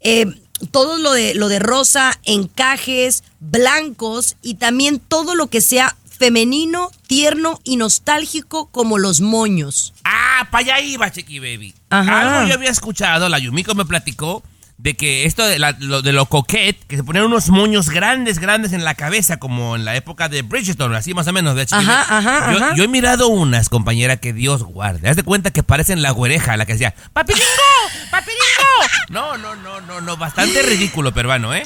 Eh, 0.00 0.26
todo 0.70 0.98
lo 0.98 1.12
de, 1.12 1.34
lo 1.34 1.48
de 1.48 1.58
rosa, 1.58 2.18
encajes, 2.24 3.24
blancos 3.40 4.36
y 4.42 4.54
también 4.54 4.98
todo 4.98 5.34
lo 5.34 5.48
que 5.48 5.60
sea 5.60 5.96
femenino, 6.20 6.90
tierno 7.06 7.60
y 7.64 7.76
nostálgico 7.76 8.66
como 8.66 8.98
los 8.98 9.20
moños. 9.22 9.94
Ah, 10.04 10.48
para 10.50 10.76
allá 10.76 10.80
iba, 10.80 11.10
Chiqui 11.10 11.38
Baby. 11.38 11.74
Ajá. 11.88 12.38
Algo 12.38 12.48
yo 12.48 12.54
había 12.54 12.70
escuchado, 12.70 13.28
la 13.30 13.38
Yumiko 13.38 13.74
me 13.74 13.86
platicó 13.86 14.42
de 14.82 14.96
que 14.96 15.26
esto 15.26 15.46
de, 15.46 15.58
la- 15.58 15.76
lo, 15.78 16.00
de 16.00 16.12
lo 16.12 16.24
coquette, 16.26 16.82
que 16.86 16.96
se 16.96 17.04
ponían 17.04 17.26
unos 17.26 17.50
moños 17.50 17.90
grandes, 17.90 18.38
grandes 18.38 18.72
en 18.72 18.82
la 18.82 18.94
cabeza, 18.94 19.36
como 19.38 19.76
en 19.76 19.84
la 19.84 19.94
época 19.94 20.28
de 20.30 20.40
Bridgerton, 20.40 20.94
así 20.94 21.12
más 21.12 21.26
o 21.26 21.32
menos, 21.34 21.54
de 21.54 21.66
Ajá, 21.70 22.06
yo, 22.52 22.58
ajá. 22.58 22.74
yo 22.74 22.84
he 22.84 22.88
mirado 22.88 23.28
unas, 23.28 23.68
compañera, 23.68 24.16
que 24.16 24.32
Dios 24.32 24.62
guarde. 24.62 25.08
Haz 25.10 25.16
de 25.16 25.22
cuenta 25.22 25.50
que 25.50 25.62
parecen 25.62 26.00
la 26.00 26.12
güereja, 26.12 26.56
la 26.56 26.64
que 26.64 26.72
decía, 26.72 26.94
¡Papiringo! 27.12 27.44
¡Papiringo! 28.10 28.40
No, 29.10 29.36
no, 29.36 29.54
no, 29.56 29.80
no, 29.82 30.00
no, 30.00 30.16
bastante 30.16 30.62
ridículo, 30.68 31.12
peruano, 31.12 31.54
¿eh? 31.54 31.62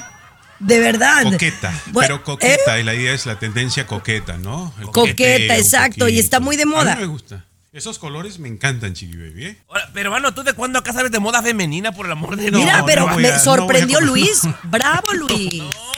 De 0.59 0.81
verdad. 0.81 1.23
Coqueta, 1.25 1.73
Bueno, 1.87 2.07
pero 2.09 2.25
coqueta, 2.25 2.79
¿eh? 2.79 2.81
y 2.81 2.85
la 2.85 2.95
idea 2.95 3.13
es 3.13 3.27
la 3.27 3.39
tendencia 3.39 3.87
coqueta, 3.87 4.37
¿no? 4.39 4.73
El 4.81 4.87
Coqueta, 4.87 5.57
exacto, 5.57 6.09
y 6.09 6.19
está 6.19 6.41
muy 6.41 6.57
de 6.57 6.65
moda. 6.67 6.93
A 6.93 6.97
mí 6.97 7.03
me 7.03 7.07
gusta. 7.09 7.45
Esos 7.75 7.99
colores 7.99 8.39
me 8.39 8.47
encantan, 8.49 8.95
Chiqui 8.95 9.17
Baby, 9.17 9.47
¿eh? 9.47 9.59
Ahora, 9.69 9.91
peruano, 9.93 10.33
¿tú 10.33 10.45
de 10.45 10.53
cuándo 10.53 10.79
acá 10.79 10.93
sabes 10.93 11.11
de 11.11 11.19
moda 11.19 11.43
femenina, 11.43 11.91
por 11.91 12.07
el 12.07 12.13
amor 12.13 12.37
de 12.37 12.45
Dios? 12.51 12.63
Mira, 12.63 12.79
No, 12.79 12.87
pero 12.87 13.11
no 13.11 13.17
me 13.17 13.27
a- 13.29 13.39
sorprendió 13.41 14.01
Luis. 14.01 14.43
Bravo, 14.63 15.13
Luis. 15.15 15.55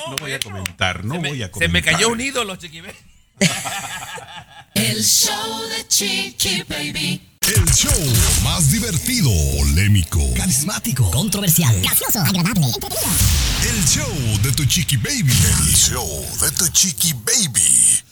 No 0.08 0.16
voy 0.18 0.32
a 0.32 0.40
comentar, 0.40 1.04
no 1.04 1.16
se 1.16 1.20
me, 1.20 1.28
voy 1.28 1.42
a 1.42 1.46
se 1.46 1.50
comentar. 1.52 1.72
me 1.72 1.82
cayó 1.82 2.08
un 2.08 2.20
ídolo, 2.20 2.56
Chiqui 2.56 2.80
Baby. 2.80 2.94
El 4.74 5.04
show 5.04 5.62
de 5.68 5.86
Chiqui 5.88 6.62
Baby. 6.68 7.20
El 7.42 7.64
show 7.72 7.92
más 8.42 8.72
divertido, 8.72 9.30
polémico, 9.58 10.18
carismático, 10.34 11.08
Controversial. 11.12 11.80
Gracioso. 11.80 12.18
Agradable. 12.20 12.66
Entretenido. 12.66 13.08
el 13.70 13.84
show 13.86 14.38
de 14.42 14.50
tu 14.52 14.64
chiqui 14.64 14.96
baby. 14.96 15.30
El 15.30 15.76
show 15.76 16.26
de 16.40 16.50
tu 16.52 16.66
chiqui 16.70 17.12
baby. 17.12 18.02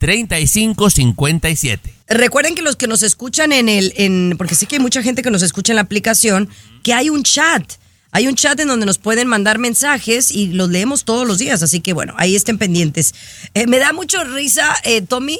323-690-3557. 0.00 1.78
Recuerden 2.08 2.54
que 2.54 2.62
los 2.62 2.76
que 2.76 2.86
nos 2.86 3.02
escuchan 3.02 3.52
en 3.52 3.68
el, 3.68 3.92
en, 3.96 4.34
porque 4.38 4.54
sé 4.54 4.66
que 4.66 4.76
hay 4.76 4.80
mucha 4.82 5.02
gente 5.02 5.22
que 5.22 5.30
nos 5.30 5.42
escucha 5.42 5.72
en 5.72 5.76
la 5.76 5.82
aplicación, 5.82 6.48
que 6.82 6.92
hay 6.94 7.10
un 7.10 7.22
chat. 7.22 7.72
Hay 8.10 8.26
un 8.26 8.34
chat 8.34 8.58
en 8.60 8.68
donde 8.68 8.86
nos 8.86 8.96
pueden 8.96 9.28
mandar 9.28 9.58
mensajes 9.58 10.30
y 10.30 10.46
los 10.48 10.70
leemos 10.70 11.04
todos 11.04 11.26
los 11.28 11.36
días. 11.38 11.62
Así 11.62 11.80
que 11.80 11.92
bueno, 11.92 12.14
ahí 12.16 12.34
estén 12.34 12.56
pendientes. 12.56 13.14
Eh, 13.52 13.66
me 13.66 13.78
da 13.78 13.92
mucho 13.92 14.24
risa, 14.24 14.74
eh, 14.84 15.02
Tommy, 15.02 15.38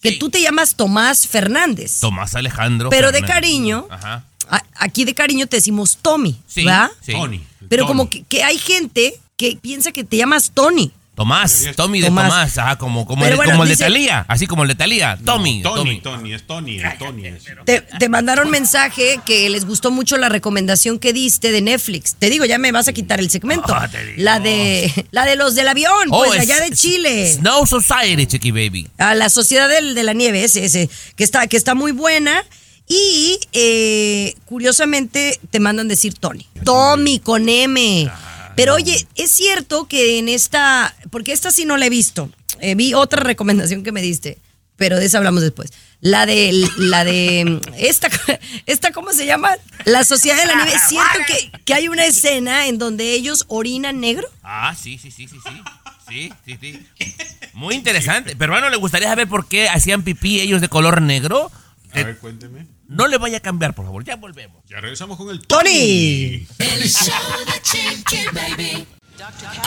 que 0.00 0.10
Sí. 0.10 0.18
tú 0.20 0.30
te 0.30 0.40
llamas 0.40 0.76
Tomás 0.76 1.26
Fernández. 1.26 1.98
Tomás 1.98 2.36
Alejandro. 2.36 2.90
Pero 2.90 3.10
de 3.10 3.22
cariño, 3.22 3.88
Ajá. 3.90 4.24
a- 4.48 4.62
aquí 4.76 5.04
de 5.04 5.14
cariño 5.14 5.48
te 5.48 5.56
decimos 5.56 5.98
Tommy, 6.00 6.36
Sí, 6.46 6.64
¿verdad? 6.64 6.90
sí. 7.04 7.10
Tony. 7.12 7.42
Pero 7.68 7.82
Tony. 7.82 7.88
como 7.88 8.08
que, 8.08 8.22
que 8.22 8.44
hay 8.44 8.58
gente 8.58 9.18
que 9.36 9.58
piensa 9.60 9.90
que 9.90 10.04
te 10.04 10.16
llamas 10.18 10.52
Tony. 10.54 10.92
Tomás, 11.16 11.64
Tommy 11.74 12.00
de 12.02 12.08
Tomás. 12.08 12.28
Tomás, 12.28 12.58
ajá, 12.58 12.76
como, 12.76 13.06
como, 13.06 13.24
el, 13.24 13.34
bueno, 13.36 13.52
como 13.52 13.62
el 13.64 13.70
de 13.70 13.76
Talía, 13.78 14.24
así 14.28 14.46
como 14.46 14.62
el 14.64 14.68
de 14.68 14.74
Talía. 14.74 15.18
Tommy, 15.24 15.62
Tony, 15.62 15.98
Tommy. 15.98 16.00
Tony, 16.00 16.34
es 16.34 16.46
Tony, 16.46 16.76
es 16.78 16.98
Tony. 16.98 17.26
es- 17.26 17.44
Te, 17.64 17.80
te 17.80 18.08
mandaron 18.10 18.50
mensaje 18.50 19.18
que 19.24 19.48
les 19.48 19.64
gustó 19.64 19.90
mucho 19.90 20.18
la 20.18 20.28
recomendación 20.28 20.98
que 20.98 21.14
diste 21.14 21.50
de 21.52 21.62
Netflix. 21.62 22.16
Te 22.18 22.28
digo, 22.28 22.44
ya 22.44 22.58
me 22.58 22.70
vas 22.70 22.86
a 22.88 22.92
quitar 22.92 23.18
el 23.18 23.30
segmento. 23.30 23.74
Ah, 23.74 23.88
te 23.88 24.04
digo. 24.04 24.22
La 24.22 24.40
de 24.40 25.06
la 25.10 25.24
de 25.24 25.36
los 25.36 25.54
del 25.54 25.68
avión, 25.68 26.08
Oh, 26.10 26.24
pues 26.26 26.34
es- 26.34 26.40
allá 26.50 26.60
de 26.60 26.70
Chile. 26.76 27.32
Snow 27.32 27.66
Society, 27.66 28.26
Chiqui 28.26 28.50
Baby. 28.50 28.86
A 28.98 29.14
la 29.14 29.30
Sociedad 29.30 29.70
del- 29.70 29.94
de 29.94 30.02
la 30.02 30.12
Nieve, 30.12 30.44
ese, 30.44 30.66
ese, 30.66 30.90
que 31.16 31.24
está, 31.24 31.46
que 31.46 31.56
está 31.56 31.74
muy 31.74 31.92
buena. 31.92 32.44
Y 32.88 33.40
eh, 33.52 34.34
curiosamente 34.44 35.40
te 35.50 35.60
mandan 35.60 35.88
decir 35.88 36.14
Tony. 36.14 36.46
Tommy 36.64 37.18
con 37.20 37.48
M. 37.48 38.08
Pero 38.56 38.74
oye, 38.74 39.06
es 39.14 39.30
cierto 39.30 39.86
que 39.86 40.18
en 40.18 40.28
esta, 40.28 40.94
porque 41.10 41.32
esta 41.32 41.50
sí 41.50 41.64
no 41.64 41.76
la 41.76 41.86
he 41.86 41.90
visto. 41.90 42.30
Eh, 42.60 42.74
vi 42.74 42.94
otra 42.94 43.22
recomendación 43.22 43.84
que 43.84 43.92
me 43.92 44.02
diste, 44.02 44.38
pero 44.76 44.98
de 44.98 45.06
esa 45.06 45.18
hablamos 45.18 45.42
después. 45.42 45.72
La 46.00 46.26
de, 46.26 46.68
la 46.78 47.04
de, 47.04 47.60
esta, 47.78 48.08
esta, 48.66 48.92
¿cómo 48.92 49.12
se 49.12 49.26
llama? 49.26 49.50
La 49.84 50.04
Sociedad 50.04 50.38
de 50.38 50.46
la 50.46 50.54
Nieve. 50.56 50.74
Es 50.74 50.82
cierto 50.88 51.18
que, 51.26 51.52
que 51.64 51.74
hay 51.74 51.88
una 51.88 52.06
escena 52.06 52.66
en 52.66 52.78
donde 52.78 53.12
ellos 53.12 53.44
orinan 53.48 54.00
negro. 54.00 54.28
Ah, 54.42 54.74
sí, 54.74 54.98
sí, 54.98 55.10
sí, 55.10 55.28
sí, 55.28 55.36
sí. 55.44 55.62
Sí, 56.08 56.32
sí, 56.44 56.58
sí. 56.60 56.86
Muy 57.52 57.74
interesante. 57.74 58.36
Pero 58.36 58.52
bueno, 58.52 58.70
¿le 58.70 58.76
gustaría 58.76 59.08
saber 59.08 59.28
por 59.28 59.48
qué 59.48 59.68
hacían 59.68 60.02
pipí 60.02 60.40
ellos 60.40 60.60
de 60.60 60.68
color 60.68 61.02
negro? 61.02 61.50
A 61.96 62.04
ver, 62.04 62.18
cuénteme. 62.18 62.66
No 62.88 63.08
le 63.08 63.18
vaya 63.18 63.38
a 63.38 63.40
cambiar, 63.40 63.74
por 63.74 63.84
favor. 63.84 64.04
Ya 64.04 64.16
volvemos. 64.16 64.62
Ya 64.68 64.80
regresamos 64.80 65.16
con 65.16 65.30
el 65.30 65.40
Tony. 65.46 66.46
El 66.58 66.88
show 66.88 67.14
de 67.46 67.62
Chiqui 67.62 68.24
Baby. 68.32 68.86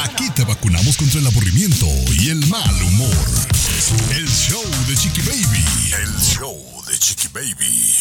Aquí 0.03 0.29
te 0.31 0.43
vacunamos 0.43 0.95
contra 0.95 1.19
el 1.19 1.27
aburrimiento 1.27 1.87
y 2.11 2.29
el 2.29 2.45
mal 2.47 2.83
humor. 2.83 3.25
El 4.11 4.27
show 4.27 4.63
de 4.87 4.95
Chiqui 4.95 5.21
Baby. 5.21 5.65
El 6.03 6.15
show 6.19 6.78
Chiqui 6.99 7.29
Baby. 7.29 7.95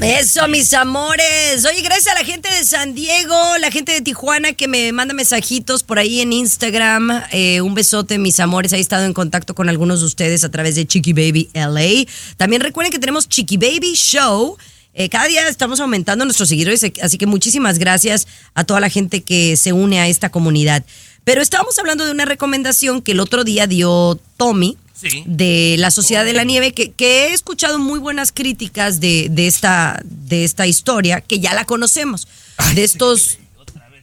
Eso, 0.00 0.48
mis 0.48 0.72
amores. 0.72 1.64
Oye, 1.64 1.82
gracias 1.82 2.14
a 2.14 2.18
la 2.18 2.24
gente 2.24 2.48
de 2.48 2.64
San 2.64 2.94
Diego, 2.94 3.36
la 3.60 3.70
gente 3.70 3.92
de 3.92 4.00
Tijuana 4.00 4.54
que 4.54 4.66
me 4.66 4.92
manda 4.92 5.12
mensajitos 5.12 5.82
por 5.82 5.98
ahí 5.98 6.20
en 6.20 6.32
Instagram. 6.32 7.22
Eh, 7.32 7.60
un 7.60 7.74
besote, 7.74 8.18
mis 8.18 8.40
amores. 8.40 8.72
He 8.72 8.80
estado 8.80 9.04
en 9.04 9.12
contacto 9.12 9.54
con 9.54 9.68
algunos 9.68 10.00
de 10.00 10.06
ustedes 10.06 10.42
a 10.44 10.50
través 10.50 10.74
de 10.74 10.86
Chiqui 10.86 11.12
Baby 11.12 11.50
LA. 11.52 12.06
También 12.36 12.62
recuerden 12.62 12.92
que 12.92 12.98
tenemos 12.98 13.28
Chiqui 13.28 13.58
Baby 13.58 13.94
Show. 13.94 14.56
Eh, 14.94 15.10
cada 15.10 15.26
día 15.26 15.46
estamos 15.46 15.78
aumentando 15.78 16.24
nuestros 16.24 16.48
seguidores, 16.48 16.84
así 17.02 17.18
que 17.18 17.26
muchísimas 17.26 17.78
gracias 17.78 18.26
a 18.54 18.64
toda 18.64 18.80
la 18.80 18.88
gente 18.88 19.22
que 19.22 19.56
se 19.56 19.72
une 19.72 20.00
a 20.00 20.08
esta 20.08 20.30
comunidad. 20.30 20.84
Pero 21.24 21.42
estábamos 21.42 21.78
hablando 21.78 22.06
de 22.06 22.10
una 22.10 22.24
recomendación 22.24 23.02
que 23.02 23.12
el 23.12 23.20
otro 23.20 23.44
día 23.44 23.66
dio 23.66 24.18
Tommy 24.38 24.78
Sí. 25.00 25.22
de 25.26 25.76
la 25.78 25.92
Sociedad 25.92 26.24
de 26.24 26.32
la 26.32 26.42
Nieve, 26.42 26.72
que, 26.72 26.90
que 26.90 27.26
he 27.28 27.32
escuchado 27.32 27.78
muy 27.78 28.00
buenas 28.00 28.32
críticas 28.32 28.98
de, 28.98 29.28
de 29.30 29.46
esta, 29.46 30.00
de 30.04 30.42
esta 30.42 30.66
historia, 30.66 31.20
que 31.20 31.38
ya 31.38 31.54
la 31.54 31.64
conocemos. 31.64 32.26
De 32.74 32.82
estos. 32.82 33.38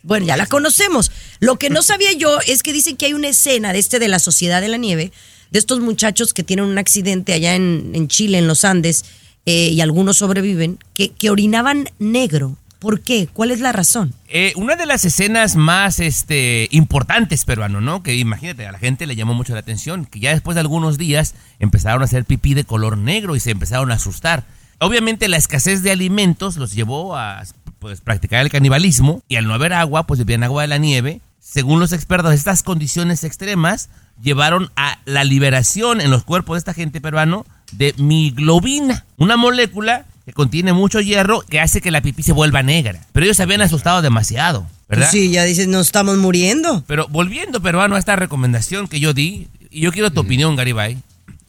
Bueno, 0.04 0.26
ya 0.26 0.38
la 0.38 0.46
conocemos. 0.46 1.12
Lo 1.40 1.58
que 1.58 1.70
no 1.70 1.82
sabía 1.84 2.14
yo 2.14 2.40
es 2.48 2.64
que 2.64 2.72
dicen 2.72 2.96
que 2.96 3.08
hay 3.08 3.14
una 3.14 3.28
escena 3.28 3.74
de 3.74 3.80
este 3.80 4.00
de 4.00 4.08
la 4.08 4.20
Sociedad 4.20 4.62
de 4.62 4.70
la 4.70 4.78
Nieve, 4.78 5.12
de 5.52 5.60
estos 5.60 5.82
muchachos 5.82 6.34
que 6.34 6.44
tienen 6.44 6.66
un 6.66 6.78
accidente 6.78 7.34
allá 7.34 7.56
en, 7.56 7.92
en 7.94 8.08
Chile, 8.08 8.38
en 8.38 8.48
los 8.48 8.64
Andes, 8.64 9.04
eh, 9.46 9.70
y 9.74 9.82
algunos 9.82 10.18
sobreviven, 10.18 10.80
que, 10.96 11.10
que 11.10 11.30
orinaban 11.30 11.90
negro. 12.00 12.58
¿Por 12.86 13.02
qué? 13.02 13.28
¿Cuál 13.34 13.50
es 13.50 13.62
la 13.62 13.72
razón? 13.72 14.14
Eh, 14.28 14.54
una 14.58 14.76
de 14.76 14.86
las 14.86 15.06
escenas 15.06 15.56
más 15.56 16.00
este, 16.00 16.68
importantes 16.70 17.44
peruano, 17.44 17.82
¿no? 17.82 18.04
Que 18.04 18.14
imagínate, 18.14 18.68
a 18.68 18.72
la 18.72 18.78
gente 18.78 19.08
le 19.08 19.16
llamó 19.16 19.34
mucho 19.34 19.54
la 19.56 19.62
atención, 19.62 20.06
que 20.06 20.20
ya 20.20 20.30
después 20.30 20.54
de 20.54 20.62
algunos 20.62 21.00
días 21.00 21.34
empezaron 21.58 22.04
a 22.04 22.06
hacer 22.06 22.26
pipí 22.26 22.54
de 22.54 22.64
color 22.64 22.96
negro 23.00 23.36
y 23.36 23.40
se 23.40 23.50
empezaron 23.50 23.90
a 23.90 23.96
asustar. 23.96 24.44
Obviamente 24.78 25.28
la 25.30 25.38
escasez 25.38 25.82
de 25.82 25.90
alimentos 25.90 26.58
los 26.58 26.76
llevó 26.76 27.18
a 27.18 27.42
pues, 27.80 28.02
practicar 28.02 28.42
el 28.42 28.52
canibalismo 28.52 29.24
y 29.28 29.38
al 29.38 29.48
no 29.48 29.56
haber 29.56 29.74
agua, 29.74 30.06
pues 30.06 30.20
bebían 30.20 30.44
agua 30.44 30.62
de 30.62 30.68
la 30.68 30.78
nieve. 30.78 31.22
Según 31.40 31.80
los 31.80 31.92
expertos, 31.92 32.36
estas 32.36 32.62
condiciones 32.62 33.24
extremas 33.24 33.90
llevaron 34.22 34.70
a 34.76 35.00
la 35.06 35.24
liberación 35.24 36.02
en 36.02 36.12
los 36.12 36.24
cuerpos 36.24 36.54
de 36.54 36.60
esta 36.60 36.76
gente 36.76 37.02
peruano 37.02 37.48
de 37.72 37.96
miglobina, 37.98 39.08
una 39.18 39.38
molécula 39.38 40.06
que 40.26 40.34
contiene 40.34 40.74
mucho 40.74 41.00
hierro 41.02 41.42
que 41.42 41.60
hace 41.60 41.82
que 41.82 41.92
la 41.92 42.02
pipí 42.02 42.24
se 42.24 42.34
vuelva 42.34 42.64
negra. 42.64 43.00
Pero 43.14 43.26
ellos 43.26 43.38
se 43.38 43.44
habían 43.44 43.62
asustado 43.62 44.02
demasiado, 44.02 44.68
¿verdad? 44.90 45.10
Sí, 45.12 45.30
ya 45.32 45.44
dices, 45.44 45.68
nos 45.68 45.86
estamos 45.88 46.18
muriendo. 46.18 46.84
Pero 46.88 47.08
volviendo, 47.10 47.62
peruano, 47.62 47.96
a 47.96 48.00
esta 48.00 48.16
recomendación 48.16 48.88
que 48.88 49.00
yo 49.00 49.14
di, 49.14 49.48
y 49.70 49.82
yo 49.82 49.92
quiero 49.92 50.12
tu 50.12 50.22
opinión, 50.22 50.56
Garibay. 50.56 50.98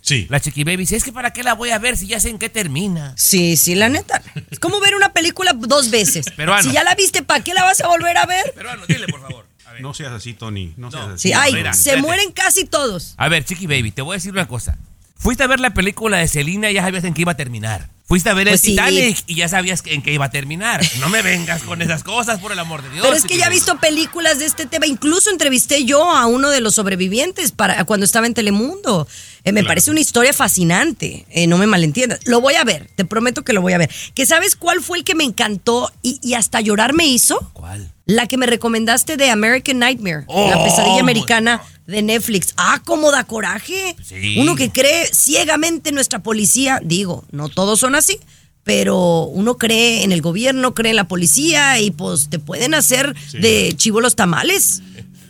Sí. 0.02 0.26
La 0.30 0.38
Chiqui 0.38 0.62
Baby 0.62 0.76
dice, 0.78 0.94
es 0.96 1.02
que 1.02 1.10
para 1.12 1.32
qué 1.32 1.42
la 1.42 1.54
voy 1.54 1.70
a 1.70 1.78
ver 1.80 1.96
si 1.96 2.06
ya 2.06 2.20
sé 2.20 2.28
en 2.28 2.38
qué 2.38 2.48
termina. 2.48 3.12
Sí, 3.16 3.56
sí, 3.56 3.74
la 3.74 3.88
neta. 3.88 4.22
Es 4.50 4.60
como 4.60 4.78
ver 4.78 4.94
una 4.94 5.12
película 5.12 5.52
dos 5.52 5.90
veces. 5.90 6.26
Peruano. 6.36 6.62
Si 6.62 6.70
ya 6.72 6.84
la 6.84 6.94
viste, 6.94 7.22
¿para 7.22 7.42
qué 7.42 7.54
la 7.54 7.64
vas 7.64 7.80
a 7.80 7.88
volver 7.88 8.16
a 8.16 8.24
ver? 8.24 8.52
Peruano, 8.54 8.82
dile, 8.86 9.08
por 9.08 9.20
favor. 9.20 9.46
A 9.66 9.72
ver, 9.72 9.82
No 9.82 9.94
seas 9.94 10.12
así, 10.12 10.34
Tony. 10.34 10.74
No 10.76 10.92
seas 10.92 11.08
así. 11.08 11.28
Sí, 11.28 11.32
ay, 11.32 11.52
se 11.54 11.68
espérate. 11.70 12.02
mueren 12.02 12.30
casi 12.30 12.64
todos. 12.66 13.14
A 13.16 13.28
ver, 13.28 13.44
Chiqui 13.44 13.66
Baby, 13.66 13.90
te 13.90 14.02
voy 14.02 14.14
a 14.14 14.18
decir 14.18 14.30
una 14.30 14.46
cosa. 14.46 14.78
Fuiste 15.18 15.42
a 15.42 15.46
ver 15.46 15.60
la 15.60 15.74
película 15.74 16.18
de 16.18 16.28
Selena 16.28 16.70
y 16.70 16.74
ya 16.74 16.82
sabías 16.82 17.04
en 17.04 17.14
qué 17.14 17.22
iba 17.22 17.32
a 17.32 17.36
terminar. 17.36 17.88
Fuiste 18.08 18.30
a 18.30 18.34
ver 18.34 18.46
Pues 18.46 18.60
el 18.62 18.66
sí. 18.66 18.70
Titanic 18.72 19.24
y 19.26 19.34
ya 19.34 19.48
sabías 19.48 19.82
en 19.86 20.00
qué 20.00 20.12
iba 20.12 20.26
a 20.26 20.30
terminar. 20.30 20.80
No 21.00 21.08
me 21.08 21.22
vengas 21.22 21.62
con 21.64 21.82
esas 21.82 22.04
cosas, 22.04 22.38
por 22.38 22.52
el 22.52 22.58
amor 22.60 22.82
de 22.82 22.90
Dios. 22.90 23.02
Pero 23.04 23.16
es 23.16 23.24
que 23.24 23.36
ya 23.36 23.46
he 23.46 23.50
visto 23.50 23.78
películas 23.80 24.38
de 24.38 24.44
este 24.46 24.66
tema. 24.66 24.86
Incluso 24.86 25.30
entrevisté 25.30 25.84
yo 25.84 26.08
a 26.14 26.26
uno 26.26 26.50
de 26.50 26.60
los 26.60 26.76
sobrevivientes 26.76 27.50
para 27.50 27.82
cuando 27.84 28.04
estaba 28.04 28.26
en 28.28 28.34
Telemundo. 28.34 29.08
Eh, 29.42 29.50
me 29.50 29.64
parece 29.64 29.90
una 29.90 29.98
historia 29.98 30.32
fascinante. 30.32 31.26
Eh, 31.30 31.48
no 31.48 31.58
me 31.58 31.66
malentiendas. 31.66 32.20
Lo 32.26 32.40
voy 32.40 32.54
a 32.54 32.62
ver. 32.62 32.88
Te 32.94 33.04
prometo 33.04 33.42
que 33.42 33.52
lo 33.52 33.60
voy 33.62 33.72
a 33.72 33.78
ver. 33.78 33.90
¿Que 34.14 34.24
sabes 34.24 34.54
cuál 34.54 34.80
fue 34.82 34.98
el 34.98 35.04
que 35.04 35.16
me 35.16 35.24
encantó 35.24 35.90
y, 36.02 36.20
y 36.22 36.34
hasta 36.34 36.60
llorar 36.60 36.92
me 36.92 37.06
hizo? 37.06 37.50
¿Cuál? 37.54 37.90
La 38.04 38.28
que 38.28 38.36
me 38.36 38.46
recomendaste 38.46 39.16
de 39.16 39.30
American 39.30 39.80
Nightmare, 39.80 40.22
Oh, 40.28 40.48
la 40.48 40.62
pesadilla 40.62 40.92
muy- 40.92 41.00
americana 41.00 41.60
de 41.86 42.02
Netflix. 42.02 42.54
Ah, 42.56 42.82
cómo 42.84 43.10
da 43.10 43.24
coraje. 43.24 43.96
Sí. 44.02 44.36
Uno 44.38 44.56
que 44.56 44.70
cree 44.70 45.06
ciegamente 45.12 45.90
en 45.90 45.94
nuestra 45.94 46.22
policía, 46.22 46.80
digo, 46.82 47.24
no 47.30 47.48
todos 47.48 47.80
son 47.80 47.94
así, 47.94 48.18
pero 48.64 49.24
uno 49.24 49.56
cree 49.56 50.02
en 50.02 50.12
el 50.12 50.22
gobierno, 50.22 50.74
cree 50.74 50.90
en 50.90 50.96
la 50.96 51.08
policía 51.08 51.78
y 51.80 51.90
pues 51.90 52.28
te 52.28 52.38
pueden 52.38 52.74
hacer 52.74 53.14
de 53.32 53.72
chivo 53.76 54.00
los 54.00 54.16
tamales. 54.16 54.82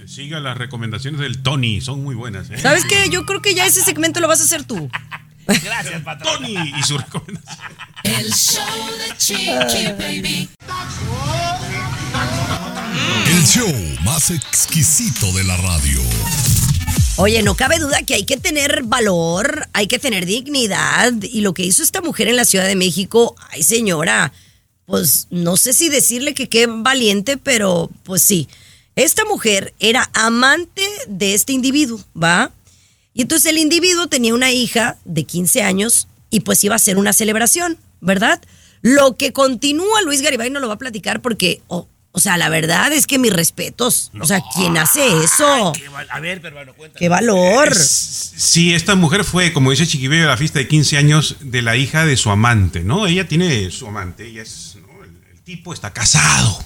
Siga 0.06 0.40
las 0.40 0.56
recomendaciones 0.56 1.20
del 1.20 1.42
Tony, 1.42 1.80
son 1.80 2.02
muy 2.02 2.14
buenas. 2.14 2.48
¿eh? 2.50 2.58
¿Sabes 2.58 2.84
qué? 2.86 3.10
Yo 3.10 3.26
creo 3.26 3.42
que 3.42 3.54
ya 3.54 3.66
ese 3.66 3.82
segmento 3.82 4.20
lo 4.20 4.28
vas 4.28 4.40
a 4.40 4.44
hacer 4.44 4.64
tú. 4.64 4.88
Gracias, 5.46 6.02
patrón. 6.02 6.38
Tony 6.38 6.72
y 6.78 6.82
su 6.82 6.96
recomendación. 6.96 7.66
El 8.04 8.32
show 8.32 8.62
de 8.98 9.16
Chiqui 9.16 9.92
Baby. 9.98 10.48
El 13.28 13.44
show 13.44 13.72
más 14.04 14.30
exquisito 14.30 15.30
de 15.32 15.44
la 15.44 15.56
radio. 15.56 16.00
Oye, 17.16 17.42
no 17.42 17.54
cabe 17.54 17.78
duda 17.78 18.02
que 18.02 18.14
hay 18.14 18.24
que 18.24 18.36
tener 18.36 18.82
valor, 18.84 19.68
hay 19.72 19.86
que 19.86 19.98
tener 19.98 20.26
dignidad. 20.26 21.12
Y 21.22 21.40
lo 21.40 21.54
que 21.54 21.64
hizo 21.64 21.82
esta 21.82 22.00
mujer 22.00 22.28
en 22.28 22.36
la 22.36 22.44
Ciudad 22.44 22.66
de 22.66 22.76
México, 22.76 23.34
ay 23.50 23.62
señora, 23.62 24.32
pues 24.86 25.26
no 25.30 25.56
sé 25.56 25.72
si 25.72 25.88
decirle 25.88 26.34
que 26.34 26.48
qué 26.48 26.66
valiente, 26.66 27.36
pero 27.36 27.90
pues 28.02 28.22
sí. 28.22 28.48
Esta 28.94 29.24
mujer 29.26 29.74
era 29.78 30.08
amante 30.14 30.86
de 31.06 31.34
este 31.34 31.52
individuo, 31.52 32.00
¿va? 32.14 32.50
Y 33.12 33.22
entonces 33.22 33.50
el 33.50 33.58
individuo 33.58 34.06
tenía 34.06 34.34
una 34.34 34.52
hija 34.52 34.96
de 35.04 35.24
15 35.24 35.62
años 35.62 36.08
y 36.30 36.40
pues 36.40 36.64
iba 36.64 36.74
a 36.74 36.76
hacer 36.76 36.96
una 36.96 37.12
celebración, 37.12 37.78
¿verdad? 38.00 38.40
Lo 38.80 39.16
que 39.16 39.32
continúa 39.32 40.02
Luis 40.02 40.22
Garibay 40.22 40.48
no 40.50 40.60
lo 40.60 40.68
va 40.68 40.74
a 40.74 40.78
platicar 40.78 41.20
porque, 41.20 41.60
o 41.66 41.88
o 42.16 42.18
sea, 42.18 42.38
la 42.38 42.48
verdad 42.48 42.94
es 42.94 43.06
que 43.06 43.18
mis 43.18 43.30
respetos. 43.30 44.10
O 44.18 44.24
sea, 44.24 44.40
¿quién 44.54 44.78
hace 44.78 45.06
eso? 45.22 45.74
Qué 45.74 45.86
A 46.08 46.18
ver, 46.18 46.40
cuéntame. 46.40 46.98
¡Qué 46.98 47.10
valor! 47.10 47.74
Sí, 47.74 48.72
esta 48.72 48.94
mujer 48.94 49.22
fue, 49.22 49.52
como 49.52 49.70
dice 49.70 49.86
Chiquibello, 49.86 50.24
a 50.24 50.28
la 50.28 50.38
fiesta 50.38 50.58
de 50.58 50.66
15 50.66 50.96
años 50.96 51.36
de 51.40 51.60
la 51.60 51.76
hija 51.76 52.06
de 52.06 52.16
su 52.16 52.30
amante, 52.30 52.82
¿no? 52.82 53.06
Ella 53.06 53.28
tiene 53.28 53.70
su 53.70 53.86
amante, 53.86 54.28
ella 54.28 54.40
es, 54.40 54.78
¿no? 54.80 55.04
el, 55.04 55.10
el 55.30 55.42
tipo 55.42 55.74
está 55.74 55.92
casado, 55.92 56.58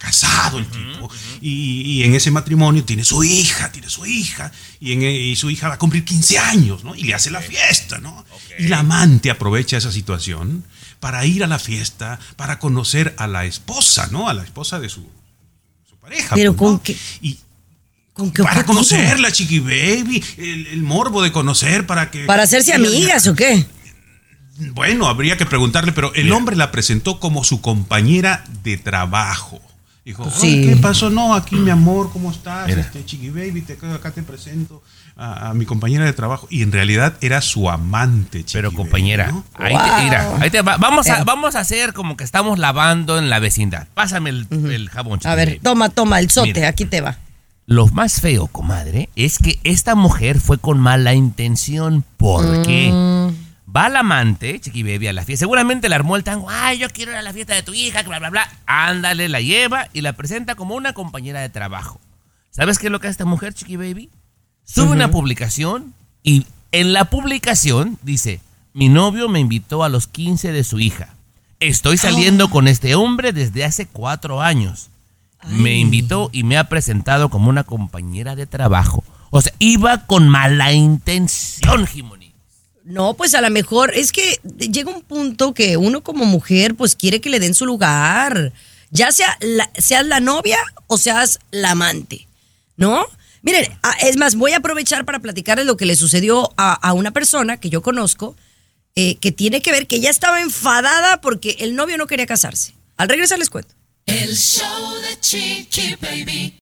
casado 0.00 0.58
el 0.58 0.66
tipo, 0.66 1.10
y, 1.42 1.82
y 1.82 2.04
en 2.04 2.14
ese 2.14 2.30
matrimonio 2.30 2.82
tiene 2.84 3.04
su 3.04 3.22
hija, 3.22 3.70
tiene 3.70 3.90
su 3.90 4.06
hija, 4.06 4.50
y, 4.80 4.92
en, 4.94 5.02
y 5.02 5.36
su 5.36 5.50
hija 5.50 5.68
va 5.68 5.74
a 5.74 5.78
cumplir 5.78 6.04
15 6.06 6.38
años, 6.38 6.82
¿no? 6.84 6.94
Y 6.94 7.02
le 7.04 7.12
hace 7.14 7.30
la 7.30 7.42
fiesta, 7.42 7.98
¿no? 7.98 8.24
Y 8.58 8.68
la 8.68 8.78
amante 8.78 9.30
aprovecha 9.30 9.76
esa 9.76 9.92
situación 9.92 10.64
para 11.00 11.24
ir 11.26 11.44
a 11.44 11.46
la 11.46 11.58
fiesta, 11.58 12.18
para 12.36 12.58
conocer 12.58 13.14
a 13.18 13.26
la 13.26 13.44
esposa, 13.44 14.08
¿no? 14.10 14.28
A 14.30 14.32
la 14.34 14.42
esposa 14.42 14.80
de 14.80 14.88
su, 14.88 15.06
su 15.88 15.96
pareja. 16.00 16.34
Pero 16.34 16.54
pues, 16.56 16.66
con 16.66 16.72
¿no? 16.76 16.82
qué- 16.82 16.96
Y, 17.20 17.38
¿Con 18.14 18.32
qué 18.32 18.42
para 18.42 18.56
objetivo? 18.60 18.74
conocerla, 18.74 19.30
Chiqui 19.32 19.60
Baby, 19.60 20.24
el, 20.38 20.66
el 20.68 20.82
morbo 20.82 21.22
de 21.22 21.30
conocer, 21.30 21.86
para 21.86 22.10
que... 22.10 22.24
¿Para 22.24 22.42
hacerse 22.44 22.72
amigas 22.72 23.26
o 23.26 23.34
qué? 23.36 23.66
Bueno, 24.72 25.08
habría 25.08 25.36
que 25.38 25.46
preguntarle, 25.46 25.92
pero 25.92 26.12
el 26.14 26.32
hombre 26.32 26.54
la 26.56 26.70
presentó 26.70 27.18
como 27.20 27.44
su 27.44 27.60
compañera 27.62 28.44
de 28.62 28.76
trabajo. 28.76 29.62
Dijo, 30.04 30.22
Pues 30.24 30.40
"Oye, 30.40 30.62
sí. 30.62 30.68
¿qué 30.68 30.76
pasó? 30.76 31.10
No, 31.10 31.34
aquí 31.34 31.56
mi 31.56 31.70
amor, 31.70 32.10
¿cómo 32.12 32.30
estás? 32.30 32.68
Este, 32.70 33.04
Chiqui 33.04 33.28
Baby, 33.30 33.60
te, 33.62 33.74
acá 33.92 34.10
te 34.10 34.22
presento 34.22 34.82
a, 35.16 35.50
a 35.50 35.54
mi 35.54 35.66
compañera 35.66 36.04
de 36.06 36.12
trabajo. 36.14 36.46
Y 36.50 36.62
en 36.62 36.72
realidad 36.72 37.14
era 37.20 37.40
su 37.42 37.68
amante, 37.68 38.38
Chiqui 38.38 38.52
Pero 38.54 38.70
Baby, 38.70 38.76
compañera, 38.82 39.28
¿no? 39.30 39.44
ahí 39.54 39.74
te, 39.76 40.04
mira, 40.04 40.36
ahí 40.40 40.50
te 40.50 40.62
va. 40.62 40.78
Vamos 40.78 41.08
a, 41.10 41.22
vamos 41.24 41.54
a 41.54 41.60
hacer 41.60 41.92
como 41.92 42.16
que 42.16 42.24
estamos 42.24 42.58
lavando 42.58 43.18
en 43.18 43.28
la 43.28 43.38
vecindad. 43.40 43.88
Pásame 43.92 44.30
el, 44.30 44.46
el 44.50 44.88
jabón, 44.88 45.18
A 45.18 45.22
Chiqui 45.22 45.36
ver, 45.36 45.48
Baby. 45.48 45.60
toma, 45.62 45.88
toma, 45.90 46.18
el 46.18 46.30
sote, 46.30 46.54
Mira. 46.54 46.68
aquí 46.68 46.86
te 46.86 47.02
va. 47.02 47.18
Lo 47.66 47.86
más 47.88 48.20
feo, 48.20 48.46
comadre, 48.48 49.10
es 49.16 49.38
que 49.38 49.60
esta 49.64 49.94
mujer 49.94 50.40
fue 50.40 50.58
con 50.58 50.80
mala 50.80 51.12
intención. 51.14 52.04
¿Por 52.16 52.62
qué? 52.62 52.90
Va 53.74 53.88
la 53.88 54.00
amante, 54.00 54.58
Chiqui 54.60 54.82
Baby, 54.82 55.08
a 55.08 55.12
la 55.12 55.24
fiesta. 55.24 55.44
Seguramente 55.44 55.88
le 55.88 55.94
armó 55.94 56.16
el 56.16 56.24
tango. 56.24 56.48
Ay, 56.50 56.78
yo 56.78 56.88
quiero 56.90 57.12
ir 57.12 57.18
a 57.18 57.22
la 57.22 57.32
fiesta 57.32 57.54
de 57.54 57.62
tu 57.62 57.72
hija, 57.72 58.02
bla, 58.02 58.18
bla, 58.18 58.30
bla. 58.30 58.48
Ándale, 58.66 59.28
la 59.28 59.40
lleva 59.40 59.88
y 59.92 60.00
la 60.00 60.14
presenta 60.14 60.54
como 60.54 60.74
una 60.74 60.92
compañera 60.92 61.40
de 61.40 61.50
trabajo. 61.50 62.00
¿Sabes 62.50 62.78
qué 62.78 62.86
es 62.86 62.92
lo 62.92 63.00
que 63.00 63.06
hace 63.06 63.12
esta 63.12 63.24
mujer, 63.26 63.54
Chiqui 63.54 63.76
Baby? 63.76 64.10
Sube 64.64 64.90
una 64.90 65.10
publicación 65.10 65.94
y 66.22 66.46
en 66.72 66.92
la 66.92 67.06
publicación 67.06 67.98
dice: 68.02 68.40
Mi 68.72 68.88
novio 68.88 69.28
me 69.28 69.40
invitó 69.40 69.84
a 69.84 69.88
los 69.88 70.06
15 70.08 70.52
de 70.52 70.64
su 70.64 70.80
hija. 70.80 71.14
Estoy 71.60 71.96
saliendo 71.96 72.50
con 72.50 72.66
este 72.68 72.94
hombre 72.94 73.32
desde 73.32 73.64
hace 73.64 73.86
cuatro 73.86 74.40
años. 74.40 74.88
Me 75.46 75.78
invitó 75.78 76.28
y 76.32 76.42
me 76.42 76.58
ha 76.58 76.64
presentado 76.64 77.28
como 77.28 77.48
una 77.50 77.64
compañera 77.64 78.34
de 78.34 78.46
trabajo. 78.46 79.04
O 79.30 79.40
sea, 79.40 79.52
iba 79.58 80.06
con 80.06 80.28
mala 80.28 80.72
intención, 80.72 81.86
Jimoni. 81.86 82.19
No, 82.84 83.14
pues 83.14 83.34
a 83.34 83.40
lo 83.40 83.50
mejor 83.50 83.92
es 83.94 84.12
que 84.12 84.40
llega 84.58 84.90
un 84.90 85.02
punto 85.02 85.54
que 85.54 85.76
uno 85.76 86.02
como 86.02 86.24
mujer 86.24 86.74
pues 86.74 86.96
quiere 86.96 87.20
que 87.20 87.30
le 87.30 87.40
den 87.40 87.54
su 87.54 87.66
lugar. 87.66 88.52
Ya 88.90 89.12
sea 89.12 89.36
la, 89.40 89.70
seas 89.78 90.06
la 90.06 90.20
novia 90.20 90.58
o 90.86 90.98
seas 90.98 91.38
la 91.50 91.72
amante, 91.72 92.26
¿no? 92.76 93.06
Miren, 93.42 93.66
ah, 93.82 93.94
es 94.02 94.16
más, 94.16 94.34
voy 94.34 94.52
a 94.52 94.58
aprovechar 94.58 95.04
para 95.04 95.20
platicarles 95.20 95.66
lo 95.66 95.76
que 95.76 95.86
le 95.86 95.96
sucedió 95.96 96.52
a, 96.56 96.72
a 96.72 96.92
una 96.92 97.12
persona 97.12 97.58
que 97.58 97.70
yo 97.70 97.82
conozco 97.82 98.36
eh, 98.96 99.16
que 99.16 99.30
tiene 99.30 99.62
que 99.62 99.70
ver 99.70 99.86
que 99.86 99.96
ella 99.96 100.10
estaba 100.10 100.40
enfadada 100.40 101.20
porque 101.20 101.56
el 101.60 101.76
novio 101.76 101.96
no 101.96 102.06
quería 102.06 102.26
casarse. 102.26 102.74
Al 102.96 103.08
regresar 103.08 103.38
les 103.38 103.48
cuento. 103.48 103.74
El 104.06 104.36
show 104.36 104.94
de 105.00 105.20
Chiqui 105.20 105.96
Baby. 106.00 106.58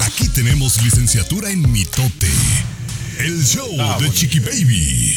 Aquí 0.00 0.28
tenemos 0.28 0.82
licenciatura 0.82 1.50
en 1.50 1.72
mitote. 1.72 2.30
El 3.18 3.42
show 3.44 3.70
de 3.98 4.12
Chiqui 4.12 4.40
Baby. 4.40 5.16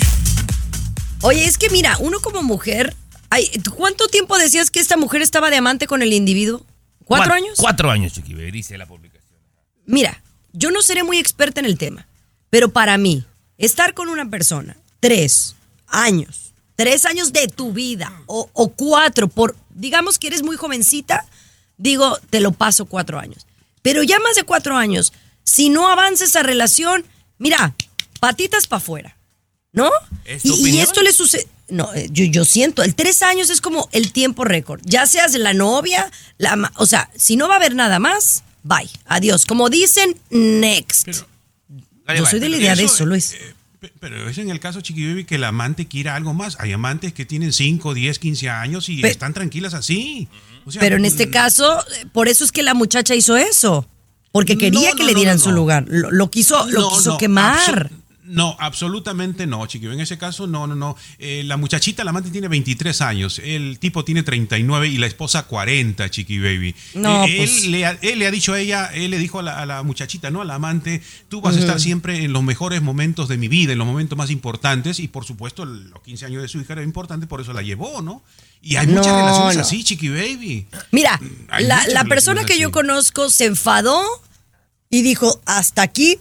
Oye, 1.21 1.45
es 1.45 1.57
que 1.57 1.69
mira, 1.69 1.97
uno 1.99 2.19
como 2.19 2.43
mujer, 2.43 2.95
ay, 3.29 3.47
¿tú 3.63 3.73
¿cuánto 3.73 4.07
tiempo 4.07 4.37
decías 4.37 4.69
que 4.71 4.79
esta 4.79 4.97
mujer 4.97 5.21
estaba 5.21 5.49
de 5.49 5.57
amante 5.57 5.87
con 5.87 6.01
el 6.01 6.13
individuo? 6.13 6.65
¿Cuatro 7.05 7.31
Cuat- 7.33 7.37
años? 7.37 7.57
Cuatro 7.57 7.89
años, 7.91 8.13
Chiqui 8.13 8.33
dice 8.51 8.77
la 8.77 8.85
publicación. 8.85 9.39
Mira, 9.85 10.21
yo 10.53 10.71
no 10.71 10.81
seré 10.81 11.03
muy 11.03 11.17
experta 11.17 11.59
en 11.59 11.65
el 11.65 11.77
tema, 11.77 12.07
pero 12.49 12.69
para 12.71 12.97
mí, 12.97 13.25
estar 13.57 13.93
con 13.93 14.09
una 14.09 14.29
persona 14.29 14.77
tres 14.99 15.55
años, 15.87 16.53
tres 16.75 17.05
años 17.05 17.33
de 17.33 17.47
tu 17.47 17.73
vida 17.73 18.11
o, 18.27 18.49
o 18.53 18.69
cuatro, 18.69 19.27
por, 19.27 19.55
digamos 19.69 20.19
que 20.19 20.27
eres 20.27 20.43
muy 20.43 20.55
jovencita, 20.57 21.25
digo, 21.77 22.17
te 22.29 22.41
lo 22.41 22.51
paso 22.51 22.85
cuatro 22.85 23.19
años. 23.19 23.45
Pero 23.81 24.03
ya 24.03 24.19
más 24.19 24.35
de 24.35 24.43
cuatro 24.43 24.75
años, 24.75 25.13
si 25.43 25.69
no 25.69 25.87
avanza 25.87 26.25
esa 26.25 26.43
relación, 26.43 27.05
mira, 27.37 27.73
patitas 28.19 28.67
para 28.67 28.77
afuera, 28.77 29.16
¿no? 29.77 29.89
¿Es 30.25 30.43
Y, 30.43 30.49
tu 30.49 30.55
y 30.57 30.59
opinión? 30.59 30.83
esto 30.83 31.01
le 31.01 31.13
sucede. 31.13 31.47
No, 31.69 31.93
eh, 31.93 32.07
yo, 32.11 32.25
yo 32.25 32.43
siento, 32.45 32.81
el 32.83 32.95
tres 32.95 33.21
años 33.21 33.49
es 33.49 33.61
como 33.61 33.87
el 33.93 34.11
tiempo 34.11 34.43
récord. 34.43 34.81
Ya 34.83 35.05
seas 35.05 35.33
la 35.35 35.53
novia, 35.53 36.09
la, 36.37 36.71
o 36.75 36.85
sea, 36.85 37.09
si 37.15 37.35
no 37.37 37.47
va 37.47 37.55
a 37.55 37.57
haber 37.57 37.75
nada 37.75 37.99
más, 37.99 38.43
bye, 38.63 38.89
adiós. 39.05 39.45
Como 39.45 39.69
dicen, 39.69 40.17
next. 40.29 41.07
Dale, 42.05 42.19
yo 42.19 42.25
soy 42.25 42.39
de 42.39 42.49
la 42.49 42.55
Pero 42.55 42.63
idea 42.63 42.75
de 42.75 42.83
eso, 42.83 43.05
Luis. 43.05 43.33
eh, 43.33 43.53
pe- 43.81 43.91
pero 43.99 44.29
es 44.29 44.37
en 44.37 44.49
el 44.49 44.59
caso, 44.61 44.79
Chiqui 44.81 45.05
Baby, 45.07 45.25
que 45.25 45.35
el 45.35 45.43
amante 45.43 45.87
quiera 45.87 46.15
algo 46.15 46.33
más. 46.33 46.55
Hay 46.59 46.71
amantes 46.71 47.11
que 47.13 47.25
tienen 47.25 47.51
5, 47.51 47.93
10, 47.93 48.17
15 48.19 48.49
años 48.49 48.87
y 48.89 49.05
están 49.05 49.33
tranquilas 49.33 49.73
así. 49.73 50.27
O 50.65 50.71
sea, 50.71 50.79
Pero 50.79 50.95
en 50.95 51.03
este 51.05 51.29
caso, 51.29 51.79
eh, 51.81 52.05
por 52.13 52.27
eso 52.29 52.43
es 52.45 52.51
que 52.53 52.63
la 52.63 52.73
muchacha 52.73 53.13
hizo 53.13 53.35
eso. 53.37 53.85
Porque 54.31 54.57
quería 54.57 54.91
no, 54.91 54.95
que 54.95 55.03
le 55.03 55.13
dieran 55.15 55.37
no, 55.37 55.43
su 55.43 55.51
lugar. 55.51 55.85
Lo, 55.87 56.11
lo 56.11 56.29
quiso, 56.31 56.65
lo 56.69 56.89
quiso 56.91 57.17
quemar. 57.17 57.91
No, 58.27 58.55
absolutamente 58.59 59.47
no, 59.47 59.65
Chiqui. 59.65 59.85
En 59.87 59.99
ese 60.01 60.17
caso, 60.17 60.47
no, 60.47 60.67
no, 60.67 60.75
no. 60.75 60.95
Eh, 61.17 61.43
la 61.45 61.55
muchachita, 61.57 62.03
la 62.03 62.09
amante, 62.09 62.29
tiene 62.29 62.47
23 62.49 63.01
años. 63.01 63.39
El 63.43 63.79
tipo 63.79 64.03
tiene 64.03 64.21
39 64.23 64.87
y 64.89 64.97
la 64.97 65.07
esposa 65.07 65.43
40, 65.43 66.09
Chiqui 66.09 66.37
Baby. 66.39 66.75
No, 66.93 67.23
Eh, 67.25 67.35
pues. 67.37 67.63
él, 67.63 67.71
le 67.71 67.85
ha, 67.85 67.91
él 68.01 68.19
le 68.19 68.27
ha 68.27 68.31
dicho 68.31 68.53
a 68.53 68.59
ella, 68.59 68.87
él 68.93 69.11
le 69.11 69.17
dijo 69.17 69.39
a 69.39 69.43
la, 69.43 69.59
a 69.59 69.65
la 69.65 69.81
muchachita, 69.83 70.29
no 70.29 70.41
a 70.41 70.45
la 70.45 70.55
amante, 70.55 71.01
tú 71.29 71.39
vas 71.41 71.55
a 71.55 71.59
estar 71.59 71.79
siempre 71.79 72.23
en 72.25 72.33
los 72.33 72.43
mejores 72.43 72.81
momentos 72.81 73.27
de 73.29 73.37
mi 73.37 73.47
vida, 73.47 73.71
en 73.71 73.77
los 73.79 73.87
momentos 73.87 74.17
más 74.17 74.29
importantes. 74.29 74.99
Y 74.99 75.07
por 75.07 75.23
supuesto, 75.25 75.63
los 75.65 76.01
15 76.03 76.25
años 76.25 76.41
de 76.41 76.47
su 76.49 76.59
hija 76.59 76.73
era 76.73 76.83
importante, 76.83 77.27
por 77.27 77.39
eso 77.41 77.53
la 77.53 77.61
llevó, 77.61 78.01
¿no? 78.01 78.23
Y 78.61 78.75
hay 78.75 78.87
muchas 78.87 79.07
No, 79.07 79.17
relaciones 79.19 79.55
no. 79.55 79.61
así, 79.61 79.83
Chiqui 79.83 80.09
Baby. 80.09 80.67
Mira, 80.91 81.19
Hay 81.49 81.65
la, 81.65 82.03
persona 82.05 82.43
que 82.43 82.59
yo 82.59 82.71
conozco 82.71 83.29
se 83.29 83.45
enfadó 83.45 84.01
y 84.89 85.01
dijo, 85.01 85.41
hasta 85.45 85.81
aquí. 85.81 86.17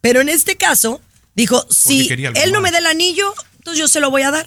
Pero 0.00 0.22
en 0.22 0.30
este 0.30 0.56
caso, 0.56 1.02
dijo, 1.34 1.66
si 1.70 2.08
él 2.10 2.52
no 2.52 2.60
me 2.60 2.70
da 2.70 2.78
el 2.78 2.86
anillo, 2.86 3.32
entonces 3.58 3.78
yo 3.78 3.88
se 3.88 4.00
lo 4.00 4.10
voy 4.10 4.22
a 4.22 4.30
dar. 4.30 4.46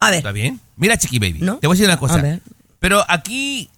A 0.00 0.10
ver, 0.10 0.18
¿Está 0.18 0.32
bien? 0.32 0.60
Mira, 0.76 0.96
Chiqui 0.96 1.18
Baby, 1.18 1.40
¿No? 1.40 1.58
te 1.58 1.66
voy 1.66 1.74
a 1.74 1.76
decir 1.76 1.86
una 1.86 1.98
cosa. 1.98 2.14
A 2.14 2.22
ver. 2.22 2.40
Pero 2.78 3.04
aquí 3.08 3.68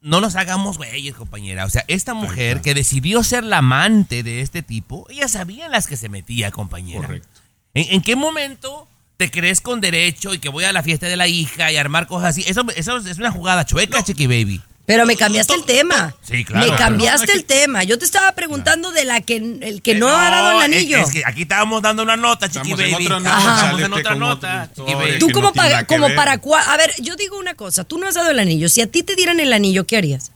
no 0.00 0.20
nos 0.20 0.36
hagamos 0.36 0.78
güeyes, 0.78 1.14
compañera. 1.14 1.64
O 1.64 1.70
sea, 1.70 1.84
esta 1.88 2.14
mujer 2.14 2.60
que 2.60 2.74
decidió 2.74 3.22
ser 3.24 3.44
la 3.44 3.58
amante 3.58 4.22
de 4.22 4.40
este 4.40 4.62
tipo, 4.62 5.06
ella 5.10 5.28
sabía 5.28 5.66
en 5.66 5.72
las 5.72 5.86
que 5.86 5.96
se 5.96 6.08
metía, 6.08 6.50
compañera. 6.50 7.06
Correcto. 7.06 7.28
¿En, 7.74 7.94
en 7.94 8.02
qué 8.02 8.14
momento 8.16 8.86
te 9.16 9.30
crees 9.30 9.60
con 9.60 9.80
derecho 9.80 10.34
y 10.34 10.38
que 10.38 10.48
voy 10.48 10.64
a 10.64 10.72
la 10.72 10.82
fiesta 10.82 11.06
de 11.06 11.16
la 11.16 11.26
hija 11.26 11.72
y 11.72 11.76
armar 11.76 12.06
cosas 12.06 12.30
así? 12.30 12.44
Eso, 12.46 12.64
eso 12.76 12.96
es 12.98 13.18
una 13.18 13.30
jugada 13.32 13.64
chueca, 13.64 14.02
Chiqui 14.02 14.26
Baby. 14.26 14.60
Pero 14.84 15.06
me 15.06 15.16
cambiaste 15.16 15.54
el 15.54 15.64
tema. 15.64 16.14
Sí, 16.22 16.44
claro. 16.44 16.70
Me 16.70 16.76
cambiaste 16.76 17.32
el 17.32 17.44
tema. 17.44 17.84
Yo 17.84 17.98
te 17.98 18.04
estaba 18.04 18.32
preguntando 18.32 18.90
de 18.90 19.04
la 19.04 19.20
que 19.20 19.36
el 19.36 19.80
que 19.82 19.94
no, 19.94 20.08
ha 20.08 20.30
dado 20.30 20.60
el 20.60 20.62
anillo. 20.62 20.98
Es, 20.98 21.10
que 21.10 21.22
aquí 21.24 21.42
estábamos 21.42 21.82
dando 21.82 22.02
una 22.02 22.16
nota, 22.16 22.48
Chiqui 22.48 22.72
Estamos 22.72 22.80
en 22.80 22.92
Baby. 22.92 23.04
otra 23.06 23.20
nota, 23.20 23.54
Estamos 23.54 23.80
en 23.82 23.92
otra 23.92 24.14
nota. 24.14 24.70
Baby. 24.76 25.18
Tú 25.18 25.30
como 25.30 25.48
no 25.48 25.52
para, 25.52 25.86
como 25.86 26.08
ver. 26.08 26.16
para 26.16 26.32
A 26.32 26.76
ver, 26.76 26.94
yo 27.00 27.14
digo 27.16 27.38
una 27.38 27.54
cosa. 27.54 27.84
Tú 27.84 27.98
no 27.98 28.08
has 28.08 28.14
dado 28.14 28.30
el 28.30 28.38
anillo. 28.38 28.68
Si 28.68 28.80
a 28.80 28.86
ti 28.86 29.02
te 29.02 29.14
dieran 29.14 29.38
el 29.40 29.52
anillo, 29.52 29.86
¿qué 29.86 29.96
harías? 29.96 30.32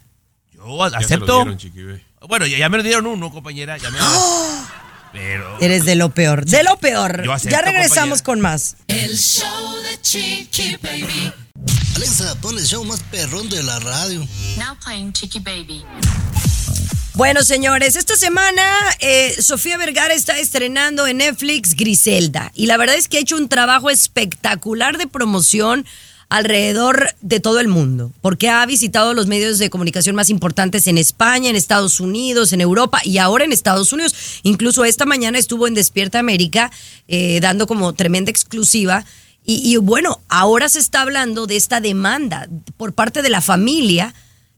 Yo 0.52 0.78
Ya 0.78 0.90
se 0.90 0.90
lo 0.90 0.96
acepto. 0.98 1.36
dieron, 1.38 1.58
Chiqui 1.58 1.82
Baby. 1.82 2.02
Bueno, 2.28 2.46
ya, 2.46 2.58
ya 2.58 2.68
me 2.68 2.76
lo 2.76 2.82
dieron 2.82 3.06
uno, 3.06 3.30
compañera. 3.30 3.76
Ya 3.78 3.90
me 3.90 3.98
lo 3.98 4.04
Pero. 5.12 5.58
Eres 5.60 5.84
de 5.84 5.94
lo 5.94 6.10
peor. 6.10 6.44
De 6.44 6.62
lo 6.62 6.76
peor. 6.76 7.24
Yo 7.24 7.32
acepto, 7.32 7.56
ya 7.56 7.62
regresamos 7.62 8.22
compañera. 8.22 8.24
con 8.24 8.40
más. 8.40 8.76
El 8.88 9.16
show 9.16 9.76
de 9.82 10.00
Chiqui 10.00 10.76
Baby. 10.82 11.32
Alexa, 11.96 12.34
pon 12.40 12.58
el 12.58 12.64
show 12.66 12.84
más 12.84 13.02
perrón 13.04 13.48
de 13.48 13.62
la 13.62 13.78
radio. 13.78 14.20
Now 14.58 14.76
playing 14.84 15.12
Chiqui 15.12 15.40
Baby. 15.40 15.84
Bueno, 17.14 17.42
señores, 17.42 17.96
esta 17.96 18.14
semana 18.14 18.62
eh, 19.00 19.34
Sofía 19.40 19.78
Vergara 19.78 20.12
está 20.12 20.38
estrenando 20.38 21.06
en 21.06 21.16
Netflix 21.16 21.74
Griselda. 21.74 22.52
Y 22.54 22.66
la 22.66 22.76
verdad 22.76 22.96
es 22.96 23.08
que 23.08 23.16
ha 23.16 23.20
hecho 23.20 23.38
un 23.38 23.48
trabajo 23.48 23.88
espectacular 23.88 24.98
de 24.98 25.06
promoción 25.06 25.86
alrededor 26.28 27.10
de 27.20 27.40
todo 27.40 27.60
el 27.60 27.68
mundo, 27.68 28.12
porque 28.20 28.48
ha 28.48 28.64
visitado 28.66 29.14
los 29.14 29.26
medios 29.26 29.58
de 29.58 29.70
comunicación 29.70 30.16
más 30.16 30.28
importantes 30.28 30.86
en 30.86 30.98
España, 30.98 31.50
en 31.50 31.56
Estados 31.56 32.00
Unidos, 32.00 32.52
en 32.52 32.60
Europa 32.60 33.00
y 33.04 33.18
ahora 33.18 33.44
en 33.44 33.52
Estados 33.52 33.92
Unidos. 33.92 34.40
Incluso 34.42 34.84
esta 34.84 35.04
mañana 35.04 35.38
estuvo 35.38 35.66
en 35.66 35.74
Despierta 35.74 36.18
América 36.18 36.72
eh, 37.06 37.38
dando 37.40 37.66
como 37.66 37.92
tremenda 37.92 38.30
exclusiva. 38.30 39.04
Y, 39.44 39.72
y 39.72 39.76
bueno, 39.76 40.20
ahora 40.28 40.68
se 40.68 40.80
está 40.80 41.02
hablando 41.02 41.46
de 41.46 41.56
esta 41.56 41.80
demanda 41.80 42.48
por 42.76 42.92
parte 42.92 43.22
de 43.22 43.30
la 43.30 43.40
familia 43.40 44.12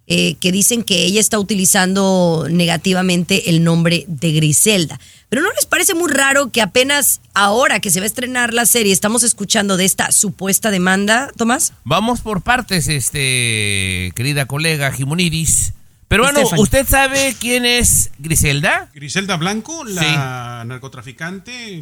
eh, 0.09 0.37
que 0.41 0.53
dicen 0.53 0.83
que 0.83 1.05
ella 1.05 1.21
está 1.21 1.39
utilizando 1.39 2.47
negativamente 2.51 3.51
el 3.51 3.63
nombre 3.63 4.05
de 4.09 4.33
Griselda. 4.33 4.99
Pero 5.29 5.43
¿no 5.43 5.53
les 5.53 5.67
parece 5.67 5.95
muy 5.95 6.11
raro 6.11 6.51
que 6.51 6.63
apenas 6.63 7.21
ahora 7.35 7.81
que 7.81 7.91
se 7.91 8.01
va 8.01 8.05
a 8.05 8.07
estrenar 8.07 8.55
la 8.55 8.65
serie 8.65 8.93
estamos 8.93 9.23
escuchando 9.23 9.77
de 9.77 9.85
esta 9.85 10.11
supuesta 10.11 10.71
demanda, 10.71 11.31
Tomás? 11.37 11.75
Vamos 11.85 12.23
por 12.23 12.41
partes, 12.41 12.89
este, 12.89 14.11
querida 14.15 14.47
colega 14.47 14.91
Jimonidis. 14.93 15.75
Pero 16.09 16.23
bueno. 16.23 16.41
¿usted 16.57 16.87
sabe 16.89 17.37
quién 17.39 17.67
es 17.67 18.11
Griselda? 18.19 18.89
Griselda 18.95 19.37
Blanco, 19.37 19.85
la 19.85 20.65
narcotraficante. 20.65 21.79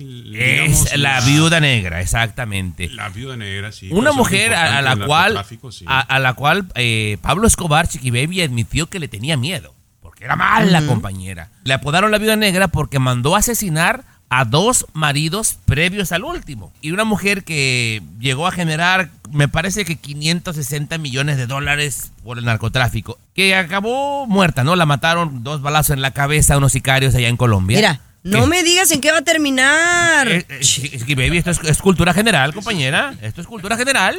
Es 0.65 0.97
la 0.97 1.21
viuda 1.21 1.61
negra, 1.61 2.01
exactamente. 2.01 2.89
La 2.91 3.09
viuda 3.09 3.37
negra, 3.37 3.71
sí. 3.71 3.87
Una 3.87 4.11
persona 4.11 4.19
mujer 4.19 4.55
a, 4.55 4.83
la 4.83 4.97
cual, 4.97 5.45
sí. 5.71 5.85
a, 5.87 6.01
a 6.01 6.19
la 6.19 6.35
cual 6.35 6.67
eh, 6.75 7.19
Pablo 7.23 7.47
Escobar, 7.47 7.87
Chiqui 7.87 8.11
Baby, 8.11 8.43
admitió 8.43 8.89
que 8.89 8.99
le 8.99 9.07
tenía 9.07 9.37
miedo. 9.37 9.75
Porque 10.01 10.25
era 10.25 10.35
mala 10.35 10.85
compañera. 10.87 11.51
Le 11.63 11.75
apodaron 11.75 12.11
la 12.11 12.19
viuda 12.19 12.37
negra 12.37 12.69
porque 12.69 12.99
mandó 12.99 13.37
asesinar 13.37 14.05
a 14.29 14.45
dos 14.45 14.87
maridos 14.93 15.59
previos 15.65 16.13
al 16.13 16.25
último. 16.25 16.73
Y 16.81 16.91
una 16.91 17.05
mujer 17.05 17.45
que 17.45 18.03
llegó 18.19 18.47
a 18.47 18.53
generar, 18.53 19.11
me 19.31 19.49
parece 19.49 19.85
que 19.85 19.97
560 19.97 20.99
millones 20.99 21.37
de 21.37 21.47
dólares 21.47 22.13
por 22.25 22.39
el 22.39 22.45
narcotráfico. 22.45 23.19
Que 23.35 23.55
acabó 23.55 24.27
muerta, 24.27 24.65
¿no? 24.65 24.77
La 24.77 24.87
mataron 24.87 25.45
dos 25.45 25.63
balazos 25.63 25.95
en 25.95 26.03
la 26.03 26.11
cabeza 26.13 26.55
a 26.55 26.59
unos 26.59 26.73
sicarios 26.73 27.15
allá 27.15 27.29
en 27.29 27.37
Colombia. 27.37 27.77
Mira, 27.77 28.01
no 28.27 28.43
¿Qué? 28.43 28.47
me 28.49 28.63
digas 28.65 28.91
en 28.91 29.01
qué 29.01 29.13
va 29.13 29.19
a 29.19 29.23
terminar. 29.23 30.27
Eh, 30.27 30.45
eh, 30.49 31.15
Baby, 31.15 31.39
esto 31.39 31.53
es, 31.53 31.61
es 31.63 31.79
cultura 31.79 32.13
general, 32.13 32.53
compañera. 32.53 33.15
Esto 33.23 33.41
es 33.41 33.47
cultura 33.47 33.77
general. 33.77 34.19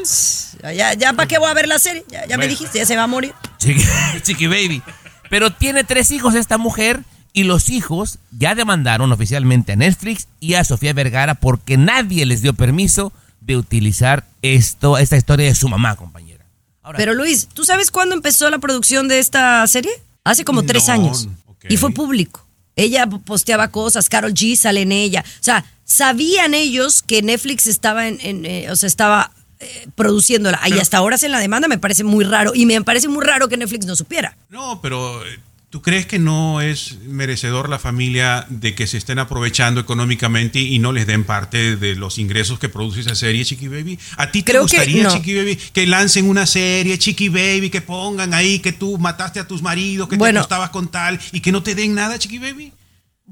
Ya, 0.64 0.94
ya, 0.94 1.12
¿para 1.12 1.28
qué 1.28 1.38
voy 1.38 1.50
a 1.50 1.54
ver 1.54 1.68
la 1.68 1.78
serie? 1.78 2.06
Ya, 2.08 2.26
ya 2.26 2.38
me 2.38 2.48
dijiste, 2.48 2.78
ya 2.78 2.86
se 2.86 2.96
va 2.96 3.04
a 3.04 3.08
morir. 3.08 3.34
Chiqui, 3.58 3.84
Chiqui 4.22 4.48
Baby. 4.48 4.82
Pero 5.30 5.52
tiene 5.52 5.84
tres 5.84 6.12
hijos 6.12 6.36
esta 6.36 6.58
mujer 6.58 7.02
y 7.38 7.44
los 7.44 7.70
hijos 7.70 8.18
ya 8.32 8.56
demandaron 8.56 9.12
oficialmente 9.12 9.74
a 9.74 9.76
Netflix 9.76 10.28
y 10.40 10.56
a 10.56 10.64
Sofía 10.64 10.92
Vergara 10.94 11.36
porque 11.36 11.78
nadie 11.78 12.26
les 12.26 12.42
dio 12.42 12.56
permiso 12.56 13.14
de 13.42 13.56
utilizar 13.58 14.26
esto, 14.42 14.98
esta 14.98 15.18
historia 15.18 15.46
de 15.46 15.54
su 15.54 15.70
mamá, 15.70 15.96
compañera. 15.98 16.44
Ahora, 16.82 16.98
Pero 16.98 17.14
Luis, 17.14 17.48
¿tú 17.54 17.64
sabes 17.64 17.92
cuándo 17.92 18.16
empezó 18.16 18.50
la 18.50 18.58
producción 18.58 19.08
de 19.08 19.20
esta 19.20 19.68
serie? 19.68 19.92
Hace 20.24 20.46
como 20.46 20.64
tres 20.64 20.88
No, 20.88 20.94
años. 20.96 21.30
Y 21.70 21.78
fue 21.78 21.92
público. 21.92 22.44
Ella 22.76 23.06
posteaba 23.06 23.68
cosas, 23.68 24.10
Carol 24.10 24.34
G 24.34 24.56
sale 24.56 24.82
en 24.82 24.92
ella. 24.92 25.24
O 25.24 25.44
sea, 25.44 25.64
sabían 25.86 26.56
ellos 26.56 27.04
que 27.04 27.22
Netflix 27.22 27.68
estaba 27.68 28.08
en, 28.08 28.18
en, 28.22 28.48
eh, 28.48 28.72
o 28.72 28.76
sea, 28.76 28.88
estaba 28.88 29.30
eh, 29.60 29.88
produciéndola. 29.94 30.60
y 30.70 30.80
hasta 30.80 30.98
ahora 30.98 31.18
en 31.22 31.32
la 31.32 31.40
demanda 31.40 31.68
me 31.68 31.78
parece 31.78 32.04
muy 32.04 32.26
raro. 32.26 32.54
Y 32.56 32.66
me 32.66 32.82
parece 32.82 33.08
muy 33.10 33.24
raro 33.24 33.48
que 33.48 33.58
Netflix 33.58 33.86
no 33.86 33.96
supiera. 33.96 34.36
No, 34.50 34.82
pero 34.82 35.24
eh, 35.24 35.40
¿tú 35.70 35.82
crees 35.82 36.06
que 36.06 36.18
no 36.18 36.62
es 36.62 36.98
merecedor 37.06 37.68
la 37.70 37.78
familia 37.80 38.46
de 38.50 38.74
que 38.74 38.88
se 38.88 38.98
estén 38.98 39.20
aprovechando 39.20 39.82
económicamente 39.82 40.60
y 40.60 40.80
no 40.80 40.94
les 40.94 41.08
den 41.08 41.24
parte 41.26 41.76
de 41.76 41.96
los 41.96 42.18
ingresos 42.18 42.58
que 42.60 42.70
produce 42.70 43.02
esa 43.02 43.16
serie, 43.16 43.44
Chiqui 43.44 43.68
Baby? 43.68 44.00
¿A 44.18 44.32
ti 44.32 44.44
te 44.44 44.52
Creo 44.52 44.62
gustaría, 44.64 45.04
no. 45.04 45.12
Chiqui 45.12 45.36
Baby, 45.36 45.56
que 45.74 45.86
lancen 45.86 46.30
una 46.30 46.46
serie, 46.46 46.98
Chiqui 46.98 47.30
Baby, 47.30 47.70
que 47.70 47.82
pongan 47.82 48.34
ahí 48.34 48.60
que 48.60 48.72
tú 48.72 48.98
mataste 48.98 49.40
a 49.40 49.48
tus 49.48 49.62
maridos, 49.62 50.08
que 50.08 50.16
Bueno. 50.16 50.40
te 50.40 50.40
acostabas 50.40 50.70
con 50.70 50.88
tal 50.90 51.20
y 51.32 51.42
que 51.42 51.52
no 51.52 51.62
te 51.64 51.76
den 51.76 51.94
nada, 51.96 52.18
Chiqui 52.18 52.40
Baby? 52.40 52.72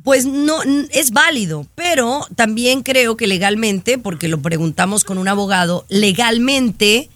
Pues 0.03 0.25
no, 0.25 0.57
es 0.91 1.11
válido, 1.11 1.65
pero 1.73 2.27
también 2.35 2.83
creo 2.83 3.15
que 3.15 3.27
legalmente, 3.27 3.97
porque 3.97 4.27
lo 4.27 4.41
preguntamos 4.41 5.05
con 5.05 5.17
un 5.17 5.29
abogado, 5.29 5.85
legalmente 5.87 7.09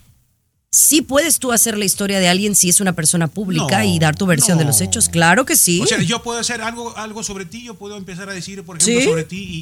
sí 0.72 1.02
puedes 1.02 1.40
tú 1.40 1.52
hacer 1.52 1.78
la 1.78 1.86
historia 1.86 2.20
de 2.20 2.28
alguien 2.28 2.56
si 2.56 2.70
es 2.70 2.80
una 2.80 2.94
persona 2.94 3.28
pública 3.28 3.80
No, 3.80 3.84
y 3.86 3.98
dar 4.00 4.16
tu 4.16 4.26
versión 4.26 4.58
de 4.58 4.66
los 4.66 4.82
hechos. 4.82 5.10
Claro 5.10 5.46
que 5.46 5.56
sí. 5.56 5.82
O 5.82 5.88
sea, 5.88 6.00
yo 6.02 6.22
puedo 6.22 6.40
hacer 6.40 6.62
algo, 6.62 6.96
algo 6.98 7.24
sobre 7.24 7.46
ti, 7.46 7.64
yo 7.64 7.74
puedo 7.76 7.98
empezar 7.98 8.30
a 8.30 8.34
decir, 8.34 8.64
por 8.64 8.78
ejemplo, 8.78 9.02
Sí. 9.02 9.08
sobre 9.08 9.24
ti 9.24 9.38
y, 9.38 9.58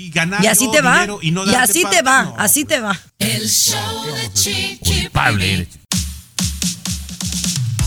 y- 0.00 0.04
y 0.06 0.10
ganar 0.10 0.42
y 0.42 0.46
así 0.46 0.64
yo 0.66 0.70
te 0.70 0.80
va. 0.80 0.94
dinero 1.00 1.18
y 1.20 1.30
no 1.32 1.44
y 1.44 1.54
así 1.54 1.84
te 1.90 2.00
va, 2.02 2.22
No, 2.24 2.34
así 2.38 2.64
te 2.64 2.80
va. 2.80 2.98
El 3.18 3.48
show 3.48 3.76
de 4.14 4.32
Chiqui 4.32 5.02
culpable. 5.02 5.68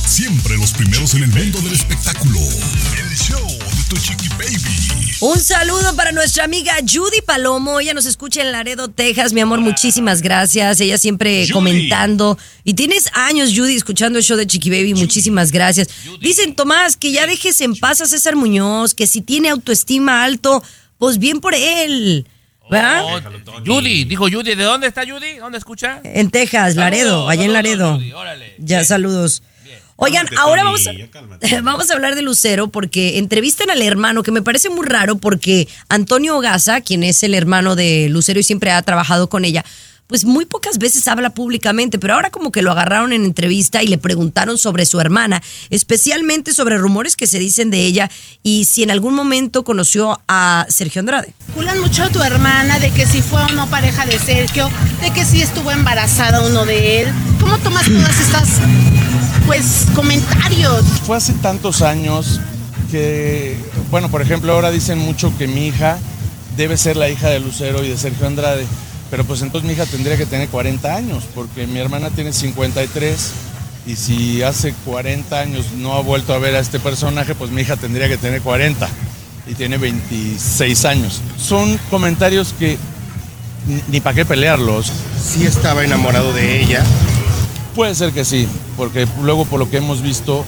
Siempre 0.07 0.57
los 0.57 0.71
primeros 0.71 1.13
en 1.15 1.23
el 1.23 1.29
mundo 1.29 1.59
del 1.61 1.73
espectáculo. 1.73 2.39
El 2.39 3.17
show 3.17 3.54
tu 3.89 3.95
chiqui 3.97 4.29
baby. 4.29 5.15
Un 5.21 5.39
saludo 5.39 5.95
para 5.95 6.11
nuestra 6.11 6.43
amiga 6.43 6.73
Judy 6.81 7.21
Palomo. 7.25 7.79
Ella 7.79 7.93
nos 7.93 8.05
escucha 8.05 8.41
en 8.41 8.51
Laredo, 8.51 8.89
Texas. 8.89 9.33
Mi 9.33 9.41
amor, 9.41 9.59
muchísimas 9.61 10.21
gracias. 10.21 10.79
Ella 10.81 10.97
siempre 10.97 11.41
Judy. 11.43 11.53
comentando. 11.53 12.37
Y 12.63 12.73
tienes 12.73 13.09
años, 13.13 13.53
Judy, 13.55 13.75
escuchando 13.75 14.19
el 14.19 14.25
show 14.25 14.37
de 14.37 14.45
Chiqui 14.45 14.69
Baby. 14.69 14.93
Muchísimas 14.93 15.51
gracias. 15.51 15.87
Dicen, 16.19 16.55
Tomás, 16.55 16.97
que 16.97 17.11
ya 17.11 17.27
dejes 17.27 17.61
en 17.61 17.75
paz 17.75 18.01
a 18.01 18.05
César 18.05 18.35
Muñoz, 18.35 18.93
que 18.93 19.07
si 19.07 19.21
tiene 19.21 19.49
autoestima 19.49 20.23
alto, 20.23 20.61
pues 20.97 21.17
bien 21.17 21.39
por 21.39 21.53
él. 21.55 22.27
¿Verdad? 22.69 23.03
Oh, 23.05 23.19
Judy, 23.65 24.05
dijo 24.05 24.23
Judy, 24.29 24.55
¿de 24.55 24.63
dónde 24.63 24.87
está 24.87 25.03
Judy? 25.05 25.35
¿Dónde 25.39 25.59
escucha? 25.59 26.01
En 26.03 26.31
Texas, 26.31 26.75
Laredo, 26.75 27.09
Saludos, 27.09 27.29
allá 27.29 27.43
en 27.45 27.51
saludos, 27.51 27.53
Laredo. 27.53 27.93
Judy, 27.95 28.13
órale. 28.13 28.55
Ya, 28.57 28.83
saludos. 28.83 29.43
Oigan, 29.97 30.25
Cálmate, 30.25 30.41
ahora 30.41 30.63
vamos 30.63 30.87
a, 30.87 30.91
cálmate. 31.09 31.61
vamos 31.63 31.89
a 31.89 31.93
hablar 31.93 32.15
de 32.15 32.21
Lucero 32.21 32.67
porque 32.67 33.17
entrevistan 33.17 33.69
al 33.69 33.81
hermano, 33.81 34.23
que 34.23 34.31
me 34.31 34.41
parece 34.41 34.69
muy 34.69 34.85
raro 34.85 35.17
porque 35.17 35.67
Antonio 35.87 36.39
Gaza, 36.39 36.81
quien 36.81 37.03
es 37.03 37.23
el 37.23 37.33
hermano 37.33 37.75
de 37.75 38.09
Lucero 38.09 38.39
y 38.39 38.43
siempre 38.43 38.71
ha 38.71 38.81
trabajado 38.81 39.29
con 39.29 39.45
ella, 39.45 39.63
pues 40.07 40.25
muy 40.25 40.45
pocas 40.45 40.77
veces 40.77 41.07
habla 41.07 41.31
públicamente, 41.31 41.97
pero 41.97 42.13
ahora 42.13 42.29
como 42.29 42.51
que 42.51 42.61
lo 42.61 42.71
agarraron 42.71 43.13
en 43.13 43.25
entrevista 43.25 43.81
y 43.81 43.87
le 43.87 43.97
preguntaron 43.97 44.57
sobre 44.57 44.85
su 44.85 44.99
hermana, 44.99 45.41
especialmente 45.69 46.53
sobre 46.53 46.77
rumores 46.77 47.15
que 47.15 47.25
se 47.25 47.39
dicen 47.39 47.71
de 47.71 47.85
ella 47.85 48.11
y 48.43 48.65
si 48.65 48.83
en 48.83 48.91
algún 48.91 49.15
momento 49.15 49.63
conoció 49.63 50.21
a 50.27 50.65
Sergio 50.69 50.99
Andrade. 50.99 51.33
Vinculan 51.47 51.79
mucho 51.79 52.03
a 52.03 52.09
tu 52.09 52.21
hermana 52.21 52.79
de 52.79 52.91
que 52.91 53.05
si 53.05 53.21
fue 53.21 53.41
o 53.41 53.47
no 53.49 53.67
pareja 53.67 54.05
de 54.05 54.19
Sergio, 54.19 54.69
de 55.01 55.11
que 55.11 55.25
si 55.25 55.41
estuvo 55.41 55.71
embarazada 55.71 56.41
uno 56.41 56.65
de 56.65 57.01
él. 57.01 57.13
¿Cómo 57.39 57.57
tomas 57.59 57.85
todas 57.85 58.19
estas 58.19 58.47
pues 59.45 59.85
comentarios? 59.95 60.83
Fue 61.05 61.17
hace 61.17 61.33
tantos 61.33 61.81
años 61.81 62.39
que, 62.91 63.57
bueno, 63.91 64.09
por 64.09 64.21
ejemplo, 64.21 64.53
ahora 64.53 64.71
dicen 64.71 64.97
mucho 64.99 65.31
que 65.37 65.47
mi 65.47 65.67
hija 65.67 65.97
debe 66.57 66.77
ser 66.77 66.97
la 66.97 67.09
hija 67.09 67.29
de 67.29 67.39
Lucero 67.39 67.83
y 67.83 67.89
de 67.89 67.97
Sergio 67.97 68.27
Andrade, 68.27 68.65
pero 69.11 69.23
pues 69.25 69.41
entonces 69.41 69.67
mi 69.67 69.73
hija 69.73 69.85
tendría 69.85 70.17
que 70.17 70.25
tener 70.25 70.47
40 70.49 70.95
años, 70.95 71.23
porque 71.35 71.67
mi 71.67 71.79
hermana 71.79 72.09
tiene 72.09 72.31
53 72.33 73.31
y 73.87 73.95
si 73.95 74.41
hace 74.41 74.73
40 74.85 75.39
años 75.39 75.65
no 75.77 75.93
ha 75.93 76.01
vuelto 76.01 76.33
a 76.33 76.39
ver 76.39 76.55
a 76.55 76.59
este 76.59 76.79
personaje, 76.79 77.35
pues 77.35 77.51
mi 77.51 77.61
hija 77.61 77.75
tendría 77.75 78.07
que 78.07 78.17
tener 78.17 78.41
40 78.41 78.87
y 79.47 79.53
tiene 79.53 79.77
26 79.77 80.85
años. 80.85 81.21
Son 81.37 81.77
comentarios 81.89 82.53
que 82.57 82.77
ni- 83.67 83.81
ni 83.89 83.99
para 84.01 84.15
qué 84.15 84.25
pelearlos. 84.25 84.91
Sí 85.23 85.45
estaba 85.45 85.83
enamorado 85.83 86.33
de 86.33 86.63
ella. 86.63 86.83
Puede 87.75 87.93
ser 87.93 88.13
que 88.13 88.23
sí, 88.23 88.47
porque 88.77 89.05
luego 89.21 89.45
por 89.45 89.59
lo 89.59 89.69
que 89.69 89.77
hemos 89.77 90.01
visto, 90.01 90.45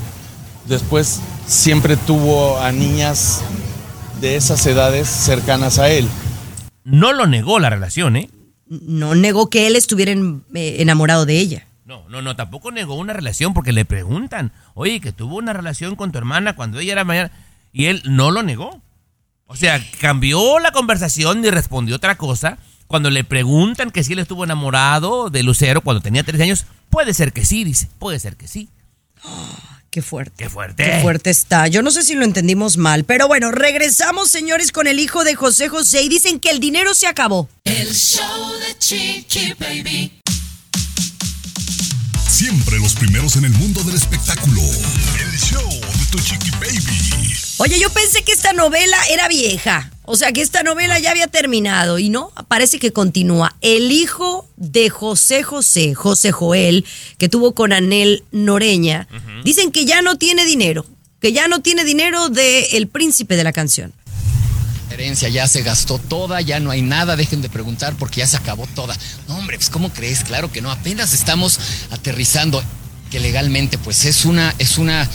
después 0.65 1.19
siempre 1.45 1.97
tuvo 1.97 2.57
a 2.59 2.71
niñas 2.71 3.41
de 4.21 4.35
esas 4.37 4.65
edades 4.65 5.07
cercanas 5.09 5.77
a 5.77 5.89
él. 5.89 6.07
No 6.85 7.11
lo 7.11 7.27
negó 7.27 7.59
la 7.59 7.69
relación, 7.69 8.15
¿eh? 8.15 8.29
No 8.69 9.13
negó 9.13 9.49
que 9.49 9.67
él 9.67 9.75
estuviera 9.75 10.11
en- 10.11 10.43
eh, 10.55 10.77
enamorado 10.79 11.25
de 11.25 11.37
ella. 11.39 11.67
No, 11.85 12.07
no, 12.09 12.21
no, 12.21 12.35
tampoco 12.37 12.71
negó 12.71 12.95
una 12.95 13.13
relación 13.13 13.53
porque 13.53 13.73
le 13.73 13.83
preguntan, 13.85 14.51
oye, 14.73 14.99
que 15.01 15.11
tuvo 15.11 15.35
una 15.37 15.53
relación 15.53 15.95
con 15.97 16.11
tu 16.13 16.17
hermana 16.17 16.55
cuando 16.55 16.79
ella 16.79 16.93
era 16.93 17.03
mayor, 17.03 17.29
y 17.73 17.85
él 17.85 18.01
no 18.05 18.31
lo 18.31 18.41
negó. 18.43 18.81
O 19.47 19.55
sea, 19.55 19.81
cambió 19.99 20.59
la 20.59 20.71
conversación 20.71 21.43
y 21.43 21.49
respondió 21.49 21.95
otra 21.97 22.15
cosa. 22.17 22.57
Cuando 22.87 23.09
le 23.09 23.23
preguntan 23.23 23.91
que 23.91 24.03
si 24.03 24.13
él 24.13 24.19
estuvo 24.19 24.43
enamorado 24.43 25.29
de 25.29 25.43
Lucero 25.43 25.81
cuando 25.81 26.01
tenía 26.01 26.23
13 26.23 26.43
años, 26.43 26.65
puede 26.89 27.13
ser 27.13 27.33
que 27.33 27.45
sí, 27.45 27.63
dice, 27.63 27.89
puede 27.99 28.19
ser 28.19 28.35
que 28.35 28.47
sí. 28.47 28.69
Qué 29.89 30.01
fuerte. 30.01 30.43
Qué 30.43 30.49
fuerte. 30.49 30.83
Qué 30.83 31.01
fuerte 31.01 31.29
está. 31.29 31.67
Yo 31.67 31.81
no 31.81 31.89
sé 31.89 32.03
si 32.03 32.13
lo 32.13 32.23
entendimos 32.23 32.77
mal, 32.77 33.03
pero 33.03 33.27
bueno, 33.27 33.51
regresamos, 33.51 34.29
señores, 34.29 34.71
con 34.71 34.85
el 34.85 34.99
hijo 34.99 35.23
de 35.23 35.33
José 35.33 35.69
José 35.69 36.03
y 36.03 36.09
dicen 36.09 36.39
que 36.39 36.51
el 36.51 36.59
dinero 36.59 36.93
se 36.93 37.07
acabó. 37.07 37.49
El 37.63 37.95
show 37.95 38.51
de 38.59 38.77
Chiqui 38.77 39.53
Baby. 39.57 40.21
Siempre 42.37 42.77
los 42.79 42.93
primeros 42.93 43.35
en 43.37 43.45
el 43.45 43.51
mundo 43.53 43.81
del 43.83 43.95
espectáculo. 43.95 44.61
El 44.61 45.39
show 45.39 45.67
de 45.71 46.05
tu 46.11 46.19
chiqui 46.19 46.51
baby. 46.51 47.46
Oye, 47.59 47.79
yo 47.79 47.89
pensé 47.89 48.23
que 48.23 48.31
esta 48.31 48.53
novela 48.53 48.97
era 49.09 49.27
vieja. 49.27 49.89
O 50.03 50.15
sea, 50.15 50.31
que 50.31 50.41
esta 50.41 50.61
novela 50.61 50.99
ya 50.99 51.09
había 51.09 51.27
terminado. 51.27 51.97
Y 51.97 52.09
no, 52.09 52.31
parece 52.47 52.77
que 52.77 52.93
continúa. 52.93 53.55
El 53.61 53.91
hijo 53.91 54.47
de 54.57 54.89
José 54.89 55.41
José, 55.41 55.95
José 55.95 56.31
Joel, 56.31 56.85
que 57.17 57.29
tuvo 57.29 57.55
con 57.55 57.73
Anel 57.73 58.23
Noreña, 58.31 59.07
dicen 59.43 59.71
que 59.71 59.85
ya 59.85 60.03
no 60.03 60.17
tiene 60.17 60.45
dinero. 60.45 60.85
Que 61.19 61.33
ya 61.33 61.47
no 61.47 61.61
tiene 61.61 61.83
dinero 61.83 62.29
de 62.29 62.77
El 62.77 62.87
Príncipe 62.87 63.35
de 63.35 63.43
la 63.43 63.53
Canción. 63.53 63.91
herencia 64.91 65.27
ya 65.27 65.47
se 65.47 65.63
gastó 65.63 65.97
toda, 65.97 66.41
ya 66.41 66.59
no 66.59 66.69
hay 66.69 66.83
nada, 66.83 67.15
dejen 67.15 67.41
de 67.41 67.49
preguntar 67.49 67.95
porque 67.97 68.19
ya 68.19 68.27
se 68.27 68.37
acabó 68.37 68.67
toda. 68.67 68.95
No, 69.27 69.35
hombre, 69.35 69.57
pues 69.57 69.71
¿cómo 69.71 69.91
crees? 69.91 70.23
Claro 70.23 70.51
que 70.51 70.61
no, 70.61 70.71
apenas 70.71 71.13
estamos 71.13 71.59
aterrizando 71.89 72.63
que 73.09 73.19
legalmente 73.19 73.79
pues 73.79 74.05
es 74.05 74.25
una, 74.25 74.53
es 74.59 74.77
una, 74.77 75.09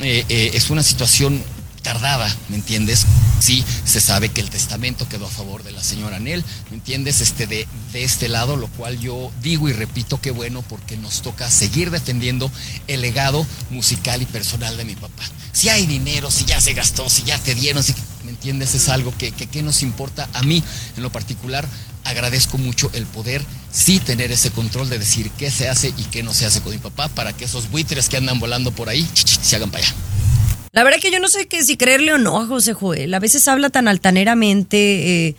eh, 0.00 0.24
eh, 0.28 0.50
es 0.54 0.70
una 0.70 0.82
situación 0.82 1.42
tardada, 1.84 2.34
¿me 2.48 2.56
entiendes? 2.56 3.06
Sí, 3.38 3.64
se 3.84 4.00
sabe 4.00 4.30
que 4.30 4.40
el 4.40 4.50
testamento 4.50 5.08
quedó 5.08 5.26
a 5.26 5.30
favor 5.30 5.62
de 5.62 5.70
la 5.70 5.84
señora 5.84 6.18
Nel, 6.18 6.42
¿me 6.70 6.76
entiendes? 6.78 7.20
Este, 7.20 7.46
de, 7.46 7.68
de 7.92 8.02
este 8.02 8.28
lado, 8.28 8.56
lo 8.56 8.66
cual 8.68 8.98
yo 8.98 9.30
digo 9.40 9.68
y 9.68 9.72
repito 9.72 10.20
que 10.20 10.32
bueno 10.32 10.62
porque 10.62 10.96
nos 10.96 11.22
toca 11.22 11.48
seguir 11.48 11.92
defendiendo 11.92 12.50
el 12.88 13.02
legado 13.02 13.46
musical 13.70 14.20
y 14.22 14.26
personal 14.26 14.76
de 14.76 14.84
mi 14.84 14.96
papá. 14.96 15.22
Si 15.52 15.68
hay 15.68 15.86
dinero, 15.86 16.32
si 16.32 16.46
ya 16.46 16.60
se 16.60 16.72
gastó, 16.72 17.08
si 17.08 17.22
ya 17.22 17.38
te 17.38 17.54
dieron, 17.54 17.84
si, 17.84 17.94
¿me 18.24 18.30
entiendes? 18.30 18.74
Es 18.74 18.88
algo 18.88 19.16
que, 19.16 19.30
que, 19.30 19.46
que 19.46 19.62
nos 19.62 19.82
importa 19.82 20.28
a 20.32 20.42
mí 20.42 20.64
en 20.96 21.02
lo 21.02 21.12
particular. 21.12 21.68
Agradezco 22.02 22.58
mucho 22.58 22.90
el 22.94 23.06
poder 23.06 23.44
sí 23.70 23.98
tener 23.98 24.32
ese 24.32 24.50
control 24.50 24.88
de 24.88 24.98
decir 24.98 25.30
qué 25.38 25.50
se 25.50 25.68
hace 25.68 25.88
y 25.88 26.04
qué 26.04 26.22
no 26.22 26.32
se 26.32 26.46
hace 26.46 26.60
con 26.60 26.72
mi 26.72 26.78
papá 26.78 27.08
para 27.08 27.32
que 27.32 27.44
esos 27.44 27.70
buitres 27.70 28.08
que 28.08 28.16
andan 28.16 28.40
volando 28.40 28.72
por 28.72 28.88
ahí 28.88 29.08
se 29.14 29.56
hagan 29.56 29.70
para 29.70 29.84
allá. 29.84 29.94
La 30.74 30.82
verdad 30.84 30.98
que 31.00 31.10
yo 31.12 31.20
no 31.20 31.28
sé 31.28 31.46
qué 31.46 31.62
si 31.62 31.76
creerle 31.76 32.12
o 32.12 32.18
no 32.18 32.40
a 32.42 32.46
José 32.46 32.74
Joel. 32.74 33.14
A 33.14 33.20
veces 33.20 33.46
habla 33.48 33.70
tan 33.70 33.86
altaneramente. 33.88 35.28
eh, 35.28 35.36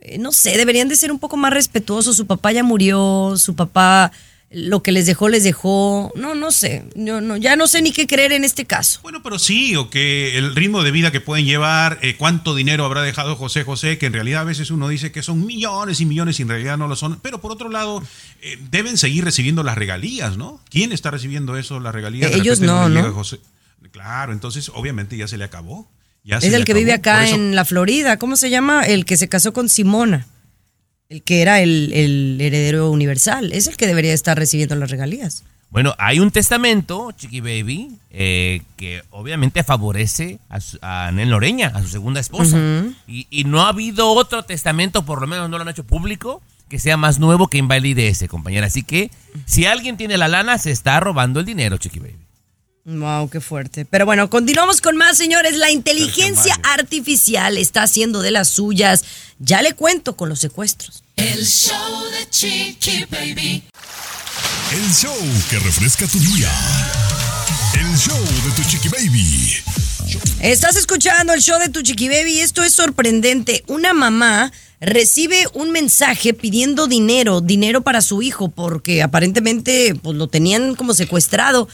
eh, 0.00 0.18
no 0.18 0.30
sé, 0.32 0.56
deberían 0.56 0.88
de 0.88 0.96
ser 0.96 1.10
un 1.10 1.18
poco 1.18 1.36
más 1.36 1.52
respetuosos. 1.52 2.16
Su 2.16 2.26
papá 2.26 2.52
ya 2.52 2.62
murió, 2.62 3.34
su 3.38 3.56
papá 3.56 4.12
lo 4.50 4.80
que 4.82 4.92
les 4.92 5.06
dejó, 5.06 5.28
les 5.28 5.42
dejó. 5.44 6.12
No, 6.14 6.34
no 6.34 6.50
sé. 6.52 6.84
Yo 6.94 7.20
no, 7.20 7.36
ya 7.36 7.56
no 7.56 7.66
sé 7.66 7.82
ni 7.82 7.90
qué 7.90 8.06
creer 8.06 8.32
en 8.32 8.44
este 8.44 8.64
caso. 8.66 9.00
Bueno, 9.02 9.22
pero 9.22 9.38
sí, 9.38 9.74
o 9.76 9.90
que 9.90 10.38
el 10.38 10.54
ritmo 10.54 10.82
de 10.84 10.90
vida 10.92 11.10
que 11.10 11.20
pueden 11.20 11.46
llevar, 11.46 11.98
eh, 12.02 12.14
cuánto 12.16 12.54
dinero 12.54 12.84
habrá 12.84 13.02
dejado 13.02 13.34
José 13.34 13.64
José, 13.64 13.98
que 13.98 14.06
en 14.06 14.12
realidad 14.12 14.42
a 14.42 14.44
veces 14.44 14.70
uno 14.70 14.88
dice 14.88 15.10
que 15.10 15.22
son 15.22 15.44
millones 15.44 16.00
y 16.00 16.06
millones 16.06 16.38
y 16.38 16.42
en 16.42 16.48
realidad 16.48 16.76
no 16.78 16.86
lo 16.86 16.94
son. 16.96 17.18
Pero 17.22 17.40
por 17.40 17.50
otro 17.50 17.70
lado, 17.70 18.02
eh, 18.42 18.58
deben 18.70 18.98
seguir 18.98 19.24
recibiendo 19.24 19.62
las 19.64 19.76
regalías, 19.76 20.36
¿no? 20.36 20.60
¿Quién 20.70 20.92
está 20.92 21.10
recibiendo 21.10 21.56
eso, 21.56 21.80
las 21.80 21.94
regalías? 21.94 22.30
De 22.30 22.36
ellos 22.36 22.60
no, 22.60 22.88
¿no? 22.88 23.12
José- 23.12 23.40
Claro, 23.96 24.34
entonces 24.34 24.70
obviamente 24.74 25.16
ya 25.16 25.26
se 25.26 25.38
le 25.38 25.44
acabó. 25.44 25.88
Ya 26.22 26.36
es 26.36 26.44
el 26.44 26.50
que 26.66 26.72
acabó. 26.72 26.78
vive 26.80 26.92
acá 26.92 27.24
eso- 27.24 27.34
en 27.34 27.54
la 27.54 27.64
Florida. 27.64 28.18
¿Cómo 28.18 28.36
se 28.36 28.50
llama? 28.50 28.84
El 28.84 29.06
que 29.06 29.16
se 29.16 29.28
casó 29.30 29.54
con 29.54 29.70
Simona. 29.70 30.26
El 31.08 31.22
que 31.22 31.40
era 31.40 31.60
el, 31.62 31.92
el 31.94 32.38
heredero 32.40 32.90
universal. 32.90 33.52
Es 33.54 33.68
el 33.68 33.76
que 33.78 33.86
debería 33.86 34.12
estar 34.12 34.36
recibiendo 34.38 34.74
las 34.76 34.90
regalías. 34.90 35.44
Bueno, 35.70 35.94
hay 35.98 36.20
un 36.20 36.30
testamento, 36.30 37.10
Chiqui 37.12 37.40
Baby, 37.40 37.96
eh, 38.10 38.60
que 38.76 39.02
obviamente 39.10 39.64
favorece 39.64 40.40
a, 40.50 40.60
su- 40.60 40.78
a 40.82 41.10
Noreña, 41.12 41.68
a 41.68 41.80
su 41.80 41.88
segunda 41.88 42.20
esposa. 42.20 42.58
Y, 43.06 43.26
y 43.30 43.44
no 43.44 43.62
ha 43.62 43.68
habido 43.70 44.10
otro 44.10 44.42
testamento, 44.44 45.06
por 45.06 45.22
lo 45.22 45.26
menos 45.26 45.48
no 45.48 45.56
lo 45.56 45.62
han 45.62 45.68
hecho 45.70 45.84
público, 45.84 46.42
que 46.68 46.78
sea 46.78 46.98
más 46.98 47.18
nuevo 47.18 47.48
que 47.48 47.56
invalide 47.56 48.08
ese, 48.08 48.28
compañera. 48.28 48.66
Así 48.66 48.82
que 48.82 49.10
si 49.46 49.64
alguien 49.64 49.96
tiene 49.96 50.18
la 50.18 50.28
lana, 50.28 50.58
se 50.58 50.70
está 50.70 51.00
robando 51.00 51.40
el 51.40 51.46
dinero, 51.46 51.78
Chiqui 51.78 51.98
Baby. 52.00 52.25
Wow, 52.86 53.28
qué 53.28 53.40
fuerte. 53.40 53.84
Pero 53.84 54.06
bueno, 54.06 54.30
continuamos 54.30 54.80
con 54.80 54.96
más, 54.96 55.18
señores. 55.18 55.56
La 55.56 55.72
inteligencia 55.72 56.56
artificial 56.62 57.58
está 57.58 57.82
haciendo 57.82 58.22
de 58.22 58.30
las 58.30 58.48
suyas. 58.48 59.04
Ya 59.40 59.60
le 59.60 59.72
cuento 59.72 60.16
con 60.16 60.28
los 60.28 60.38
secuestros. 60.38 61.02
El 61.16 61.44
show 61.44 62.04
de 62.12 62.30
Chiqui 62.30 63.04
Baby. 63.10 63.64
El 64.72 64.92
show 64.94 65.16
que 65.50 65.58
refresca 65.58 66.06
tu 66.06 66.18
día. 66.20 66.50
El 67.74 67.96
show 67.96 68.18
de 68.18 68.50
tu 68.54 68.68
chiqui 68.68 68.88
baby. 68.88 69.54
Estás 70.40 70.76
escuchando 70.76 71.32
el 71.32 71.40
show 71.40 71.58
de 71.58 71.68
tu 71.68 71.82
chiqui 71.82 72.08
baby. 72.08 72.40
Esto 72.40 72.62
es 72.62 72.72
sorprendente. 72.74 73.64
Una 73.66 73.94
mamá 73.94 74.52
recibe 74.80 75.46
un 75.54 75.70
mensaje 75.70 76.34
pidiendo 76.34 76.86
dinero, 76.86 77.40
dinero 77.40 77.82
para 77.82 78.00
su 78.00 78.22
hijo, 78.22 78.48
porque 78.48 79.02
aparentemente 79.02 79.94
pues, 79.94 80.16
lo 80.16 80.28
tenían 80.28 80.74
como 80.74 80.94
secuestrado. 80.94 81.68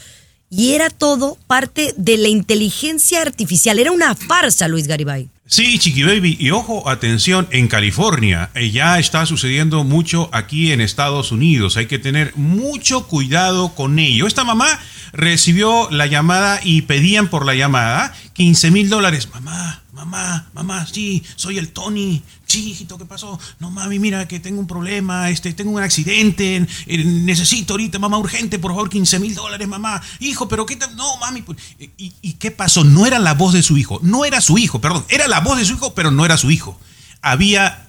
Y 0.55 0.73
era 0.73 0.89
todo 0.89 1.37
parte 1.47 1.93
de 1.97 2.17
la 2.17 2.27
inteligencia 2.27 3.21
artificial. 3.21 3.79
Era 3.79 3.91
una 3.91 4.13
farsa, 4.15 4.67
Luis 4.67 4.87
Garibay. 4.87 5.29
Sí, 5.45 5.77
Chiqui 5.77 6.03
Baby, 6.03 6.37
y 6.39 6.51
ojo, 6.51 6.89
atención, 6.89 7.47
en 7.51 7.67
California 7.67 8.49
eh, 8.55 8.71
ya 8.71 8.97
está 8.97 9.25
sucediendo 9.25 9.83
mucho 9.83 10.29
aquí 10.31 10.71
en 10.71 10.79
Estados 10.79 11.31
Unidos. 11.31 11.77
Hay 11.77 11.87
que 11.87 11.99
tener 11.99 12.35
mucho 12.35 13.07
cuidado 13.07 13.75
con 13.75 13.99
ello. 13.99 14.25
Esta 14.25 14.43
mamá 14.43 14.79
recibió 15.11 15.89
la 15.91 16.07
llamada 16.07 16.59
y 16.63 16.83
pedían 16.83 17.27
por 17.27 17.45
la 17.45 17.55
llamada 17.55 18.15
15 18.33 18.71
mil 18.71 18.89
dólares. 18.89 19.29
Mamá, 19.33 19.82
mamá. 19.93 20.49
mamá, 20.53 20.85
sí, 20.87 21.23
soy 21.35 21.57
el 21.57 21.69
Tony. 21.69 22.21
Sí, 22.45 22.71
hijito, 22.71 22.97
¿qué 22.97 23.05
pasó? 23.05 23.39
No, 23.59 23.71
mami, 23.71 23.99
mira 23.99 24.27
que 24.27 24.39
tengo 24.39 24.59
un 24.59 24.67
problema, 24.67 25.29
este, 25.29 25.53
tengo 25.53 25.71
un 25.71 25.81
accidente, 25.81 26.67
necesito 26.87 27.73
ahorita, 27.73 27.99
mamá, 27.99 28.17
urgente, 28.17 28.59
por 28.59 28.71
favor, 28.71 28.89
15 28.89 29.19
mil 29.19 29.33
dólares, 29.33 29.67
mamá. 29.67 30.01
Hijo, 30.19 30.47
pero 30.47 30.65
¿qué 30.65 30.75
tal? 30.75 30.95
No, 30.95 31.17
mami. 31.17 31.41
pues, 31.43 31.57
eh, 31.79 31.89
¿Y, 31.97 32.13
¿Y 32.21 32.33
qué 32.33 32.51
pasó? 32.51 32.83
No 32.83 33.05
era 33.05 33.19
la 33.19 33.33
voz 33.33 33.53
de 33.53 33.63
su 33.63 33.77
hijo, 33.77 33.99
no 34.03 34.25
era 34.25 34.41
su 34.41 34.57
hijo, 34.57 34.81
perdón, 34.81 35.05
era 35.09 35.27
la 35.27 35.39
voz 35.39 35.57
de 35.57 35.65
su 35.65 35.73
hijo, 35.73 35.93
pero 35.93 36.11
no 36.11 36.25
era 36.25 36.37
su 36.37 36.51
hijo. 36.51 36.79
Había 37.21 37.87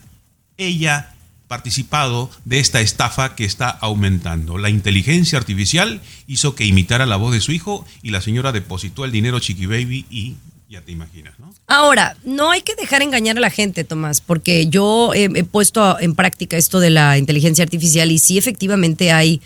ella 0.57 1.15
participado 1.49 2.31
de 2.45 2.59
esta 2.59 2.81
estafa 2.81 3.35
que 3.35 3.45
está 3.45 3.69
aumentando. 3.69 4.57
La 4.59 4.71
inteligencia 4.71 5.39
artificial 5.39 6.01
hizo 6.27 6.55
que 6.55 6.65
imitara 6.65 7.07
la 7.07 7.17
voz 7.17 7.33
de 7.33 7.41
su 7.41 7.53
hijo 7.53 7.85
y 8.03 8.11
la 8.11 8.21
señora 8.21 8.53
depositó 8.53 9.05
el 9.05 9.13
dinero 9.13 9.41
Chiqui 9.41 9.67
Baby 9.67 10.07
y 10.11 10.37
ya 10.75 10.81
te 10.81 10.93
imaginas, 10.93 11.39
¿no? 11.39 11.55
Ahora, 11.69 12.17
no 12.25 12.51
hay 12.51 12.63
que 12.63 12.75
dejar 12.75 13.03
engañar 13.03 13.37
a 13.37 13.41
la 13.41 13.51
gente, 13.51 13.85
Tomás, 13.85 14.21
porque 14.21 14.67
yo 14.67 15.15
he, 15.15 15.25
he 15.25 15.45
puesto 15.45 15.99
en 16.01 16.15
práctica 16.15 16.57
esto 16.57 16.81
de 16.81 16.91
la 16.91 17.17
inteligencia 17.17 17.63
artificial 17.63 18.11
y 18.11 18.19
sí 18.19 18.39
efectivamente 18.39 19.13
hay, 19.13 19.41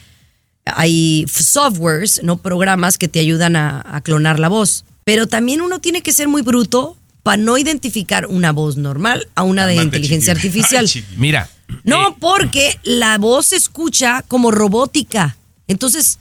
hay 0.65 1.27
softwares, 1.29 2.23
no 2.23 2.39
programas 2.39 2.97
que 2.97 3.09
te 3.09 3.21
ayudan 3.21 3.57
a, 3.57 3.85
a 3.85 4.01
clonar 4.01 4.39
la 4.39 4.49
voz. 4.49 4.85
Pero 5.05 5.27
también 5.27 5.61
uno 5.61 5.81
tiene 5.81 6.03
que 6.03 6.13
ser 6.13 6.29
muy 6.29 6.43
bruto 6.43 6.97
para 7.23 7.37
no 7.37 7.59
identificar 7.59 8.27
una 8.27 8.53
voz 8.53 8.79
normal 8.79 9.29
a 9.35 9.43
una 9.43 9.67
de 9.67 9.75
inteligencia 9.75 10.33
artificial. 10.33 10.87
Ay. 10.93 11.05
Mira. 11.17 11.51
No, 11.85 12.17
porque 12.19 12.79
la 12.85 13.19
voz 13.19 13.49
se 13.49 13.57
escucha 13.57 14.25
como 14.29 14.51
robótica. 14.51 15.37
Entonces, 15.67 16.19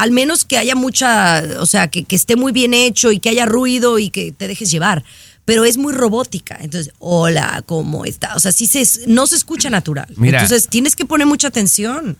al 0.00 0.12
menos 0.12 0.46
que 0.46 0.56
haya 0.56 0.74
mucha, 0.74 1.44
o 1.58 1.66
sea, 1.66 1.88
que, 1.88 2.04
que 2.04 2.16
esté 2.16 2.34
muy 2.34 2.52
bien 2.52 2.72
hecho 2.72 3.12
y 3.12 3.20
que 3.20 3.28
haya 3.28 3.44
ruido 3.44 3.98
y 3.98 4.08
que 4.08 4.32
te 4.32 4.48
dejes 4.48 4.70
llevar. 4.70 5.04
Pero 5.44 5.66
es 5.66 5.76
muy 5.76 5.92
robótica. 5.92 6.56
Entonces, 6.58 6.94
hola, 7.00 7.62
¿cómo 7.66 8.06
está? 8.06 8.34
O 8.34 8.40
sea, 8.40 8.50
sí 8.50 8.66
se, 8.66 8.82
no 9.08 9.26
se 9.26 9.36
escucha 9.36 9.68
natural. 9.68 10.06
Mira. 10.16 10.40
Entonces, 10.40 10.68
tienes 10.68 10.96
que 10.96 11.04
poner 11.04 11.26
mucha 11.26 11.48
atención. 11.48 12.16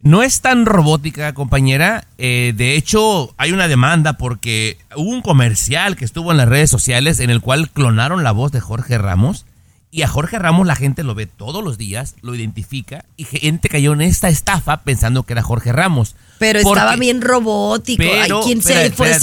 No 0.00 0.22
es 0.22 0.42
tan 0.42 0.64
robótica, 0.64 1.34
compañera. 1.34 2.06
Eh, 2.18 2.52
de 2.54 2.76
hecho, 2.76 3.34
hay 3.36 3.50
una 3.50 3.66
demanda 3.66 4.12
porque 4.12 4.78
hubo 4.94 5.10
un 5.10 5.20
comercial 5.20 5.96
que 5.96 6.04
estuvo 6.04 6.30
en 6.30 6.36
las 6.36 6.48
redes 6.48 6.70
sociales 6.70 7.18
en 7.18 7.30
el 7.30 7.40
cual 7.40 7.68
clonaron 7.68 8.22
la 8.22 8.30
voz 8.30 8.52
de 8.52 8.60
Jorge 8.60 8.96
Ramos. 8.96 9.44
Y 9.90 10.02
a 10.02 10.08
Jorge 10.08 10.38
Ramos 10.38 10.66
la 10.66 10.76
gente 10.76 11.02
lo 11.02 11.14
ve 11.14 11.26
todos 11.26 11.64
los 11.64 11.78
días, 11.78 12.14
lo 12.20 12.34
identifica 12.34 13.06
y 13.16 13.24
gente 13.24 13.70
cayó 13.70 13.94
en 13.94 14.02
esta 14.02 14.28
estafa 14.28 14.82
pensando 14.82 15.22
que 15.22 15.32
era 15.32 15.42
Jorge 15.42 15.72
Ramos. 15.72 16.14
Pero 16.38 16.60
Porque- 16.62 16.78
estaba 16.78 16.96
bien 16.96 17.22
robótico. 17.22 18.02
Ay, 18.02 18.20
Pero, 18.22 18.42
quien 18.42 18.62
se, 18.62 18.74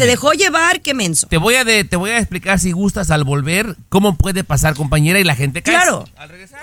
dejó 0.05 0.33
llevar, 0.33 0.81
qué 0.81 0.93
menso. 0.93 1.27
Te 1.27 1.37
voy, 1.37 1.55
a 1.55 1.63
de- 1.63 1.83
te 1.83 1.95
voy 1.95 2.09
a 2.09 2.17
explicar 2.17 2.59
si 2.59 2.71
gustas 2.71 3.11
al 3.11 3.23
volver 3.23 3.77
cómo 3.89 4.17
puede 4.17 4.43
pasar, 4.43 4.75
compañera, 4.75 5.19
y 5.19 5.23
la 5.23 5.35
gente 5.35 5.61
cae. 5.61 5.75
Claro. 5.75 6.05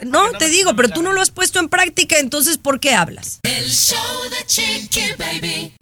No, 0.05 0.31
te 0.33 0.49
digo, 0.49 0.75
pero 0.75 0.89
tú 0.89 1.03
no 1.03 1.13
lo 1.13 1.23
has 1.23 1.31
puesto 1.31 1.61
en 1.61 1.69
práctica, 1.69 2.19
entonces 2.19 2.59
¿por 2.59 2.81
qué 2.81 2.95
hablas? 2.95 3.39
El 3.45 3.71
show 3.71 3.99
de 4.31 4.47
Chiqui 4.47 5.01
Baby. 5.17 5.73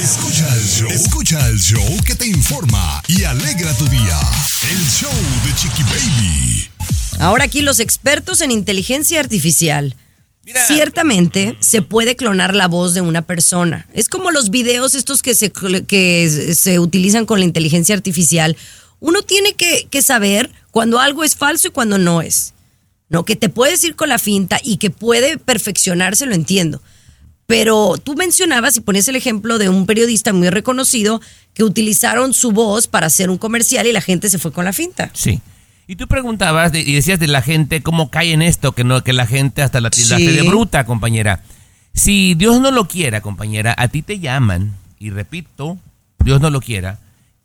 Escucha 0.00 0.48
el 0.54 0.64
show. 0.64 0.88
Escucha 0.90 1.48
el 1.48 1.58
show 1.58 1.96
que 2.04 2.14
te 2.14 2.26
informa 2.26 3.02
y 3.08 3.24
alegra 3.24 3.72
tu 3.76 3.86
día. 3.86 4.18
El 4.70 4.88
show 4.88 5.12
de 5.44 5.54
Chiqui 5.54 5.82
Baby. 5.82 6.70
Ahora 7.18 7.44
aquí 7.44 7.62
los 7.62 7.80
expertos 7.80 8.40
en 8.40 8.50
inteligencia 8.50 9.20
artificial. 9.20 9.96
Ciertamente 10.66 11.56
se 11.60 11.82
puede 11.82 12.16
clonar 12.16 12.54
la 12.54 12.68
voz 12.68 12.94
de 12.94 13.00
una 13.00 13.22
persona. 13.22 13.86
Es 13.92 14.08
como 14.08 14.30
los 14.30 14.50
videos 14.50 14.94
estos 14.94 15.22
que 15.22 15.34
se, 15.34 15.50
que 15.50 16.54
se 16.54 16.78
utilizan 16.78 17.26
con 17.26 17.38
la 17.38 17.44
inteligencia 17.44 17.94
artificial. 17.94 18.56
Uno 19.00 19.22
tiene 19.22 19.54
que, 19.54 19.86
que 19.90 20.02
saber 20.02 20.50
cuando 20.70 21.00
algo 21.00 21.24
es 21.24 21.36
falso 21.36 21.68
y 21.68 21.70
cuando 21.70 21.98
no 21.98 22.22
es. 22.22 22.54
No, 23.08 23.24
que 23.24 23.36
te 23.36 23.48
puedes 23.48 23.84
ir 23.84 23.94
con 23.94 24.08
la 24.08 24.18
finta 24.18 24.58
y 24.62 24.78
que 24.78 24.90
puede 24.90 25.38
perfeccionarse, 25.38 26.26
lo 26.26 26.34
entiendo. 26.34 26.80
Pero 27.46 27.94
tú 28.02 28.14
mencionabas 28.14 28.76
y 28.76 28.80
ponías 28.80 29.08
el 29.08 29.16
ejemplo 29.16 29.58
de 29.58 29.68
un 29.68 29.84
periodista 29.86 30.32
muy 30.32 30.48
reconocido 30.48 31.20
que 31.54 31.64
utilizaron 31.64 32.32
su 32.32 32.52
voz 32.52 32.86
para 32.86 33.08
hacer 33.08 33.28
un 33.30 33.38
comercial 33.38 33.86
y 33.86 33.92
la 33.92 34.00
gente 34.00 34.28
se 34.30 34.38
fue 34.38 34.52
con 34.52 34.64
la 34.64 34.72
finta. 34.72 35.10
Sí. 35.12 35.40
Y 35.86 35.96
tú 35.96 36.06
preguntabas 36.06 36.72
y 36.74 36.94
decías 36.94 37.18
de 37.18 37.26
la 37.26 37.42
gente 37.42 37.82
cómo 37.82 38.10
cae 38.10 38.32
en 38.32 38.40
esto, 38.40 38.72
que 38.72 38.84
no 38.84 39.02
que 39.04 39.12
la 39.12 39.26
gente 39.26 39.60
hasta 39.62 39.80
la 39.80 39.90
Sí. 39.92 40.24
de 40.24 40.42
bruta, 40.42 40.86
compañera. 40.86 41.42
Si 41.92 42.34
Dios 42.34 42.60
no 42.60 42.70
lo 42.70 42.88
quiera, 42.88 43.20
compañera, 43.20 43.74
a 43.76 43.88
ti 43.88 44.00
te 44.00 44.18
llaman 44.18 44.74
y 44.98 45.10
repito, 45.10 45.76
Dios 46.24 46.40
no 46.40 46.48
lo 46.48 46.60
quiera, 46.62 47.00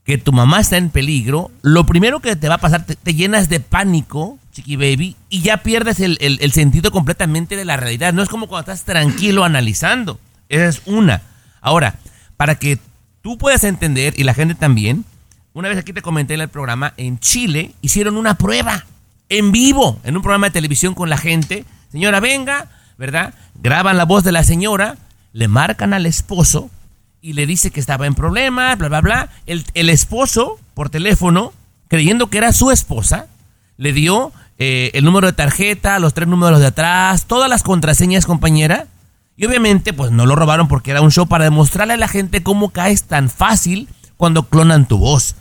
que 0.05 0.17
tu 0.17 0.31
mamá 0.31 0.61
está 0.61 0.77
en 0.77 0.89
peligro, 0.89 1.51
lo 1.63 1.85
primero 1.85 2.21
que 2.21 2.35
te 2.37 2.47
va 2.47 2.55
a 2.55 2.59
pasar, 2.59 2.85
te, 2.85 2.95
te 2.95 3.13
llenas 3.13 3.49
de 3.49 3.59
pánico, 3.59 4.37
chiqui 4.63 5.15
y 5.29 5.41
ya 5.41 5.57
pierdes 5.57 5.99
el, 5.99 6.17
el- 6.21 6.39
el 6.41 6.51
sentido 6.51 6.91
completamente 6.91 7.55
de 7.55 7.65
la 7.65 7.77
realidad. 7.77 8.13
No 8.13 8.23
es 8.23 8.29
como 8.29 8.47
cuando 8.47 8.71
estás 8.71 8.85
tranquilo 8.85 9.43
analizando. 9.43 10.19
Esa 10.49 10.67
es 10.67 10.81
una. 10.85 11.21
Ahora, 11.61 11.95
para 12.37 12.55
que 12.55 12.79
tú 13.21 13.37
puedas 13.37 13.63
entender 13.63 14.13
y 14.17 14.23
la 14.23 14.33
gente 14.33 14.55
también, 14.55 15.05
una 15.53 15.69
vez 15.69 15.77
aquí 15.77 15.93
te 15.93 16.01
comenté 16.01 16.35
en 16.35 16.41
el 16.41 16.49
programa, 16.49 16.93
en 16.97 17.19
Chile 17.19 17.73
hicieron 17.81 18.17
una 18.17 18.35
prueba 18.37 18.85
en 19.29 19.51
vivo, 19.51 19.99
en 20.03 20.15
un 20.15 20.21
programa 20.21 20.47
de 20.47 20.51
televisión 20.53 20.93
con 20.93 21.09
la 21.09 21.17
gente. 21.17 21.65
Señora, 21.91 22.19
venga, 22.19 22.69
¿verdad? 22.97 23.33
Graban 23.55 23.97
la 23.97 24.05
voz 24.05 24.23
de 24.23 24.31
la 24.31 24.43
señora, 24.43 24.97
le 25.33 25.47
marcan 25.47 25.93
al 25.93 26.05
esposo 26.05 26.69
y 27.21 27.33
le 27.33 27.45
dice 27.45 27.71
que 27.71 27.79
estaba 27.79 28.05
en 28.07 28.15
problemas, 28.15 28.77
bla, 28.77 28.87
bla, 28.87 29.01
bla. 29.01 29.29
El, 29.45 29.65
el 29.73 29.89
esposo, 29.89 30.59
por 30.73 30.89
teléfono, 30.89 31.53
creyendo 31.89 32.29
que 32.29 32.37
era 32.37 32.53
su 32.53 32.71
esposa, 32.71 33.27
le 33.77 33.91
dio 33.93 34.31
eh, 34.59 34.91
el 34.93 35.03
número 35.05 35.27
de 35.27 35.33
tarjeta, 35.33 35.99
los 35.99 36.13
tres 36.13 36.27
números 36.27 36.59
de 36.59 36.67
atrás, 36.67 37.25
todas 37.27 37.49
las 37.49 37.63
contraseñas, 37.63 38.25
compañera. 38.25 38.87
Y 39.35 39.45
obviamente, 39.45 39.93
pues 39.93 40.11
no 40.11 40.25
lo 40.25 40.35
robaron 40.35 40.67
porque 40.67 40.91
era 40.91 41.01
un 41.01 41.11
show 41.11 41.27
para 41.27 41.43
demostrarle 41.43 41.93
a 41.93 41.97
la 41.97 42.07
gente 42.07 42.41
cómo 42.41 42.69
caes 42.71 43.03
tan 43.03 43.29
fácil 43.29 43.87
cuando 44.17 44.43
clonan 44.49 44.87
tu 44.87 44.97
voz. 44.97 45.35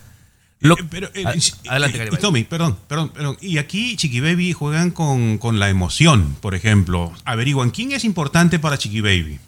Lo- 0.59 0.75
Pero, 0.89 1.09
eh, 1.13 1.23
A- 1.25 1.33
sí, 1.39 1.51
adelante, 1.67 2.03
eh. 2.03 2.09
Tommy, 2.19 2.43
perdón, 2.43 2.77
perdón, 2.87 3.09
perdón. 3.09 3.37
Y 3.41 3.57
aquí 3.59 3.95
Chiqui 3.95 4.19
Baby 4.21 4.53
juegan 4.53 4.91
con, 4.91 5.37
con 5.39 5.59
la 5.59 5.69
emoción, 5.69 6.35
por 6.41 6.53
ejemplo. 6.55 7.11
Averiguan 7.25 7.69
quién 7.71 7.91
es 7.91 8.03
importante 8.05 8.57
para 8.59 8.77
Chiqui 8.77 9.01
Baby. 9.01 9.39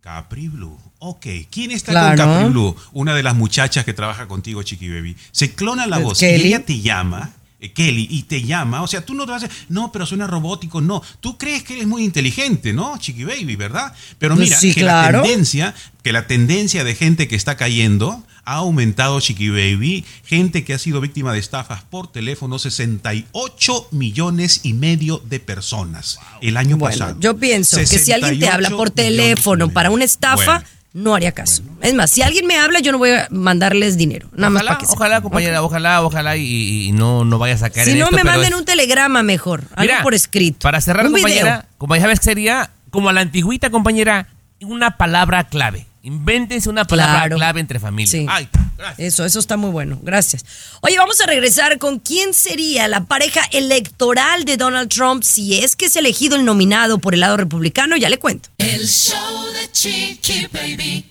Capri 0.00 0.48
Blue. 0.48 0.78
Ok, 0.98 1.26
¿quién 1.50 1.70
está 1.70 1.92
Claro. 1.92 2.16
con 2.22 2.34
Capri 2.34 2.50
Blue? 2.50 2.76
Una 2.92 3.14
de 3.14 3.22
las 3.22 3.34
muchachas 3.34 3.84
que 3.84 3.92
trabaja 3.92 4.28
contigo, 4.28 4.62
Chiqui 4.62 4.88
Baby. 4.88 5.16
Se 5.30 5.54
clona 5.54 5.86
la 5.86 5.98
¿Es 5.98 6.02
voz 6.04 6.18
Kelly? 6.18 6.42
y 6.44 6.46
ella 6.48 6.64
te 6.64 6.80
llama. 6.80 7.30
Eh, 7.60 7.72
Kelly, 7.72 8.06
y 8.10 8.22
te 8.24 8.42
llama, 8.42 8.82
o 8.82 8.86
sea, 8.86 9.04
tú 9.04 9.14
no 9.14 9.24
te 9.26 9.32
vas 9.32 9.44
a 9.44 9.48
decir, 9.48 9.66
no, 9.68 9.92
pero 9.92 10.06
suena 10.06 10.26
robótico, 10.26 10.80
no, 10.80 11.02
tú 11.20 11.36
crees 11.38 11.62
que 11.62 11.74
eres 11.74 11.86
muy 11.86 12.04
inteligente, 12.04 12.72
¿no, 12.72 12.96
Chiqui 12.98 13.24
Baby, 13.24 13.56
¿verdad? 13.56 13.92
Pero 14.18 14.34
Pues 14.34 14.48
mira, 14.48 14.58
sí, 14.58 14.72
que 14.74 14.80
claro. 14.80 15.18
la 15.18 15.22
tendencia, 15.24 15.74
que 16.02 16.12
la 16.12 16.26
tendencia 16.26 16.84
de 16.84 16.94
gente 16.94 17.28
que 17.28 17.36
está 17.36 17.56
cayendo 17.56 18.24
ha 18.46 18.54
aumentado, 18.54 19.20
Chiqui 19.20 19.50
Baby, 19.50 20.04
gente 20.24 20.64
que 20.64 20.72
ha 20.74 20.78
sido 20.78 21.00
víctima 21.00 21.32
de 21.32 21.38
estafas 21.38 21.82
por 21.82 22.10
teléfono, 22.10 22.58
68 22.58 23.88
millones 23.92 24.60
y 24.64 24.72
medio 24.72 25.22
de 25.28 25.40
personas 25.40 26.18
el 26.40 26.56
año 26.56 26.76
Bueno, 26.76 26.98
pasado. 26.98 27.20
yo 27.20 27.36
pienso 27.36 27.76
que 27.78 27.86
si 27.86 28.12
alguien 28.12 28.38
te 28.38 28.48
habla 28.48 28.70
por 28.70 28.88
68 28.88 28.94
teléfono 28.94 29.70
para 29.70 29.90
una 29.90 30.04
estafa, 30.04 30.56
Bueno. 30.60 30.79
No 30.92 31.14
haría 31.14 31.32
caso. 31.32 31.62
Es 31.82 31.94
más, 31.94 32.10
si 32.10 32.22
alguien 32.22 32.46
me 32.46 32.56
habla, 32.58 32.80
yo 32.80 32.90
no 32.92 32.98
voy 32.98 33.10
a 33.10 33.28
mandarles 33.30 33.96
dinero. 33.96 34.28
Nada 34.32 34.50
más 34.50 34.62
Ojalá, 34.62 34.70
para 34.78 34.86
que 34.86 34.92
ojalá, 34.92 35.20
compañera, 35.20 35.62
ojalá, 35.62 36.02
ojalá 36.02 36.36
y, 36.36 36.88
y 36.88 36.92
no, 36.92 37.24
no 37.24 37.38
vayas 37.38 37.62
a 37.62 37.70
caer 37.70 37.86
Si 37.86 37.92
en 37.92 37.98
no, 38.00 38.06
esto, 38.06 38.16
me 38.16 38.24
manden 38.24 38.52
es- 38.52 38.58
un 38.58 38.64
telegrama 38.64 39.22
mejor. 39.22 39.62
Algo 39.74 39.92
Mira, 39.92 40.02
por 40.02 40.14
escrito. 40.14 40.58
Para 40.60 40.80
cerrar, 40.80 41.06
un 41.06 41.12
compañera, 41.12 41.42
video. 41.58 41.64
como 41.78 41.94
ya 41.96 42.02
sabes 42.02 42.18
sería 42.22 42.70
como 42.90 43.08
a 43.08 43.12
la 43.12 43.20
antigüita, 43.20 43.70
compañera, 43.70 44.26
una 44.62 44.96
palabra 44.96 45.44
clave. 45.44 45.86
Invéntense 46.02 46.68
una 46.70 46.86
palabra 46.86 47.20
Claro. 47.20 47.36
clave 47.36 47.60
entre 47.60 47.78
familia. 47.78 48.10
Sí. 48.10 48.26
Ay, 48.28 48.48
Eso, 48.96 49.24
eso 49.26 49.38
está 49.38 49.58
muy 49.58 49.70
bueno. 49.70 49.98
Gracias. 50.02 50.44
Oye, 50.80 50.96
vamos 50.96 51.20
a 51.20 51.26
regresar 51.26 51.78
con 51.78 51.98
quién 51.98 52.32
sería 52.32 52.88
la 52.88 53.04
pareja 53.04 53.42
electoral 53.52 54.44
de 54.46 54.56
Donald 54.56 54.88
Trump 54.88 55.22
si 55.22 55.58
es 55.58 55.76
que 55.76 55.86
es 55.86 55.96
elegido 55.96 56.36
el 56.36 56.44
nominado 56.46 56.98
por 56.98 57.12
el 57.12 57.20
lado 57.20 57.36
republicano. 57.36 57.96
Ya 57.98 58.08
le 58.08 58.18
cuento. 58.18 58.48
El 58.56 58.88
show 58.88 59.44
de 59.52 59.70
Chiqui 59.72 60.46
Baby. 60.50 61.04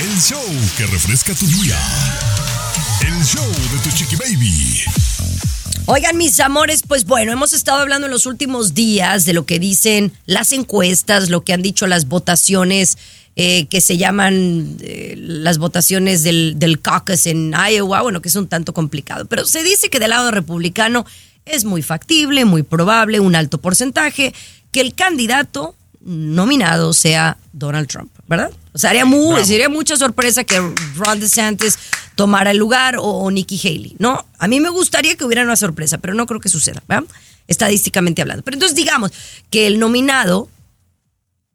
El 0.00 0.20
show 0.20 0.42
que 0.76 0.86
refresca 0.86 1.34
tu 1.34 1.46
día. 1.46 1.76
El 3.04 3.24
show 3.24 3.44
de 3.44 3.78
tu 3.82 3.96
Chiqui 3.96 4.14
Baby. 4.16 4.80
Oigan, 5.86 6.16
mis 6.16 6.38
amores, 6.38 6.82
pues 6.86 7.04
bueno, 7.06 7.32
hemos 7.32 7.52
estado 7.52 7.80
hablando 7.80 8.06
en 8.06 8.12
los 8.12 8.26
últimos 8.26 8.72
días 8.72 9.24
de 9.24 9.32
lo 9.32 9.46
que 9.46 9.58
dicen 9.58 10.12
las 10.26 10.52
encuestas, 10.52 11.28
lo 11.28 11.42
que 11.42 11.52
han 11.52 11.60
dicho 11.62 11.88
las 11.88 12.06
votaciones 12.06 12.98
eh, 13.34 13.66
que 13.66 13.80
se 13.80 13.96
llaman 13.96 14.76
eh, 14.80 15.14
las 15.16 15.58
votaciones 15.58 16.22
del, 16.22 16.54
del 16.58 16.80
caucus 16.80 17.26
en 17.26 17.54
Iowa, 17.54 18.02
bueno, 18.02 18.20
que 18.20 18.28
es 18.28 18.36
un 18.36 18.46
tanto 18.46 18.74
complicado, 18.74 19.24
pero 19.24 19.46
se 19.46 19.62
dice 19.62 19.88
que 19.88 19.98
del 19.98 20.10
lado 20.10 20.30
republicano 20.30 21.06
es 21.46 21.64
muy 21.64 21.82
factible, 21.82 22.44
muy 22.44 22.62
probable, 22.62 23.20
un 23.20 23.34
alto 23.34 23.58
porcentaje, 23.58 24.34
que 24.70 24.80
el 24.80 24.94
candidato 24.94 25.74
nominado 26.04 26.92
sea 26.92 27.36
Donald 27.52 27.88
Trump, 27.88 28.10
¿verdad? 28.26 28.50
O 28.72 28.78
sea, 28.78 28.90
haría 28.90 29.04
muy, 29.04 29.44
sería 29.44 29.68
mucha 29.68 29.96
sorpresa 29.96 30.44
que 30.44 30.58
Ron 30.96 31.20
DeSantis 31.20 31.78
tomara 32.14 32.50
el 32.50 32.58
lugar 32.58 32.96
o, 32.96 33.02
o 33.02 33.30
Nikki 33.30 33.60
Haley, 33.62 33.96
¿no? 33.98 34.26
A 34.38 34.48
mí 34.48 34.60
me 34.60 34.68
gustaría 34.68 35.16
que 35.16 35.24
hubiera 35.24 35.42
una 35.42 35.56
sorpresa, 35.56 35.98
pero 35.98 36.14
no 36.14 36.26
creo 36.26 36.40
que 36.40 36.48
suceda, 36.48 36.82
¿verdad? 36.88 37.08
Estadísticamente 37.48 38.22
hablando. 38.22 38.42
Pero 38.42 38.56
entonces 38.56 38.76
digamos 38.76 39.12
que 39.50 39.66
el 39.66 39.78
nominado, 39.78 40.48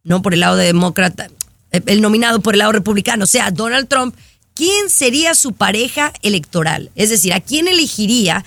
no 0.03 0.21
por 0.21 0.33
el 0.33 0.41
lado 0.41 0.55
de 0.55 0.65
demócrata, 0.65 1.29
el 1.71 2.01
nominado 2.01 2.39
por 2.39 2.53
el 2.55 2.59
lado 2.59 2.71
republicano 2.71 3.25
sea 3.25 3.51
Donald 3.51 3.87
Trump, 3.87 4.15
¿quién 4.53 4.89
sería 4.89 5.35
su 5.35 5.53
pareja 5.53 6.13
electoral? 6.21 6.89
Es 6.95 7.09
decir, 7.09 7.33
¿a 7.33 7.39
quién 7.41 7.67
elegiría 7.67 8.43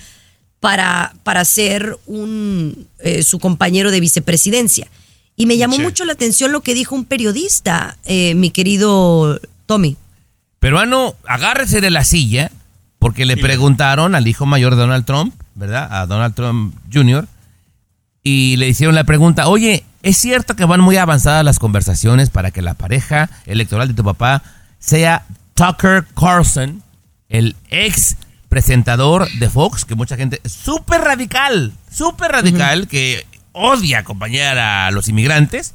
para, 0.59 1.13
para 1.23 1.43
ser 1.45 1.97
un, 2.05 2.87
eh, 2.99 3.23
su 3.23 3.39
compañero 3.39 3.91
de 3.91 3.99
vicepresidencia? 3.99 4.87
Y 5.35 5.45
me 5.45 5.57
llamó 5.57 5.77
Sí. 5.77 5.81
mucho 5.81 6.05
la 6.05 6.13
atención 6.13 6.51
lo 6.51 6.61
que 6.61 6.73
dijo 6.73 6.93
un 6.95 7.05
periodista, 7.05 7.97
eh, 8.05 8.35
mi 8.35 8.51
querido 8.51 9.39
Tommy. 9.65 9.95
Peruano, 10.59 11.15
agárrese 11.25 11.81
de 11.81 11.89
la 11.89 12.03
silla, 12.03 12.51
porque 12.99 13.25
le 13.25 13.37
preguntaron 13.37 14.13
al 14.13 14.27
hijo 14.27 14.45
mayor 14.45 14.75
de 14.75 14.81
Donald 14.81 15.05
Trump, 15.05 15.33
¿verdad? 15.55 15.87
A 15.91 16.05
Donald 16.05 16.35
Trump 16.35 16.75
Jr. 16.93 17.27
Y 18.23 18.57
le 18.57 18.69
hicieron 18.69 18.93
la 18.93 19.03
pregunta, 19.05 19.47
oye, 19.47 19.83
¿es 20.03 20.17
cierto 20.17 20.55
que 20.55 20.65
van 20.65 20.81
muy 20.81 20.97
avanzadas 20.97 21.45
las 21.45 21.59
conversaciones 21.59 22.29
para 22.29 22.51
que 22.51 22.61
la 22.61 22.73
pareja 22.73 23.29
electoral 23.45 23.87
de 23.87 23.93
tu 23.93 24.03
papá 24.03 24.43
sea 24.79 25.25
Tucker 25.53 26.05
Carlson, 26.15 26.83
el 27.29 27.55
ex 27.69 28.17
presentador 28.49 29.29
de 29.39 29.49
Fox, 29.49 29.85
que 29.85 29.95
mucha 29.95 30.17
gente, 30.17 30.41
súper 30.45 31.01
radical, 31.01 31.73
súper 31.89 32.31
radical, 32.31 32.87
que 32.87 33.25
odia 33.53 33.99
acompañar 33.99 34.57
a 34.57 34.91
los 34.91 35.07
inmigrantes? 35.07 35.73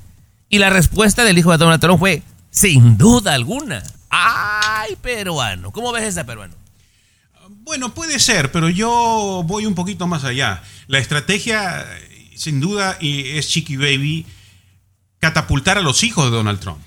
Y 0.48 0.58
la 0.58 0.70
respuesta 0.70 1.24
del 1.24 1.38
hijo 1.38 1.50
de 1.52 1.58
Donald 1.58 1.80
Trump 1.80 1.98
fue, 1.98 2.22
sin 2.50 2.96
duda 2.98 3.34
alguna. 3.34 3.82
Ay, 4.10 4.96
peruano. 4.96 5.72
¿Cómo 5.72 5.92
ves 5.92 6.04
esa 6.04 6.24
peruano? 6.24 6.54
Bueno, 7.48 7.94
puede 7.94 8.18
ser, 8.18 8.52
pero 8.52 8.68
yo 8.68 9.42
voy 9.46 9.66
un 9.66 9.74
poquito 9.74 10.06
más 10.06 10.24
allá. 10.24 10.62
La 10.86 10.98
estrategia, 10.98 11.84
sin 12.37 12.61
duda, 12.61 12.99
y 13.01 13.30
es 13.39 13.49
Chiqui 13.49 13.76
Baby, 13.76 14.26
catapultar 15.18 15.78
a 15.78 15.82
los 15.82 16.03
hijos 16.05 16.24
de 16.30 16.37
Donald 16.37 16.61
Trump. 16.61 16.80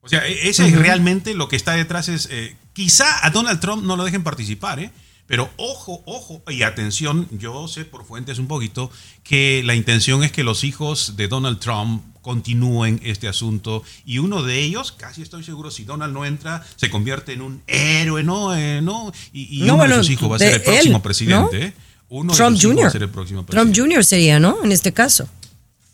O 0.00 0.08
sea, 0.08 0.26
e- 0.26 0.48
ese 0.48 0.66
es 0.66 0.76
realmente 0.76 1.34
lo 1.34 1.48
que 1.48 1.56
está 1.56 1.72
detrás 1.72 2.08
es, 2.08 2.28
eh, 2.30 2.56
quizá 2.72 3.24
a 3.24 3.30
Donald 3.30 3.60
Trump 3.60 3.84
no 3.84 3.96
lo 3.96 4.04
dejen 4.04 4.22
participar, 4.22 4.80
¿eh? 4.80 4.90
Pero 5.26 5.50
ojo, 5.56 6.02
ojo, 6.04 6.42
y 6.48 6.62
atención, 6.62 7.26
yo 7.30 7.66
sé 7.66 7.86
por 7.86 8.04
fuentes 8.04 8.38
un 8.38 8.46
poquito 8.46 8.90
que 9.22 9.62
la 9.64 9.74
intención 9.74 10.22
es 10.22 10.30
que 10.30 10.44
los 10.44 10.64
hijos 10.64 11.16
de 11.16 11.28
Donald 11.28 11.60
Trump 11.60 12.02
continúen 12.20 13.00
este 13.02 13.28
asunto 13.28 13.82
y 14.04 14.18
uno 14.18 14.42
de 14.42 14.60
ellos, 14.60 14.92
casi 14.92 15.22
estoy 15.22 15.42
seguro, 15.42 15.70
si 15.70 15.84
Donald 15.84 16.12
no 16.12 16.26
entra, 16.26 16.62
se 16.76 16.90
convierte 16.90 17.32
en 17.32 17.40
un 17.40 17.62
héroe, 17.66 18.22
¿no? 18.22 18.54
Eh, 18.54 18.82
¿no? 18.82 19.12
Y, 19.32 19.56
y 19.56 19.60
No, 19.60 19.74
uno 19.74 19.76
bueno, 19.76 19.96
de 19.96 20.02
sus 20.02 20.10
hijos 20.10 20.30
va 20.30 20.36
a 20.36 20.38
ser 20.38 20.54
el 20.54 20.62
próximo 20.62 20.96
él, 20.96 21.02
presidente, 21.02 21.66
¿no? 21.66 21.83
Trump 22.34 22.58
Jr. 22.60 22.90
ser 22.90 23.02
el 23.02 23.08
próximo 23.08 23.44
presidente. 23.44 23.72
Trump 23.74 23.90
Jr. 23.92 24.04
sería, 24.04 24.38
¿no? 24.40 24.62
En 24.64 24.72
este 24.72 24.92
caso. 24.92 25.28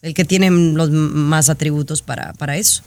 El 0.02 0.14
que 0.14 0.24
tiene 0.24 0.50
los 0.50 0.90
más 0.90 1.48
atributos 1.50 2.00
para, 2.02 2.32
para 2.34 2.56
eso. 2.56 2.82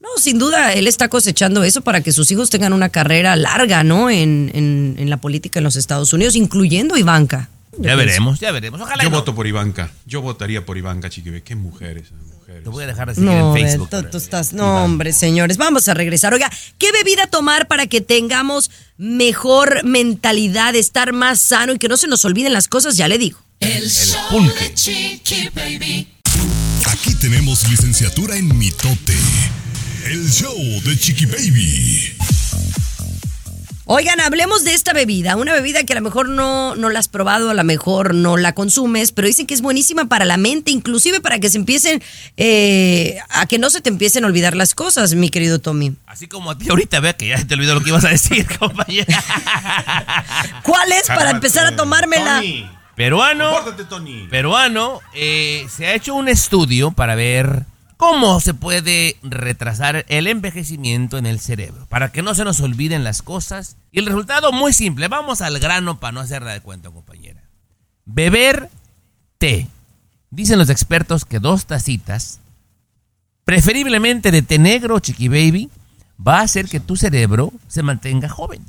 No, 0.00 0.08
sin 0.18 0.38
duda, 0.38 0.72
él 0.72 0.86
está 0.86 1.08
cosechando 1.08 1.62
eso 1.62 1.82
para 1.82 2.00
que 2.00 2.12
sus 2.12 2.30
hijos 2.30 2.48
tengan 2.48 2.72
una 2.72 2.88
carrera 2.88 3.36
larga, 3.36 3.84
¿no? 3.84 4.08
En, 4.08 4.50
en- 4.54 4.96
en 4.98 5.10
la 5.10 5.18
política 5.18 5.60
en 5.60 5.64
los 5.64 5.76
Estados 5.76 6.12
Unidos, 6.14 6.36
incluyendo 6.36 6.96
Ivanka. 6.96 7.50
Ya 7.78 7.94
veremos, 7.94 8.40
ya 8.40 8.50
veremos. 8.50 8.80
Ojalá 8.80 9.02
Yo 9.04 9.10
no. 9.10 9.16
voto 9.18 9.34
por 9.34 9.46
Ivanka. 9.46 9.90
Yo 10.06 10.22
votaría 10.22 10.64
por 10.64 10.78
Ivanka, 10.78 11.10
Chiqui 11.10 11.28
Baby. 11.30 11.42
Qué 11.42 11.54
mujeres. 11.54 12.10
mujeres. 12.12 12.39
Te 12.62 12.68
voy 12.68 12.84
a 12.84 12.86
dejar 12.86 13.08
de 13.08 13.14
seguir 13.14 13.30
No, 13.30 13.56
en 13.56 13.62
Facebook. 13.62 13.88
Beto, 13.90 14.10
tú 14.10 14.18
estás. 14.18 14.52
No, 14.52 14.84
hombre, 14.84 15.12
señores, 15.12 15.56
vamos 15.56 15.88
a 15.88 15.94
regresar. 15.94 16.34
Oiga, 16.34 16.50
¿qué 16.78 16.92
bebida 16.92 17.26
tomar 17.26 17.68
para 17.68 17.86
que 17.86 18.00
tengamos 18.00 18.70
mejor 18.98 19.84
mentalidad, 19.84 20.74
estar 20.74 21.12
más 21.12 21.40
sano 21.40 21.72
y 21.72 21.78
que 21.78 21.88
no 21.88 21.96
se 21.96 22.06
nos 22.06 22.24
olviden 22.24 22.52
las 22.52 22.68
cosas? 22.68 22.96
Ya 22.96 23.08
le 23.08 23.18
digo. 23.18 23.38
El 23.60 23.88
show 23.90 24.42
de 24.60 24.74
Chiqui 24.74 25.48
Baby. 25.54 26.08
Aquí 26.86 27.14
tenemos 27.14 27.68
licenciatura 27.68 28.36
en 28.36 28.56
mitote. 28.56 29.16
El 30.06 30.30
show 30.30 30.56
de 30.84 30.98
Chiqui 30.98 31.26
Baby. 31.26 32.16
Oigan, 33.92 34.20
hablemos 34.20 34.62
de 34.62 34.72
esta 34.72 34.92
bebida, 34.92 35.34
una 35.34 35.52
bebida 35.52 35.82
que 35.82 35.94
a 35.94 35.96
lo 35.96 36.02
mejor 36.02 36.28
no, 36.28 36.76
no 36.76 36.90
la 36.90 37.00
has 37.00 37.08
probado, 37.08 37.50
a 37.50 37.54
lo 37.54 37.64
mejor 37.64 38.14
no 38.14 38.36
la 38.36 38.54
consumes, 38.54 39.10
pero 39.10 39.26
dicen 39.26 39.48
que 39.48 39.54
es 39.54 39.62
buenísima 39.62 40.04
para 40.04 40.24
la 40.24 40.36
mente, 40.36 40.70
inclusive 40.70 41.20
para 41.20 41.40
que 41.40 41.50
se 41.50 41.58
empiecen, 41.58 42.00
eh, 42.36 43.18
a 43.30 43.46
que 43.46 43.58
no 43.58 43.68
se 43.68 43.80
te 43.80 43.88
empiecen 43.88 44.22
a 44.22 44.28
olvidar 44.28 44.54
las 44.54 44.76
cosas, 44.76 45.14
mi 45.14 45.28
querido 45.28 45.58
Tommy. 45.58 45.96
Así 46.06 46.28
como 46.28 46.52
a 46.52 46.56
ti 46.56 46.68
ahorita, 46.70 47.00
vea 47.00 47.14
que 47.14 47.26
ya 47.26 47.44
te 47.44 47.54
olvidó 47.54 47.74
lo 47.74 47.80
que 47.80 47.88
ibas 47.88 48.04
a 48.04 48.10
decir, 48.10 48.46
compañera. 48.60 49.24
¿Cuál 50.62 50.92
es 50.92 51.08
para 51.08 51.30
empezar 51.30 51.66
a 51.66 51.74
tomármela? 51.74 52.40
Peruano, 52.94 53.54
Compórtate, 53.54 53.86
Tony. 53.86 54.28
peruano, 54.28 55.00
eh, 55.14 55.66
se 55.68 55.88
ha 55.88 55.94
hecho 55.94 56.14
un 56.14 56.28
estudio 56.28 56.92
para 56.92 57.16
ver 57.16 57.64
cómo 58.00 58.40
se 58.40 58.54
puede 58.54 59.18
retrasar 59.22 60.06
el 60.08 60.26
envejecimiento 60.26 61.18
en 61.18 61.26
el 61.26 61.38
cerebro, 61.38 61.84
para 61.90 62.10
que 62.10 62.22
no 62.22 62.34
se 62.34 62.44
nos 62.44 62.58
olviden 62.60 63.04
las 63.04 63.20
cosas. 63.20 63.76
Y 63.92 63.98
el 63.98 64.06
resultado 64.06 64.52
muy 64.52 64.72
simple, 64.72 65.06
vamos 65.08 65.42
al 65.42 65.58
grano 65.58 66.00
para 66.00 66.12
no 66.12 66.20
hacerla 66.20 66.54
de 66.54 66.62
cuenta, 66.62 66.90
compañera. 66.90 67.42
Beber 68.06 68.70
té. 69.36 69.68
Dicen 70.30 70.58
los 70.58 70.70
expertos 70.70 71.26
que 71.26 71.40
dos 71.40 71.66
tacitas, 71.66 72.40
preferiblemente 73.44 74.30
de 74.30 74.40
té 74.40 74.58
negro, 74.58 74.98
chiqui 75.00 75.28
baby, 75.28 75.68
va 76.26 76.38
a 76.38 76.44
hacer 76.44 76.68
que 76.68 76.80
tu 76.80 76.96
cerebro 76.96 77.52
se 77.68 77.82
mantenga 77.82 78.30
joven. 78.30 78.64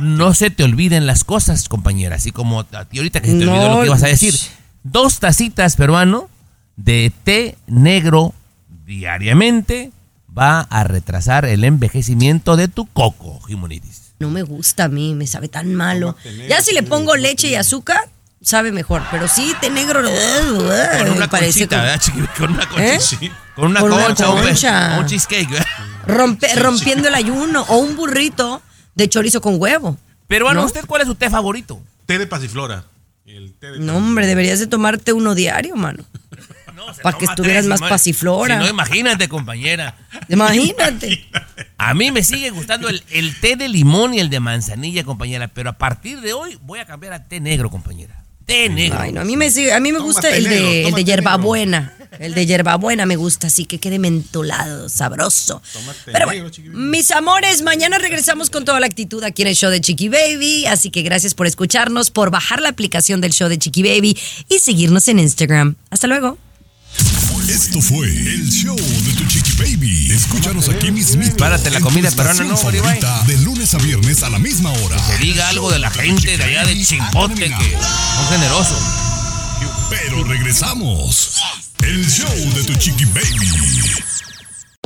No 0.00 0.32
se 0.32 0.48
te 0.48 0.64
olviden 0.64 1.06
las 1.06 1.24
cosas, 1.24 1.68
compañera, 1.68 2.16
así 2.16 2.32
como 2.32 2.60
a 2.60 2.84
ti 2.86 2.96
ahorita 2.96 3.20
que 3.20 3.26
se 3.26 3.38
te 3.38 3.46
olvidó 3.46 3.68
No, 3.68 3.74
lo 3.74 3.80
que 3.80 3.86
ibas 3.88 4.02
a 4.02 4.06
decir. 4.06 4.34
Dos 4.82 5.20
tacitas 5.20 5.76
peruano 5.76 6.29
de 6.84 7.12
té 7.24 7.56
negro 7.66 8.34
diariamente 8.86 9.90
va 10.36 10.60
a 10.60 10.84
retrasar 10.84 11.44
el 11.44 11.64
envejecimiento 11.64 12.56
de 12.56 12.68
tu 12.68 12.86
coco, 12.86 13.40
Jimonitis. 13.46 14.12
No 14.18 14.30
me 14.30 14.42
gusta 14.42 14.84
a 14.84 14.88
mí, 14.88 15.14
me 15.14 15.26
sabe 15.26 15.48
tan 15.48 15.74
malo. 15.74 16.16
Ya 16.48 16.60
si 16.60 16.74
le 16.74 16.82
pongo 16.82 17.16
leche 17.16 17.48
y 17.48 17.54
azúcar, 17.54 18.08
sabe 18.42 18.70
mejor, 18.72 19.02
pero 19.10 19.28
sí, 19.28 19.54
té 19.60 19.70
negro. 19.70 20.00
Con 20.02 21.04
me 21.04 21.10
una 21.12 21.28
conchita. 21.28 21.98
Con 22.38 22.52
una 22.52 22.68
concha. 22.68 22.94
¿Eh? 22.94 23.00
sí. 23.00 23.30
Con 23.56 23.66
una 23.70 23.80
Con 23.80 23.92
una 23.92 24.04
concha, 24.06 24.26
concha. 24.26 24.96
un 25.00 25.06
cheesecake, 25.06 25.50
¿verdad? 25.50 25.66
Rompe- 26.06 26.54
rompiendo 26.56 27.08
el 27.08 27.14
ayuno 27.14 27.62
o 27.68 27.78
un 27.78 27.96
burrito 27.96 28.62
de 28.94 29.08
chorizo 29.08 29.40
con 29.40 29.60
huevo. 29.60 29.96
Peruano, 30.26 30.60
¿No? 30.60 30.66
¿usted 30.66 30.84
cuál 30.86 31.02
es 31.02 31.08
su 31.08 31.14
té 31.14 31.28
favorito? 31.30 31.80
Té 32.06 32.18
de 32.18 32.26
pasiflora. 32.26 32.84
El 33.26 33.52
té 33.54 33.72
de 33.72 33.78
No, 33.80 33.96
hombre, 33.96 34.26
deberías 34.26 34.58
de 34.58 34.66
tomarte 34.66 35.12
uno 35.12 35.34
diario, 35.34 35.76
mano. 35.76 36.04
Para 36.98 37.18
que 37.18 37.24
estuvieras 37.24 37.64
tres, 37.66 37.80
más 37.80 37.80
pasiflora. 37.88 38.58
Si 38.58 38.64
no, 38.64 38.70
imagínate, 38.70 39.28
compañera. 39.28 39.96
Imagínate. 40.28 41.24
A 41.78 41.94
mí 41.94 42.10
me 42.12 42.22
sigue 42.22 42.50
gustando 42.50 42.88
el, 42.88 43.02
el 43.10 43.38
té 43.40 43.56
de 43.56 43.68
limón 43.68 44.14
y 44.14 44.20
el 44.20 44.30
de 44.30 44.40
manzanilla, 44.40 45.04
compañera, 45.04 45.48
pero 45.48 45.70
a 45.70 45.78
partir 45.78 46.20
de 46.20 46.32
hoy 46.32 46.58
voy 46.62 46.78
a 46.78 46.86
cambiar 46.86 47.12
a 47.12 47.26
té 47.28 47.40
negro, 47.40 47.70
compañera. 47.70 48.16
Té 48.46 48.68
negro. 48.68 48.98
Ay, 48.98 49.12
no, 49.12 49.20
a 49.20 49.24
mí 49.24 49.36
me, 49.36 49.48
sigue- 49.48 49.72
a 49.72 49.78
mí 49.78 49.92
me 49.92 50.00
gusta 50.00 50.28
el 50.28 50.42
negro, 50.44 50.58
de, 50.58 50.78
el 50.78 50.84
tómate 50.86 51.00
de 51.00 51.04
hierbabuena. 51.04 51.94
El 52.18 52.34
de 52.34 52.46
hierbabuena 52.46 53.06
me 53.06 53.14
gusta, 53.14 53.46
así 53.46 53.64
que 53.64 53.78
quede 53.78 54.00
mentolado, 54.00 54.88
sabroso. 54.88 55.62
Pero 56.04 56.26
bueno, 56.26 56.50
mis 56.72 57.12
amores, 57.12 57.62
mañana 57.62 57.98
regresamos 57.98 58.50
con 58.50 58.64
toda 58.64 58.80
la 58.80 58.86
actitud 58.86 59.22
aquí 59.22 59.42
en 59.42 59.48
el 59.48 59.54
show 59.54 59.70
de 59.70 59.80
Chiqui 59.80 60.08
Baby. 60.08 60.66
Así 60.66 60.90
que 60.90 61.02
gracias 61.02 61.34
por 61.34 61.46
escucharnos, 61.46 62.10
por 62.10 62.30
bajar 62.32 62.60
la 62.60 62.70
aplicación 62.70 63.20
del 63.20 63.32
show 63.32 63.48
de 63.48 63.58
Chiqui 63.58 63.84
Baby 63.84 64.18
y 64.48 64.58
seguirnos 64.58 65.06
en 65.06 65.20
Instagram. 65.20 65.76
Hasta 65.90 66.08
luego. 66.08 66.36
Esto 67.50 67.82
fue 67.82 68.06
el 68.06 68.48
show 68.48 68.76
de 68.76 69.12
tu 69.12 69.26
Chiqui 69.26 69.52
Baby. 69.54 70.12
Escúchanos 70.12 70.68
aquí 70.68 70.92
mismito. 70.92 71.36
Párate 71.36 71.68
la 71.70 71.80
comida 71.80 72.08
peruana, 72.12 72.44
no, 72.44 72.56
favorita, 72.56 73.24
De 73.26 73.36
lunes 73.38 73.74
a 73.74 73.78
viernes 73.78 74.22
a 74.22 74.30
la 74.30 74.38
misma 74.38 74.70
hora. 74.70 74.96
Que 75.08 75.18
diga 75.18 75.48
algo 75.48 75.68
de 75.72 75.80
la 75.80 75.90
gente 75.90 76.36
de 76.36 76.44
allá 76.44 76.64
de 76.64 76.80
Chimbote 76.80 77.34
que 77.34 77.48
son 77.48 78.28
generosos. 78.28 78.78
Pero 79.90 80.22
regresamos. 80.22 81.40
El 81.82 82.08
show 82.08 82.32
de 82.54 82.62
tu 82.62 82.74
Chiqui 82.76 83.04
Baby. 83.06 83.48